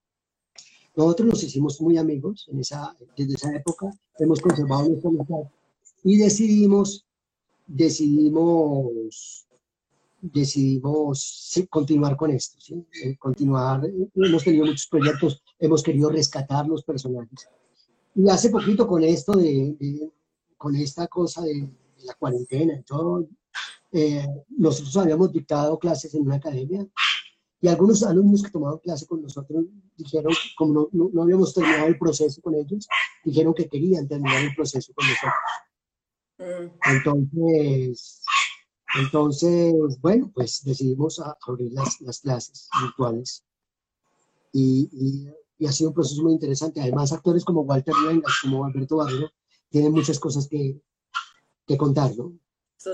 Nosotros 0.94 1.28
nos 1.28 1.42
hicimos 1.42 1.80
muy 1.80 1.96
amigos 1.96 2.46
en 2.52 2.60
esa, 2.60 2.96
desde 3.16 3.34
esa 3.34 3.54
época, 3.54 3.90
hemos 4.18 4.40
conservado 4.40 4.88
nuestra 4.88 5.08
amistad 5.08 5.59
y 6.04 6.16
decidimos, 6.16 7.06
decidimos, 7.66 9.46
decidimos 10.20 11.54
continuar 11.68 12.16
con 12.16 12.30
esto, 12.30 12.60
¿sí? 12.60 12.84
Eh, 13.02 13.16
continuar, 13.16 13.82
hemos 14.14 14.44
tenido 14.44 14.66
muchos 14.66 14.86
proyectos, 14.86 15.42
hemos 15.58 15.82
querido 15.82 16.10
rescatar 16.10 16.66
los 16.66 16.84
personajes. 16.84 17.48
Y 18.14 18.28
hace 18.28 18.50
poquito 18.50 18.86
con 18.86 19.02
esto 19.02 19.32
de, 19.32 20.10
con 20.56 20.74
esta 20.76 21.06
cosa 21.06 21.42
de, 21.42 21.68
la 22.02 22.14
cuarentena 22.14 22.74
y 22.74 22.82
todo, 22.82 23.28
eh, 23.92 24.26
nosotros 24.56 24.96
habíamos 24.96 25.30
dictado 25.32 25.78
clases 25.78 26.14
en 26.14 26.22
una 26.22 26.36
academia 26.36 26.86
y 27.60 27.68
algunos 27.68 28.02
alumnos 28.02 28.42
que 28.42 28.50
tomaban 28.50 28.78
clase 28.78 29.06
con 29.06 29.20
nosotros 29.20 29.66
dijeron, 29.96 30.32
como 30.56 30.88
no, 30.92 31.10
no, 31.12 31.22
habíamos 31.22 31.52
terminado 31.52 31.88
el 31.88 31.98
proceso 31.98 32.40
con 32.40 32.54
ellos, 32.54 32.88
dijeron 33.22 33.52
que 33.52 33.68
querían 33.68 34.08
terminar 34.08 34.42
el 34.42 34.54
proceso 34.54 34.94
con 34.94 35.06
nosotros. 35.06 35.34
Entonces, 36.86 38.22
entonces, 38.98 40.00
bueno, 40.00 40.30
pues 40.34 40.62
decidimos 40.64 41.22
abrir 41.46 41.72
las, 41.72 42.00
las 42.00 42.20
clases 42.20 42.68
virtuales. 42.82 43.44
Y, 44.52 44.88
y, 44.92 45.34
y, 45.58 45.66
ha 45.66 45.72
sido 45.72 45.90
un 45.90 45.94
proceso 45.94 46.22
muy 46.22 46.32
interesante. 46.32 46.80
Además, 46.80 47.12
actores 47.12 47.44
como 47.44 47.60
Walter 47.62 47.94
Luengas, 48.02 48.32
como 48.42 48.64
Alberto 48.64 48.96
Barrero, 48.96 49.30
tienen 49.68 49.92
muchas 49.92 50.18
cosas 50.18 50.48
que, 50.48 50.80
que 51.66 51.76
contar, 51.76 52.16
¿no? 52.16 52.32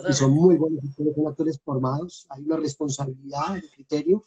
Y 0.08 0.12
son 0.12 0.32
muy 0.32 0.56
buenos 0.56 0.84
actores, 0.84 1.14
son 1.14 1.26
actores 1.28 1.60
formados, 1.60 2.26
hay 2.28 2.42
una 2.42 2.56
responsabilidad, 2.56 3.54
un 3.54 3.62
criterio, 3.74 4.24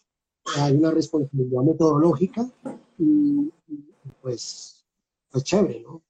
hay 0.56 0.76
una 0.76 0.90
responsabilidad 0.90 1.62
metodológica 1.62 2.50
y, 2.98 3.52
pues, 4.22 4.86
pues 5.30 5.44
chévere, 5.44 5.82
¿no? 5.82 6.02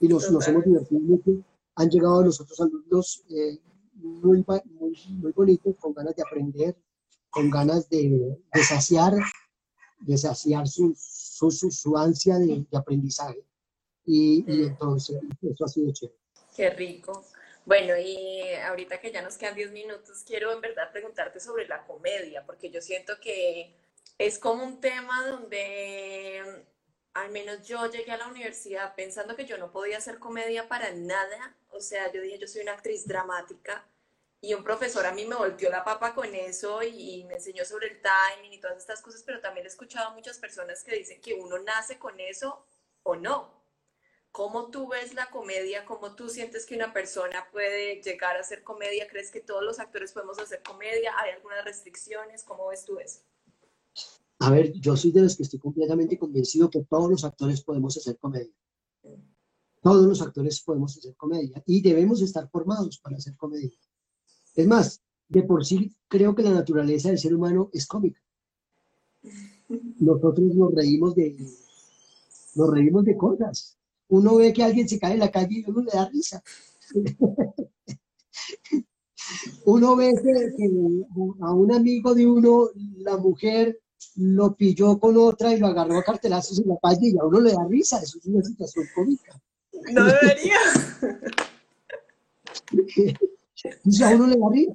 Y 0.00 0.08
nos, 0.08 0.30
nos 0.30 0.46
hemos 0.46 0.64
divertido 0.64 1.00
mucho. 1.00 1.32
Han 1.78 1.88
llegado 1.88 2.20
a 2.20 2.24
nosotros 2.24 2.60
alumnos 2.60 3.24
eh, 3.30 3.58
muy, 3.94 4.44
muy, 4.64 4.98
muy, 5.10 5.32
bonitos, 5.32 5.76
con 5.76 5.94
ganas 5.94 6.16
de 6.16 6.22
aprender, 6.22 6.76
con 7.30 7.48
ganas 7.50 7.88
de, 7.88 8.36
de 8.52 8.62
saciar, 8.64 9.12
de 10.00 10.18
saciar 10.18 10.66
su, 10.66 10.92
su, 10.96 11.50
su, 11.50 11.96
ansia 11.96 12.36
de, 12.38 12.66
de 12.68 12.76
aprendizaje. 12.76 13.44
Y, 14.04 14.44
y, 14.46 14.58
mm. 14.58 14.66
entonces, 14.70 15.20
eso 15.40 15.64
ha 15.64 15.68
sido 15.68 15.92
chévere. 15.92 16.18
Qué 16.56 16.70
rico. 16.70 17.24
Bueno, 17.64 17.94
y 17.96 18.42
ahorita 18.66 19.00
que 19.00 19.12
ya 19.12 19.22
nos 19.22 19.36
quedan 19.36 19.54
10 19.54 19.70
minutos, 19.70 20.24
quiero 20.26 20.50
en 20.52 20.60
verdad 20.60 20.90
preguntarte 20.90 21.38
sobre 21.38 21.68
la 21.68 21.86
comedia, 21.86 22.44
porque 22.44 22.70
yo 22.70 22.80
siento 22.80 23.12
que 23.22 23.76
es 24.18 24.40
como 24.40 24.64
un 24.64 24.80
tema 24.80 25.28
donde 25.28 26.64
al 27.18 27.30
menos 27.30 27.66
yo 27.66 27.90
llegué 27.90 28.12
a 28.12 28.16
la 28.16 28.28
universidad 28.28 28.94
pensando 28.94 29.36
que 29.36 29.44
yo 29.44 29.58
no 29.58 29.70
podía 29.70 29.98
hacer 29.98 30.18
comedia 30.18 30.68
para 30.68 30.92
nada. 30.92 31.56
O 31.70 31.80
sea, 31.80 32.10
yo 32.12 32.20
dije, 32.20 32.38
yo 32.38 32.46
soy 32.46 32.62
una 32.62 32.72
actriz 32.72 33.06
dramática 33.06 33.84
y 34.40 34.54
un 34.54 34.62
profesor 34.62 35.04
a 35.04 35.12
mí 35.12 35.24
me 35.24 35.34
volteó 35.34 35.68
la 35.68 35.84
papa 35.84 36.14
con 36.14 36.32
eso 36.34 36.82
y, 36.82 37.24
me 37.24 37.34
enseñó 37.34 37.64
sobre 37.64 37.88
el 37.88 38.00
timing 38.00 38.52
y 38.52 38.60
todas 38.60 38.78
estas 38.78 39.02
cosas, 39.02 39.22
pero 39.24 39.40
también 39.40 39.66
he 39.66 39.68
escuchado 39.68 40.08
a 40.08 40.14
muchas 40.14 40.38
personas 40.38 40.84
que 40.84 40.96
dicen 40.96 41.20
que 41.20 41.34
uno 41.34 41.58
nace 41.58 41.98
con 41.98 42.18
eso 42.20 42.64
o 43.02 43.16
no. 43.16 43.58
¿Cómo 44.30 44.70
tú 44.70 44.86
ves 44.88 45.14
la 45.14 45.30
comedia? 45.30 45.84
¿Cómo 45.84 46.14
tú 46.14 46.28
sientes 46.28 46.66
que 46.66 46.76
una 46.76 46.92
persona 46.92 47.48
puede 47.50 48.00
llegar 48.00 48.36
a 48.36 48.40
hacer 48.40 48.62
comedia? 48.62 49.08
¿Crees 49.08 49.32
que 49.32 49.40
todos 49.40 49.64
los 49.64 49.80
actores 49.80 50.12
podemos 50.12 50.38
hacer 50.38 50.62
comedia? 50.62 51.12
¿Hay 51.18 51.30
algunas 51.32 51.64
restricciones? 51.64 52.44
¿Cómo 52.44 52.68
ves 52.68 52.84
tú 52.84 53.00
eso? 53.00 53.20
A 54.40 54.50
ver, 54.50 54.72
yo 54.72 54.96
soy 54.96 55.10
de 55.12 55.22
los 55.22 55.36
que 55.36 55.42
estoy 55.42 55.58
completamente 55.58 56.18
convencido 56.18 56.70
que 56.70 56.84
todos 56.84 57.10
los 57.10 57.24
actores 57.24 57.62
podemos 57.62 57.96
hacer 57.96 58.18
comedia. 58.18 58.52
Todos 59.82 60.06
los 60.06 60.20
actores 60.22 60.60
podemos 60.62 60.96
hacer 60.96 61.16
comedia 61.16 61.62
y 61.66 61.80
debemos 61.80 62.20
estar 62.22 62.48
formados 62.50 62.98
para 62.98 63.16
hacer 63.16 63.36
comedia. 63.36 63.70
Es 64.54 64.66
más, 64.66 65.02
de 65.28 65.42
por 65.42 65.64
sí 65.64 65.94
creo 66.08 66.34
que 66.34 66.42
la 66.42 66.52
naturaleza 66.52 67.08
del 67.08 67.18
ser 67.18 67.34
humano 67.34 67.70
es 67.72 67.86
cómica. 67.86 68.20
Nosotros 69.98 70.54
nos 70.54 70.74
reímos 70.74 71.14
de, 71.14 71.36
nos 72.54 72.70
reímos 72.70 73.04
de 73.04 73.16
cosas 73.16 73.78
uno 74.08 74.36
ve 74.36 74.52
que 74.52 74.62
alguien 74.62 74.88
se 74.88 74.98
cae 74.98 75.14
en 75.14 75.20
la 75.20 75.30
calle 75.30 75.58
y 75.60 75.70
uno 75.70 75.82
le 75.82 75.92
da 75.92 76.08
risa. 76.08 76.42
uno 79.66 79.96
ve 79.96 80.14
que, 80.22 80.70
a 81.40 81.52
un 81.52 81.72
amigo 81.72 82.14
de 82.14 82.26
uno, 82.26 82.70
la 82.98 83.18
mujer 83.18 83.78
lo 84.16 84.54
pilló 84.54 84.98
con 84.98 85.16
otra 85.16 85.52
y 85.52 85.58
lo 85.58 85.68
agarró 85.68 85.98
a 85.98 86.02
cartelazos 86.02 86.60
en 86.60 86.68
la 86.68 86.78
calle 86.82 87.08
y 87.08 87.18
a 87.18 87.24
uno 87.24 87.40
le 87.40 87.52
da 87.52 87.66
risa. 87.68 88.00
Eso 88.00 88.18
es 88.18 88.26
una 88.26 88.42
situación 88.42 88.86
cómica. 88.94 89.40
No 89.92 90.04
debería. 90.04 90.58
a 94.04 94.14
uno 94.14 94.26
le 94.26 94.36
da 94.36 94.48
risa. 94.50 94.72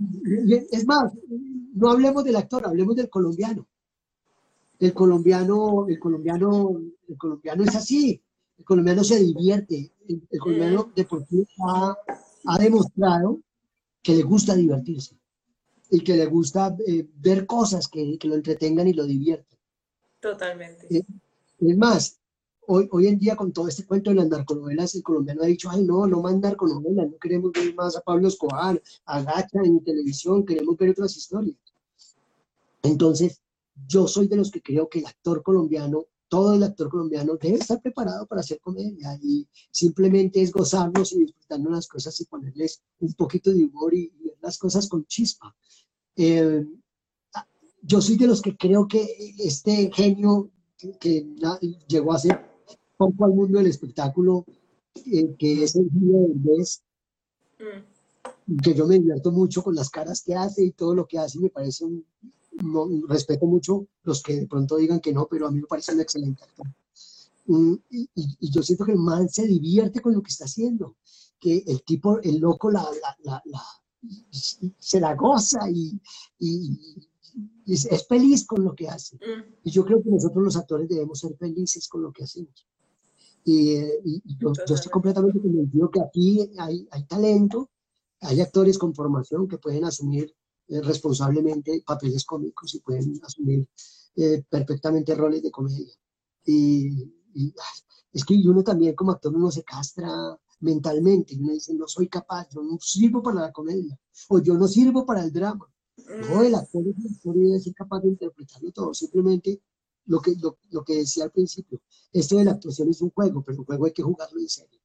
Es 0.71 0.85
más, 0.85 1.11
no 1.73 1.89
hablemos 1.89 2.23
del 2.23 2.35
actor, 2.35 2.65
hablemos 2.65 2.95
del 2.95 3.09
colombiano. 3.09 3.67
El 4.79 4.93
colombiano, 4.93 5.87
el 5.87 5.99
colombiano, 5.99 6.81
el 7.07 7.17
colombiano 7.17 7.63
es 7.63 7.75
así 7.75 8.21
el 8.57 8.65
colombiano 8.65 9.03
se 9.03 9.19
divierte, 9.19 9.91
el, 10.07 10.39
colombiano 10.39 10.87
mm. 10.87 10.95
deportivo 10.95 11.45
ha, 11.67 11.95
ha, 12.45 12.57
demostrado 12.57 13.39
que 14.01 14.15
le 14.15 14.23
gusta 14.23 14.55
divertirse 14.55 15.17
y 15.89 16.01
que 16.01 16.15
le 16.15 16.25
gusta 16.25 16.75
eh, 16.87 17.07
ver 17.17 17.45
cosas 17.45 17.87
que, 17.87 18.17
que, 18.17 18.27
lo 18.27 18.35
entretengan 18.35 18.87
y 18.87 18.93
lo 18.93 19.05
diviertan. 19.05 19.59
Totalmente. 20.19 20.87
Eh, 20.95 21.05
Es 21.59 21.77
más, 21.77 22.19
hoy, 22.67 22.87
hoy 22.91 23.07
en 23.07 23.19
día 23.19 23.35
con 23.35 23.51
todo 23.51 23.67
este 23.67 23.85
cuento 23.85 24.09
de 24.09 24.17
las 24.17 24.27
narconovelas, 24.27 24.95
el 24.95 25.03
colombiano 25.03 25.43
ha 25.43 25.47
dicho, 25.47 25.69
ay 25.69 25.83
no, 25.83 26.07
no 26.07 26.21
más 26.21 26.37
narconovelas, 26.37 27.09
no 27.09 27.17
queremos 27.17 27.51
ver 27.51 27.73
más 27.75 27.95
a 27.95 28.01
Pablo 28.01 28.27
Escobar, 28.27 28.81
a 29.05 29.21
Gacha 29.21 29.59
en 29.63 29.83
televisión, 29.83 30.45
queremos 30.45 30.77
ver 30.77 30.91
otras 30.91 31.15
historias. 31.15 31.57
Entonces, 32.81 33.41
yo 33.87 34.07
soy 34.07 34.27
de 34.27 34.35
los 34.35 34.51
que 34.51 34.61
creo 34.61 34.89
que 34.89 34.99
el 34.99 35.05
actor 35.05 35.41
colombiano, 35.41 36.05
todo 36.27 36.55
el 36.55 36.63
actor 36.63 36.89
colombiano 36.89 37.37
debe 37.37 37.57
estar 37.57 37.81
preparado 37.81 38.25
para 38.25 38.41
hacer 38.41 38.59
comedia 38.59 39.17
y 39.21 39.47
simplemente 39.71 40.41
es 40.41 40.51
gozarnos 40.51 41.13
y 41.13 41.19
disfrutarnos 41.19 41.71
las 41.71 41.87
cosas 41.87 42.19
y 42.21 42.25
ponerles 42.25 42.81
un 42.99 43.13
poquito 43.13 43.51
de 43.51 43.65
humor 43.65 43.93
y, 43.93 44.11
las 44.43 44.57
cosas 44.57 44.87
con 44.87 45.05
chispa. 45.05 45.55
Eh, 46.15 46.63
yo 47.81 48.01
soy 48.01 48.17
de 48.17 48.27
los 48.27 48.41
que 48.41 48.55
creo 48.55 48.87
que 48.87 49.07
este 49.39 49.91
genio 49.91 50.51
que, 50.99 51.25
llegó 51.87 52.13
a 52.13 52.19
ser 52.19 52.45
poco 52.97 53.25
al 53.25 53.33
mundo 53.33 53.57
del 53.57 53.67
espectáculo, 53.67 54.45
eh, 55.05 55.35
que 55.37 55.63
es 55.63 55.75
el 55.75 55.89
genio 55.89 56.27
del 56.27 56.35
mes, 56.35 56.83
mm. 57.59 58.57
que 58.57 58.73
yo 58.73 58.85
me 58.85 58.99
divierto 58.99 59.31
mucho 59.31 59.63
con 59.63 59.75
las 59.75 59.89
caras 59.89 60.21
que 60.21 60.35
hace 60.35 60.63
y 60.63 60.71
todo 60.71 60.93
lo 60.93 61.07
que 61.07 61.17
hace, 61.19 61.39
me 61.39 61.49
parece 61.49 61.85
un, 61.85 62.05
respeto 63.07 63.47
mucho 63.47 63.87
los 64.03 64.21
que 64.21 64.41
de 64.41 64.47
pronto 64.47 64.77
digan 64.77 64.99
que 64.99 65.11
no, 65.11 65.27
pero 65.27 65.47
a 65.47 65.51
mí 65.51 65.59
me 65.59 65.67
parece 65.67 65.93
un 65.93 66.01
excelente 66.01 66.43
actor. 66.43 66.67
Mm, 67.47 67.73
y, 67.89 68.09
yo 68.51 68.61
siento 68.61 68.85
que 68.85 68.91
el 68.91 68.99
man 68.99 69.27
se 69.27 69.47
divierte 69.47 70.01
con 70.01 70.13
lo 70.13 70.21
que 70.21 70.29
está 70.29 70.45
haciendo, 70.45 70.97
que 71.39 71.63
el 71.65 71.83
tipo, 71.83 72.19
el 72.21 72.37
loco, 72.37 72.69
la, 72.69 72.83
la, 73.23 73.41
la, 73.45 73.63
se 74.31 74.99
la 74.99 75.15
goza 75.15 75.69
y, 75.69 75.99
es, 77.65 78.07
feliz 78.07 78.45
con 78.45 78.63
lo 78.63 78.75
que 78.75 78.87
hace. 78.87 79.15
Mm. 79.17 79.53
Y 79.63 79.71
yo 79.71 79.85
creo 79.85 80.03
que 80.03 80.09
nosotros 80.09 80.43
los 80.43 80.55
actores 80.57 80.87
debemos 80.87 81.19
ser 81.19 81.35
felices 81.37 81.87
con 81.87 82.03
lo 82.03 82.11
que 82.11 82.23
hacemos. 82.23 82.67
Y, 83.45 83.71
eh, 83.71 84.01
yo, 84.39 84.51
estoy 84.51 84.91
completamente 84.91 85.39
convencido 85.39 85.89
que 85.89 86.01
aquí 86.01 86.51
hay, 86.57 86.87
hay, 86.91 87.03
talento, 87.05 87.69
hay 88.21 88.41
actores 88.41 88.77
con 88.77 88.93
formación 88.93 89.47
que 89.47 89.57
pueden 89.57 89.85
asumir 89.85 90.33
eh, 90.69 90.81
responsablemente 90.81 91.83
papeles 91.85 92.23
cómicos 92.23 92.73
y 92.73 92.79
pueden 92.79 93.19
asumir 93.23 93.67
eh, 94.15 94.43
perfectamente 94.49 95.13
roles 95.13 95.43
de 95.43 95.51
comedia. 95.51 95.93
Y, 96.45 97.09
es 98.13 98.23
que 98.25 98.35
uno 98.45 98.63
también 98.63 98.95
como 98.95 99.11
actor 99.11 99.35
uno 99.35 99.49
se 99.49 99.63
castra 99.63 100.07
mentalmente, 100.63 101.35
y 101.35 101.39
uno 101.39 101.53
dice, 101.53 101.73
no 101.73 101.87
soy 101.87 102.07
capaz, 102.07 102.47
yo 102.53 102.63
no 102.63 102.77
sirvo 102.79 103.21
para 103.21 103.41
la 103.41 103.51
comedia, 103.51 103.99
o 104.29 104.39
yo 104.39 104.55
no 104.55 104.67
sirvo 104.67 105.05
para 105.05 105.23
el 105.23 105.31
drama. 105.31 105.69
No, 106.29 106.41
el 106.41 106.55
actor, 106.55 106.83
debe 106.83 107.59
ser 107.59 107.73
capaz 107.73 108.01
de 108.01 108.09
interpretarlo 108.09 108.71
todo. 108.71 108.93
Simplemente 108.93 109.61
lo 110.05 110.19
que, 110.19 110.35
lo, 110.35 110.57
lo, 110.71 110.83
que 110.83 110.97
decía 110.97 111.25
al 111.25 111.31
principio, 111.31 111.81
esto 112.11 112.37
de 112.37 112.45
la 112.45 112.51
actuación 112.51 112.89
es 112.89 113.01
un 113.01 113.11
juego, 113.11 113.43
pero 113.43 113.59
el 113.59 113.65
juego 113.65 113.85
hay 113.85 113.93
que 113.93 114.01
jugarlo 114.01 114.39
en 114.39 114.49
serio. 114.49 114.79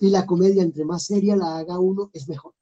Y 0.00 0.10
la 0.10 0.26
comedia, 0.26 0.62
entre 0.62 0.84
más 0.84 1.04
seria 1.04 1.36
la 1.36 1.58
haga 1.58 1.78
uno, 1.78 2.10
es 2.12 2.28
mejor. 2.28 2.54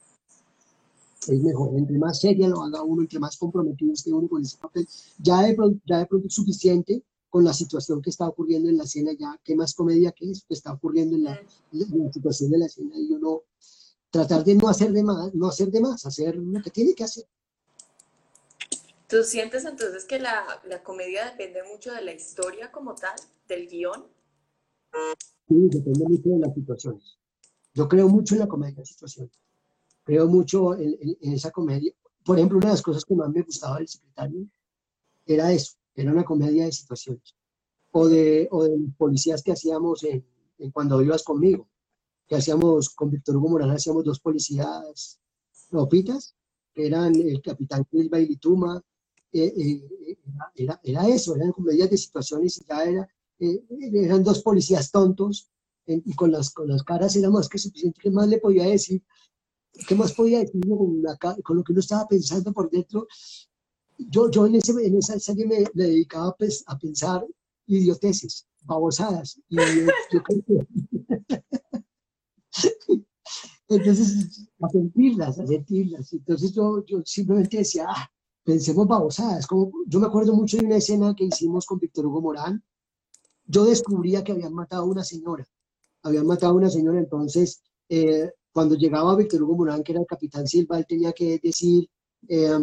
Es 1.27 1.41
mejor, 1.41 1.75
entre 1.77 1.99
más 1.99 2.21
seria 2.21 2.49
lo 2.49 2.63
haga 2.63 2.83
uno, 2.83 3.03
entre 3.03 3.19
más 3.19 3.37
comprometido 3.37 3.93
esté 3.93 4.13
uno 4.13 4.29
con 4.29 4.43
ese 4.43 4.59
papel. 4.59 4.87
Ya 5.19 5.43
de, 5.43 5.57
ya 5.87 5.99
de 5.99 6.07
pronto 6.07 6.29
es 6.29 6.35
suficiente 6.35 7.03
con 7.37 7.45
la 7.45 7.53
situación 7.53 8.01
que 8.01 8.09
está 8.09 8.27
ocurriendo 8.27 8.71
en 8.71 8.79
la 8.79 8.85
escena, 8.85 9.13
ya 9.13 9.39
qué 9.45 9.55
más 9.55 9.75
comedia 9.75 10.11
que 10.11 10.31
es, 10.31 10.43
que 10.49 10.55
está 10.55 10.73
ocurriendo 10.73 11.17
en 11.17 11.25
la, 11.25 11.39
en 11.71 12.05
la 12.05 12.11
situación 12.11 12.51
de 12.51 12.57
la 12.57 12.65
escena, 12.65 12.97
y 12.97 13.13
uno 13.13 13.43
tratar 14.11 14.43
de 14.43 14.55
no 14.55 14.69
hacer 14.71 14.91
de 14.91 15.03
más, 15.03 15.35
no 15.35 15.47
hacer 15.47 15.71
de 15.71 15.83
más, 15.83 16.07
hacer 16.07 16.35
lo 16.35 16.63
que 16.63 16.71
tiene 16.71 16.95
que 16.95 17.05
hacer. 17.05 17.27
¿Tú 19.07 19.23
sientes 19.23 19.67
entonces 19.67 20.07
que 20.07 20.19
la, 20.19 20.47
la, 20.65 20.83
comedia 20.83 21.27
depende 21.27 21.63
mucho 21.71 21.93
de 21.93 22.01
la 22.01 22.15
historia 22.15 22.73
como 22.73 22.95
tal, 22.95 23.17
del 23.49 23.69
guion? 23.69 24.07
Sí, 25.47 25.69
depende 25.69 26.07
mucho 26.09 26.31
de 26.31 26.39
las 26.39 26.55
situaciones. 26.55 27.19
Yo 27.75 27.87
creo 27.87 28.09
mucho 28.09 28.35
en 28.35 28.41
la 28.41 28.49
comedia 28.49 28.77
de 28.77 28.87
situaciones. 28.87 29.39
Creo 30.05 30.27
mucho 30.27 30.73
en, 30.75 30.97
en, 31.21 31.33
esa 31.35 31.51
comedia. 31.51 31.93
Por 32.25 32.39
ejemplo, 32.39 32.57
una 32.57 32.69
de 32.69 32.73
las 32.73 32.83
cosas 32.83 33.05
que 33.05 33.15
más 33.15 33.29
me 33.29 33.43
gustaba 33.43 33.77
del 33.77 33.89
secretario 33.89 34.47
era 35.27 35.53
eso, 35.53 35.77
era 35.97 36.13
una 36.13 36.25
comedia 36.25 36.67
de 36.67 36.73
situaciones. 36.73 37.35
O 37.93 38.09
de, 38.09 38.47
o 38.51 38.65
de 38.65 38.77
policías 38.99 39.43
que 39.43 39.53
hacíamos 39.53 40.05
en, 40.05 40.25
en 40.59 40.71
Cuando 40.71 40.99
Vivas 40.99 41.25
Conmigo, 41.25 41.69
que 42.27 42.37
hacíamos 42.37 42.91
con 42.91 43.11
Víctor 43.11 43.37
Hugo 43.37 43.49
Morán, 43.49 43.71
hacíamos 43.71 44.05
dos 44.05 44.21
policías 44.21 45.19
ropitas, 45.71 46.35
que 46.75 46.87
eran 46.87 47.15
el 47.15 47.41
capitán 47.41 47.87
Silva 47.91 48.21
y 48.21 48.27
Lituma, 48.27 48.83
eh, 49.33 49.53
eh, 49.57 50.17
era, 50.55 50.81
era, 50.83 51.09
eso, 51.09 51.35
eran 51.35 51.53
comedias 51.53 51.91
de 51.91 51.97
situaciones 51.97 52.59
y 52.59 52.65
ya 52.69 52.85
era, 52.85 53.09
eh, 53.39 53.63
eran 53.95 54.23
dos 54.23 54.43
policías 54.43 54.91
tontos 54.91 55.51
y 55.87 56.15
con 56.15 56.33
las, 56.33 56.51
con 56.51 56.69
las 56.69 56.83
caras 56.83 57.15
era 57.17 57.31
más 57.31 57.49
que 57.49 57.59
suficiente. 57.59 58.01
¿Qué 58.03 58.11
más 58.11 58.29
le 58.29 58.39
podía 58.39 58.65
decir? 58.65 59.03
¿Qué 59.87 59.95
más 59.95 60.13
podía 60.13 60.41
decir 60.41 60.61
con, 60.69 61.03
con 61.43 61.57
lo 61.57 61.63
que 61.63 61.73
uno 61.73 61.81
estaba 61.81 62.09
pensando 62.09 62.53
por 62.53 62.71
dentro? 62.71 63.07
Yo, 63.99 64.31
yo 64.31 64.47
en, 64.47 64.57
ese, 64.57 64.73
en 64.85 64.97
esa 64.99 65.19
serie 65.19 65.47
me, 65.47 65.65
dedicaba 65.75 66.35
pues, 66.37 66.63
a 66.67 66.79
pensar 66.79 67.27
idioteces, 67.67 68.47
babosadas. 68.65 69.41
Y 69.49 69.57
yo, 69.57 69.63
Entonces, 73.69 74.49
a 74.61 74.69
sentirlas, 74.69 75.39
a 75.39 75.47
sentirlas. 75.47 76.13
Entonces 76.13 76.53
yo, 76.53 76.85
yo 76.87 77.03
simplemente 77.05 77.59
decía, 77.59 77.87
ah, 77.89 78.09
pensemos 78.45 78.87
babosadas. 78.87 79.47
Como, 79.47 79.73
yo 79.87 79.99
me 79.99 80.07
acuerdo 80.07 80.35
mucho 80.35 80.57
de 80.57 80.67
una 80.67 80.77
escena 80.77 81.15
que 81.17 81.25
hicimos 81.25 81.67
con 81.67 81.79
Víctor 81.79 82.07
Hugo 82.07 82.21
Morán. 82.23 82.63
Yo 83.45 83.65
descubría 83.65 84.23
que 84.23 84.33
habían 84.33 84.55
matado 84.55 84.83
a 84.83 84.87
una 84.87 85.05
señora. 85.05 85.47
Habían 86.03 86.27
matado 86.27 86.53
a 86.53 86.57
una 86.57 86.71
señora, 86.71 87.01
entonces, 87.01 87.63
eh, 87.89 88.31
cuando 88.53 88.77
llegaba 88.77 89.17
Víctor 89.17 89.43
Hugo 89.43 89.57
Morán, 89.57 89.83
que 89.83 89.93
era 89.93 90.01
el 90.01 90.07
capitán 90.07 90.47
Silva, 90.47 90.79
él 90.79 90.87
tenía 90.89 91.13
que 91.13 91.41
decir, 91.43 91.89
eh, 92.29 92.59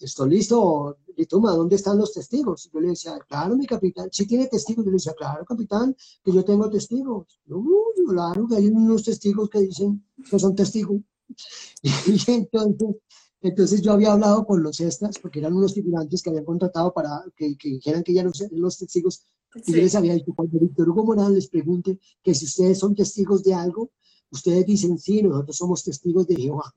¿estoy 0.00 0.30
listo? 0.30 0.98
Toma, 1.28 1.52
¿dónde 1.52 1.76
están 1.76 1.98
los 1.98 2.12
testigos? 2.12 2.70
Yo 2.72 2.80
le 2.80 2.88
decía, 2.88 3.18
claro, 3.28 3.56
mi 3.56 3.66
capitán, 3.66 4.08
si 4.12 4.26
tiene 4.26 4.46
testigos. 4.46 4.84
Yo 4.84 4.90
le 4.90 4.96
decía, 4.96 5.14
claro, 5.14 5.44
capitán, 5.44 5.96
que 6.22 6.32
yo 6.32 6.44
tengo 6.44 6.70
testigos. 6.70 7.40
No, 7.46 7.64
claro, 8.08 8.46
que 8.46 8.56
hay 8.56 8.68
unos 8.68 9.02
testigos 9.02 9.50
que 9.50 9.60
dicen 9.60 10.04
que 10.30 10.38
son 10.38 10.54
testigos. 10.54 11.00
Y 11.82 12.30
entonces, 12.30 12.96
entonces 13.40 13.82
yo 13.82 13.92
había 13.92 14.12
hablado 14.12 14.46
con 14.46 14.62
los 14.62 14.80
extras, 14.80 15.18
porque 15.18 15.40
eran 15.40 15.54
unos 15.54 15.74
figurantes 15.74 16.22
que 16.22 16.30
habían 16.30 16.44
contratado 16.44 16.92
para 16.92 17.24
que, 17.36 17.56
que 17.56 17.68
dijeran 17.68 18.02
que 18.02 18.14
ya 18.14 18.22
no 18.22 18.30
eran 18.34 18.60
los 18.60 18.78
testigos. 18.78 19.26
Y 19.66 19.72
yo 19.72 19.78
les 19.78 19.94
había 19.94 20.14
dicho, 20.14 20.32
cuando 20.34 20.58
Víctor 20.58 20.88
Hugo 20.88 21.04
Morán 21.04 21.34
les 21.34 21.48
pregunte 21.48 21.98
que 22.22 22.34
si 22.34 22.44
ustedes 22.44 22.78
son 22.78 22.94
testigos 22.94 23.42
de 23.42 23.54
algo, 23.54 23.90
ustedes 24.30 24.66
dicen, 24.66 24.98
sí, 24.98 25.22
nosotros 25.22 25.56
somos 25.56 25.84
testigos 25.84 26.26
de 26.26 26.36
Jehová. 26.36 26.74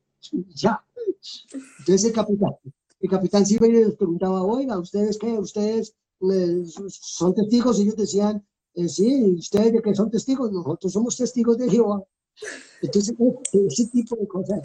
Ya. 0.56 0.84
Entonces 1.80 2.06
el 2.06 2.14
capitán, 2.14 2.52
el 3.00 3.10
capitán 3.10 3.46
Silva 3.46 3.68
les 3.68 3.96
preguntaba, 3.96 4.44
oiga, 4.44 4.80
¿ustedes 4.80 5.18
qué? 5.18 5.32
¿Ustedes 5.34 5.96
eh, 6.22 6.64
son 6.90 7.36
testigos? 7.36 7.80
Y 7.80 7.84
ellos 7.84 7.96
decían, 7.96 8.46
eh, 8.76 8.88
sí, 8.88 9.36
¿ustedes 9.38 9.74
de 9.74 9.82
qué 9.82 9.94
son 9.96 10.10
testigos? 10.10 10.52
Nosotros 10.52 10.94
somos 10.94 11.18
testigos 11.18 11.58
de 11.58 11.70
Jehová. 11.70 12.04
Entonces, 12.82 13.16
ese 13.54 13.88
tipo 13.88 14.16
de 14.16 14.28
cosas 14.28 14.62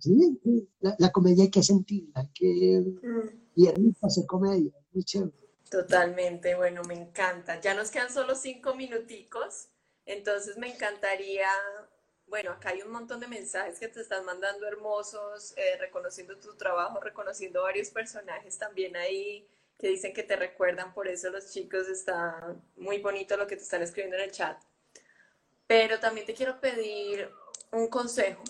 sí, 0.00 0.38
la, 0.80 1.12
comedia 1.12 1.44
hay 1.44 1.50
que 1.50 1.62
sentirla, 1.62 2.12
hay 2.14 2.28
que... 2.34 2.80
Mm. 3.02 3.40
Y 3.56 3.66
es 3.66 3.74
hacer 4.02 4.26
comedia, 4.26 4.72
muy 4.92 5.04
chévere. 5.04 5.32
Totalmente, 5.70 6.54
bueno, 6.54 6.82
me 6.88 6.94
encanta. 6.94 7.60
Ya 7.60 7.74
nos 7.74 7.90
quedan 7.90 8.10
solo 8.10 8.34
cinco 8.34 8.74
minuticos, 8.74 9.68
entonces 10.06 10.56
me 10.56 10.72
encantaría, 10.72 11.48
bueno, 12.30 12.52
acá 12.52 12.70
hay 12.70 12.80
un 12.80 12.90
montón 12.90 13.20
de 13.20 13.26
mensajes 13.26 13.78
que 13.78 13.88
te 13.88 14.00
están 14.00 14.24
mandando 14.24 14.66
hermosos, 14.66 15.52
eh, 15.56 15.76
reconociendo 15.78 16.38
tu 16.38 16.56
trabajo, 16.56 17.00
reconociendo 17.00 17.62
varios 17.62 17.90
personajes 17.90 18.56
también 18.56 18.96
ahí 18.96 19.46
que 19.78 19.88
dicen 19.88 20.14
que 20.14 20.22
te 20.22 20.36
recuerdan, 20.36 20.94
por 20.94 21.08
eso 21.08 21.30
los 21.30 21.52
chicos 21.52 21.88
está 21.88 22.54
muy 22.76 22.98
bonito 22.98 23.36
lo 23.36 23.46
que 23.46 23.56
te 23.56 23.62
están 23.62 23.82
escribiendo 23.82 24.16
en 24.16 24.24
el 24.24 24.32
chat. 24.32 24.62
Pero 25.66 25.98
también 25.98 26.26
te 26.26 26.34
quiero 26.34 26.60
pedir 26.60 27.30
un 27.72 27.88
consejo 27.88 28.42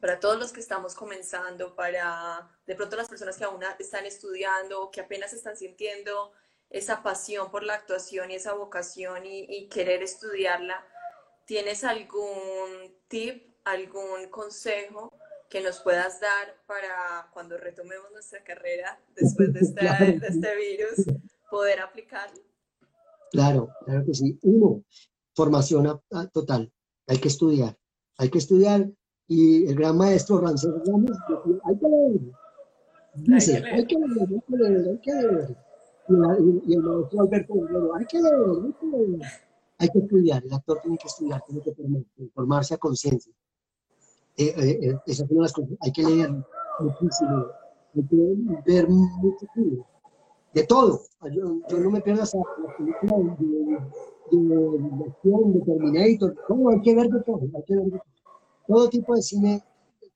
para 0.00 0.20
todos 0.20 0.38
los 0.38 0.52
que 0.52 0.60
estamos 0.60 0.94
comenzando, 0.94 1.74
para 1.74 2.48
de 2.66 2.74
pronto 2.74 2.96
las 2.96 3.08
personas 3.08 3.36
que 3.36 3.44
aún 3.44 3.62
están 3.78 4.06
estudiando, 4.06 4.90
que 4.90 5.00
apenas 5.00 5.32
están 5.32 5.56
sintiendo 5.56 6.32
esa 6.70 7.02
pasión 7.02 7.50
por 7.50 7.62
la 7.62 7.74
actuación 7.74 8.30
y 8.30 8.36
esa 8.36 8.52
vocación 8.54 9.24
y, 9.24 9.68
querer 9.68 10.02
estudiarla, 10.02 10.86
¿tienes 11.48 11.82
algún 11.82 12.92
tip, 13.08 13.42
algún 13.64 14.28
consejo 14.30 15.10
que 15.48 15.62
nos 15.62 15.80
puedas 15.80 16.20
dar 16.20 16.62
para 16.66 17.30
cuando 17.32 17.56
retomemos 17.56 18.12
nuestra 18.12 18.44
carrera 18.44 19.00
después 19.16 19.54
de 19.54 19.60
este, 19.60 19.80
de 20.20 20.26
este 20.26 20.56
virus, 20.56 21.06
poder 21.50 21.80
aplicarlo? 21.80 22.42
Claro, 23.32 23.70
claro 23.86 24.04
que 24.04 24.14
sí. 24.14 24.38
Uno, 24.42 24.84
formación 25.34 26.00
total. 26.32 26.70
Hay 27.06 27.18
que 27.18 27.28
estudiar. 27.28 27.76
Hay 28.18 28.28
que 28.28 28.38
estudiar 28.38 28.86
y 29.26 29.66
el 29.66 29.74
gran 29.74 29.96
maestro 29.96 30.40
Rancés 30.40 30.70
Gómez 30.84 31.16
hay 31.64 31.78
que 31.78 31.88
leer. 31.88 32.20
Dice, 33.14 33.62
hay 33.64 33.86
que 33.86 33.96
leer, 33.96 34.28
hay 34.28 34.40
que 34.46 34.56
leer, 34.56 34.88
hay 34.88 34.98
que 34.98 35.12
leer. 35.12 35.56
y, 36.66 36.74
el 36.74 36.82
maestro 36.82 37.20
Alberto 37.22 37.54
hay 37.98 38.06
que 38.06 38.18
hay 38.18 38.72
que, 38.80 39.47
estudiar, 39.86 40.44
el 40.44 40.52
actor 40.52 40.80
tiene 40.82 40.98
que 40.98 41.06
estudiar, 41.06 41.42
tiene 41.46 41.62
que 41.62 41.72
formarse 42.34 42.74
a 42.74 42.78
conciencia. 42.78 43.32
Eh, 44.36 44.54
eh, 44.56 44.78
eh, 44.82 44.98
esas 45.06 45.28
son 45.28 45.42
las 45.42 45.52
cosas, 45.52 45.70
hay 45.80 45.92
que 45.92 46.02
leer 46.02 46.30
muchísimo, 46.80 47.46
hay 47.94 48.06
que 48.06 48.72
ver 48.72 48.88
mucho 48.88 49.46
de 50.54 50.62
todo. 50.64 51.02
Yo, 51.32 51.60
yo, 51.68 51.78
no 51.78 51.90
me 51.90 52.00
pierdo 52.00 52.22
hasta 52.22 52.38
la 52.38 52.76
película 52.76 53.16
de, 53.16 54.36
de, 54.36 54.48
de, 54.48 55.04
acción, 55.08 55.52
de 55.52 55.60
Terminator, 55.60 56.36
todo, 56.46 56.68
hay 56.70 56.80
que 56.82 56.94
ver 56.94 57.08
de 57.08 57.22
todo, 57.22 57.40
hay 57.40 57.64
que 57.64 57.76
ver 57.76 57.84
de 57.84 57.90
todo. 57.90 58.02
Todo 58.66 58.90
tipo 58.90 59.14
de 59.14 59.22
cine 59.22 59.64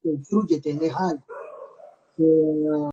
te 0.02 0.10
influye, 0.10 0.60
te 0.60 0.74
deja 0.74 1.24
eh, 2.18 2.90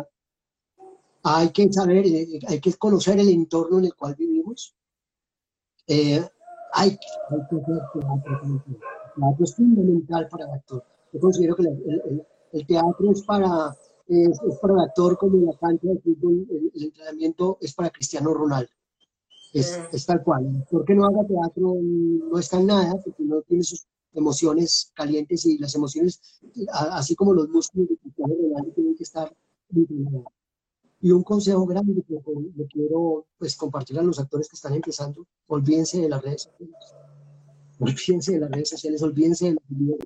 hay 1.23 1.49
que 1.51 1.71
saber, 1.71 2.05
eh, 2.07 2.39
hay 2.47 2.59
que 2.59 2.73
conocer 2.73 3.19
el 3.19 3.29
entorno 3.29 3.79
en 3.79 3.85
el 3.85 3.95
cual 3.95 4.15
vivimos. 4.15 4.75
Eh, 5.87 6.23
hay, 6.73 6.89
hay, 6.89 6.97
que 7.49 7.55
hacer 7.55 7.87
teatro. 7.93 8.63
El 8.67 8.79
teatro 9.15 9.43
es 9.43 9.55
fundamental 9.55 10.27
para 10.29 10.45
el 10.45 10.51
actor. 10.51 10.83
Yo 11.13 11.19
considero 11.19 11.55
que 11.55 11.63
el, 11.63 12.25
el, 12.53 12.67
teatro 12.67 13.11
es 13.11 13.21
para, 13.23 13.75
es, 14.07 14.39
para 14.61 14.73
el 14.73 14.79
actor 14.81 15.17
como 15.17 15.51
la 15.51 15.57
cancha 15.57 15.87
de 15.87 15.99
fútbol, 15.99 16.47
el, 16.49 16.83
entrenamiento 16.83 17.57
es 17.61 17.73
para 17.73 17.89
Cristiano 17.89 18.33
Ronaldo. 18.33 18.71
Es, 19.53 19.79
mm. 19.79 19.95
es, 19.95 20.05
tal 20.05 20.23
cual. 20.23 20.45
El 20.45 20.61
actor 20.61 20.85
que 20.85 20.95
no 20.95 21.05
haga 21.05 21.25
teatro 21.27 21.75
no 21.81 22.39
está 22.39 22.59
en 22.59 22.67
nada 22.67 22.93
porque 23.03 23.23
no 23.23 23.41
tiene 23.41 23.63
sus 23.63 23.87
emociones 24.13 24.91
calientes 24.95 25.45
y 25.45 25.57
las 25.57 25.75
emociones, 25.75 26.41
así 26.91 27.15
como 27.15 27.33
los 27.33 27.49
músculos 27.49 27.89
de 27.89 27.97
Cristiano 27.97 28.33
Ronaldo, 28.41 28.71
tienen 28.73 28.95
que 28.95 29.03
estar 29.03 29.35
y 31.01 31.11
un 31.11 31.23
consejo 31.23 31.65
grande 31.65 32.03
que, 32.05 32.19
quiero 32.67 33.25
pues, 33.37 33.55
compartir 33.55 33.97
a 33.99 34.03
los 34.03 34.19
actores 34.19 34.49
que 34.49 34.55
están 34.55 34.73
empezando, 34.73 35.25
olvídense 35.47 36.01
de 36.01 36.09
las 36.09 36.21
redes 36.21 36.43
sociales. 36.43 36.75
Olvídense 37.79 38.33
de 38.33 38.39
las 38.39 38.51
redes 38.51 38.69
sociales, 38.69 39.01
olvídense 39.01 39.45
de 39.45 39.51
los 39.53 39.99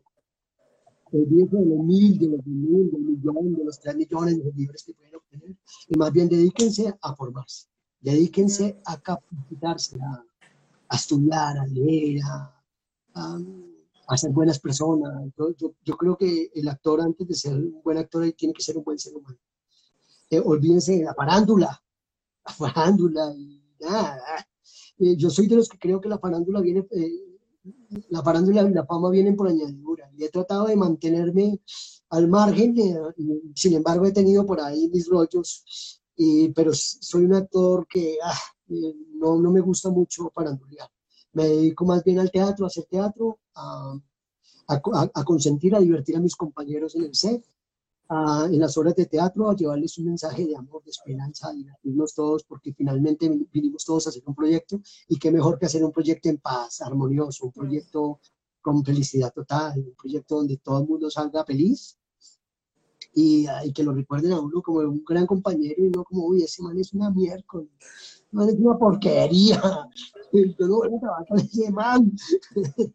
de 1.11 1.65
los 1.65 1.85
mil, 1.85 2.17
de 2.17 2.27
los 2.27 2.45
mil, 2.45 2.91
del 2.91 3.01
millón, 3.01 3.55
de 3.55 3.65
los 3.65 3.79
tres 3.79 3.95
millones 3.95 4.37
de 4.37 4.43
seguidores 4.43 4.83
que 4.83 4.93
pueden 4.93 5.15
obtener. 5.15 5.55
Y 5.89 5.97
más 5.97 6.11
bien 6.11 6.27
dedíquense 6.27 6.93
a 7.01 7.15
formarse. 7.15 7.67
Dedíquense 7.99 8.79
a 8.85 8.99
capacitarse, 8.99 9.97
a, 9.99 10.95
estudiar, 10.95 11.57
a 11.57 11.67
leer, 11.67 12.19
a, 12.23 12.63
a, 14.07 14.17
ser 14.17 14.31
buenas 14.31 14.59
personas. 14.59 15.31
Yo 15.83 15.97
creo 15.97 16.17
que 16.17 16.51
el 16.53 16.67
actor, 16.67 17.01
antes 17.01 17.27
de 17.27 17.35
ser 17.35 17.53
un 17.53 17.81
buen 17.83 17.97
actor, 17.97 18.31
tiene 18.31 18.53
que 18.53 18.63
ser 18.63 18.77
un 18.77 18.83
buen 18.83 18.97
ser 18.97 19.15
humano 19.15 19.37
eh, 20.33 20.41
olvídense 20.43 20.97
de 20.97 21.03
la 21.03 21.13
farándula, 21.13 21.81
la 22.45 22.53
farándula 22.53 23.33
y 23.35 23.61
nada. 23.79 24.19
Eh, 24.97 25.15
yo 25.15 25.29
soy 25.29 25.47
de 25.47 25.57
los 25.57 25.69
que 25.69 25.77
creo 25.77 26.01
que 26.01 26.09
la 26.09 26.19
farándula 26.19 26.61
viene, 26.61 26.87
eh, 26.91 27.11
la 28.09 28.23
farándula 28.23 28.63
y 28.63 28.73
la 28.73 28.85
fama 28.85 29.09
vienen 29.09 29.35
por 29.35 29.47
añadidura. 29.47 30.09
Y 30.17 30.23
he 30.23 30.29
tratado 30.29 30.67
de 30.67 30.75
mantenerme 30.75 31.59
al 32.09 32.27
margen, 32.27 32.75
sin 33.55 33.73
embargo 33.73 34.05
he 34.05 34.11
tenido 34.11 34.45
por 34.45 34.61
ahí 34.61 34.87
mis 34.89 35.07
rollos, 35.07 35.99
pero 36.53 36.71
soy 36.73 37.25
un 37.25 37.33
actor 37.33 37.87
que 37.87 38.17
ah, 38.23 38.37
no, 38.67 39.39
no 39.39 39.51
me 39.51 39.61
gusta 39.61 39.89
mucho 39.89 40.29
farandulear. 40.33 40.87
Me 41.33 41.47
dedico 41.47 41.85
más 41.85 42.03
bien 42.03 42.19
al 42.19 42.29
teatro, 42.29 42.65
a 42.65 42.67
hacer 42.67 42.85
teatro, 42.85 43.39
a, 43.55 43.97
a, 44.67 45.09
a 45.13 45.23
consentir, 45.23 45.75
a 45.75 45.79
divertir 45.79 46.15
a 46.15 46.19
mis 46.19 46.35
compañeros 46.35 46.95
en 46.95 47.05
el 47.05 47.15
set 47.15 47.43
en 48.09 48.59
las 48.59 48.77
obras 48.77 48.95
de 48.95 49.05
teatro 49.05 49.49
a 49.49 49.55
llevarles 49.55 49.97
un 49.97 50.05
mensaje 50.05 50.45
de 50.45 50.55
amor, 50.55 50.83
de 50.83 50.91
esperanza, 50.91 51.49
a 51.49 51.53
divertirnos 51.53 52.13
todos, 52.13 52.43
porque 52.43 52.73
finalmente 52.73 53.29
vinimos 53.51 53.85
todos 53.85 54.05
a 54.05 54.09
hacer 54.09 54.23
un 54.25 54.35
proyecto 54.35 54.81
y 55.07 55.17
qué 55.17 55.31
mejor 55.31 55.57
que 55.57 55.65
hacer 55.65 55.83
un 55.83 55.91
proyecto 55.91 56.29
en 56.29 56.37
paz, 56.37 56.81
armonioso, 56.81 57.45
un 57.45 57.51
proyecto 57.51 58.19
con 58.61 58.83
felicidad 58.83 59.33
total, 59.33 59.79
un 59.79 59.95
proyecto 59.95 60.35
donde 60.37 60.57
todo 60.57 60.81
el 60.81 60.87
mundo 60.87 61.09
salga 61.09 61.43
feliz 61.43 61.97
y, 63.15 63.45
que 63.73 63.83
lo 63.83 63.93
recuerden 63.93 64.33
a 64.33 64.39
uno 64.39 64.61
como 64.61 64.79
un 64.79 65.03
gran 65.05 65.25
compañero 65.25 65.85
y 65.85 65.89
no 65.89 66.03
como, 66.03 66.25
uy, 66.27 66.43
ese 66.43 66.61
man 66.61 66.77
es 66.77 66.93
una 66.93 67.09
mierda, 67.11 67.43
man 68.31 68.49
es 68.49 68.55
una 68.55 68.77
porquería, 68.77 69.61
yo 70.33 70.67
no 70.67 70.77
voy 70.77 70.95
a 70.95 70.99
trabajar 70.99 71.27
con 71.27 71.39
ese 71.39 71.71
man. 71.71 72.11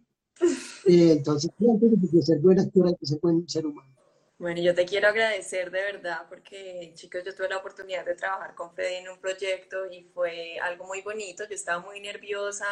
Eh, 0.87 1.15
entonces, 1.17 1.51
antes 1.69 2.13
de 2.13 2.23
ser 2.23 2.39
buen 2.39 2.61
actor 2.61 2.87
hay 2.87 2.95
que 2.95 3.07
ser 3.07 3.19
buen 3.21 3.49
ser 3.49 3.67
humano. 3.67 3.98
Bueno, 4.39 4.61
yo 4.63 4.73
te 4.75 4.87
quiero 4.87 5.09
agradecer 5.09 5.71
de 5.73 5.83
verdad 5.83 6.27
porque, 6.29 6.93
chicos, 6.95 7.25
yo 7.25 7.35
tuve 7.35 7.49
la 7.49 7.57
oportunidad 7.59 8.05
de 8.05 8.15
trabajar 8.15 8.55
con 8.55 8.73
Fede 8.75 8.99
en 8.99 9.09
un 9.09 9.19
proyecto 9.21 9.87
y 9.91 10.05
fue 10.15 10.59
algo 10.61 10.87
muy 10.87 11.03
bonito. 11.03 11.45
Yo 11.49 11.55
estaba 11.55 11.81
muy 11.81 12.01
nerviosa 12.01 12.67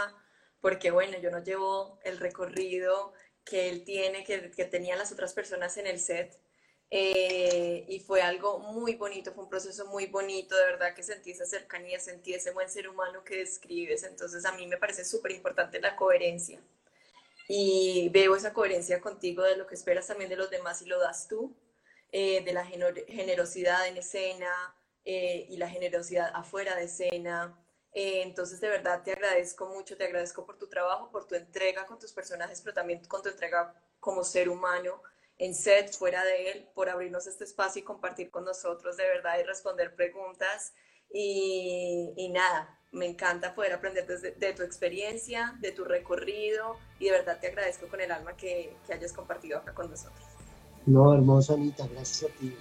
porque, 0.60 0.92
bueno, 0.92 1.18
yo 1.18 1.30
no 1.30 1.42
llevo 1.42 1.98
el 2.04 2.18
recorrido 2.18 3.12
que 3.44 3.68
él 3.68 3.84
tiene, 3.84 4.22
que, 4.24 4.50
que 4.52 4.64
tenían 4.64 4.98
las 4.98 5.10
otras 5.12 5.34
personas 5.34 5.76
en 5.76 5.88
el 5.88 5.98
set. 5.98 6.38
Eh, 6.90 7.84
y 7.88 7.98
fue 8.00 8.22
algo 8.22 8.60
muy 8.60 8.94
bonito, 8.94 9.32
fue 9.32 9.42
un 9.44 9.50
proceso 9.50 9.86
muy 9.86 10.06
bonito, 10.06 10.56
de 10.56 10.64
verdad 10.66 10.94
que 10.94 11.02
sentí 11.02 11.32
esa 11.32 11.44
cercanía, 11.46 11.98
sentí 11.98 12.32
ese 12.32 12.52
buen 12.52 12.68
ser 12.70 12.88
humano 12.88 13.24
que 13.24 13.38
describes. 13.38 14.04
Entonces, 14.04 14.44
a 14.44 14.52
mí 14.52 14.66
me 14.68 14.76
parece 14.76 15.04
súper 15.04 15.32
importante 15.32 15.80
la 15.80 15.96
coherencia 15.96 16.60
y 17.48 18.08
veo 18.10 18.34
esa 18.36 18.52
coherencia 18.52 19.00
contigo 19.00 19.42
de 19.42 19.56
lo 19.56 19.66
que 19.66 19.74
esperas 19.74 20.06
también 20.06 20.30
de 20.30 20.36
los 20.36 20.50
demás 20.50 20.82
y 20.82 20.86
lo 20.86 20.98
das 20.98 21.28
tú, 21.28 21.56
eh, 22.12 22.42
de 22.44 22.52
la 22.52 22.64
generosidad 22.64 23.86
en 23.88 23.96
escena 23.96 24.74
eh, 25.04 25.46
y 25.48 25.56
la 25.56 25.68
generosidad 25.68 26.30
afuera 26.34 26.74
de 26.76 26.84
escena. 26.84 27.56
Eh, 27.92 28.22
entonces, 28.22 28.60
de 28.60 28.68
verdad, 28.68 29.02
te 29.02 29.12
agradezco 29.12 29.66
mucho, 29.68 29.96
te 29.96 30.04
agradezco 30.04 30.44
por 30.44 30.58
tu 30.58 30.68
trabajo, 30.68 31.10
por 31.10 31.26
tu 31.26 31.34
entrega 31.34 31.86
con 31.86 31.98
tus 31.98 32.12
personajes, 32.12 32.60
pero 32.60 32.74
también 32.74 33.04
con 33.06 33.22
tu 33.22 33.28
entrega 33.28 33.74
como 34.00 34.24
ser 34.24 34.48
humano 34.48 35.02
en 35.38 35.54
set, 35.54 35.92
fuera 35.92 36.24
de 36.24 36.50
él, 36.50 36.68
por 36.74 36.88
abrirnos 36.88 37.26
este 37.26 37.44
espacio 37.44 37.80
y 37.80 37.84
compartir 37.84 38.30
con 38.30 38.44
nosotros, 38.44 38.96
de 38.96 39.04
verdad, 39.04 39.38
y 39.38 39.44
responder 39.44 39.94
preguntas. 39.94 40.74
Y, 41.10 42.12
y 42.16 42.28
nada, 42.30 42.75
me 42.96 43.06
encanta 43.06 43.54
poder 43.54 43.74
aprender 43.74 44.06
desde, 44.06 44.32
de 44.32 44.52
tu 44.54 44.62
experiencia, 44.62 45.54
de 45.60 45.70
tu 45.72 45.84
recorrido 45.84 46.76
y 46.98 47.06
de 47.06 47.12
verdad 47.12 47.38
te 47.40 47.48
agradezco 47.48 47.86
con 47.86 48.00
el 48.00 48.10
alma 48.10 48.32
que, 48.36 48.74
que 48.86 48.94
hayas 48.94 49.12
compartido 49.12 49.58
acá 49.58 49.72
con 49.72 49.90
nosotros. 49.90 50.24
No, 50.86 51.12
hermosa 51.12 51.54
Anita, 51.54 51.86
gracias 51.92 52.30
a 52.30 52.34
ti. 52.38 52.56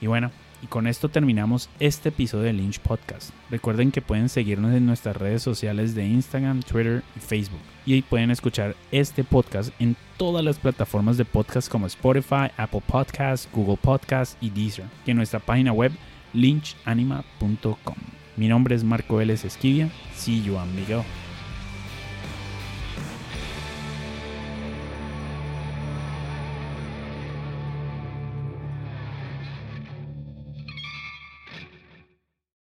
Y 0.00 0.06
bueno, 0.06 0.30
y 0.62 0.66
con 0.68 0.86
esto 0.86 1.08
terminamos 1.08 1.68
este 1.80 2.10
episodio 2.10 2.44
de 2.44 2.52
Lynch 2.52 2.80
Podcast. 2.80 3.30
Recuerden 3.50 3.90
que 3.90 4.02
pueden 4.02 4.28
seguirnos 4.28 4.74
en 4.74 4.86
nuestras 4.86 5.16
redes 5.16 5.42
sociales 5.42 5.94
de 5.94 6.06
Instagram, 6.06 6.62
Twitter 6.62 7.02
y 7.16 7.20
Facebook. 7.20 7.60
Y 7.84 7.94
ahí 7.94 8.02
pueden 8.02 8.30
escuchar 8.30 8.76
este 8.92 9.24
podcast 9.24 9.70
en 9.80 9.96
todas 10.16 10.44
las 10.44 10.58
plataformas 10.58 11.16
de 11.16 11.24
podcast 11.24 11.70
como 11.70 11.86
Spotify, 11.86 12.50
Apple 12.56 12.82
Podcasts, 12.86 13.48
Google 13.52 13.78
Podcasts 13.80 14.36
y 14.40 14.50
Deezer. 14.50 14.86
Y 15.04 15.10
en 15.10 15.16
nuestra 15.16 15.40
página 15.40 15.72
web 15.72 15.92
lynchanima.com. 16.32 17.96
Mi 18.36 18.48
nombre 18.48 18.74
es 18.74 18.84
Marco 18.84 19.16
Vélez 19.16 19.44
Esquivia. 19.44 19.88
See 20.14 20.42
you, 20.42 20.58
amigo. 20.58 21.04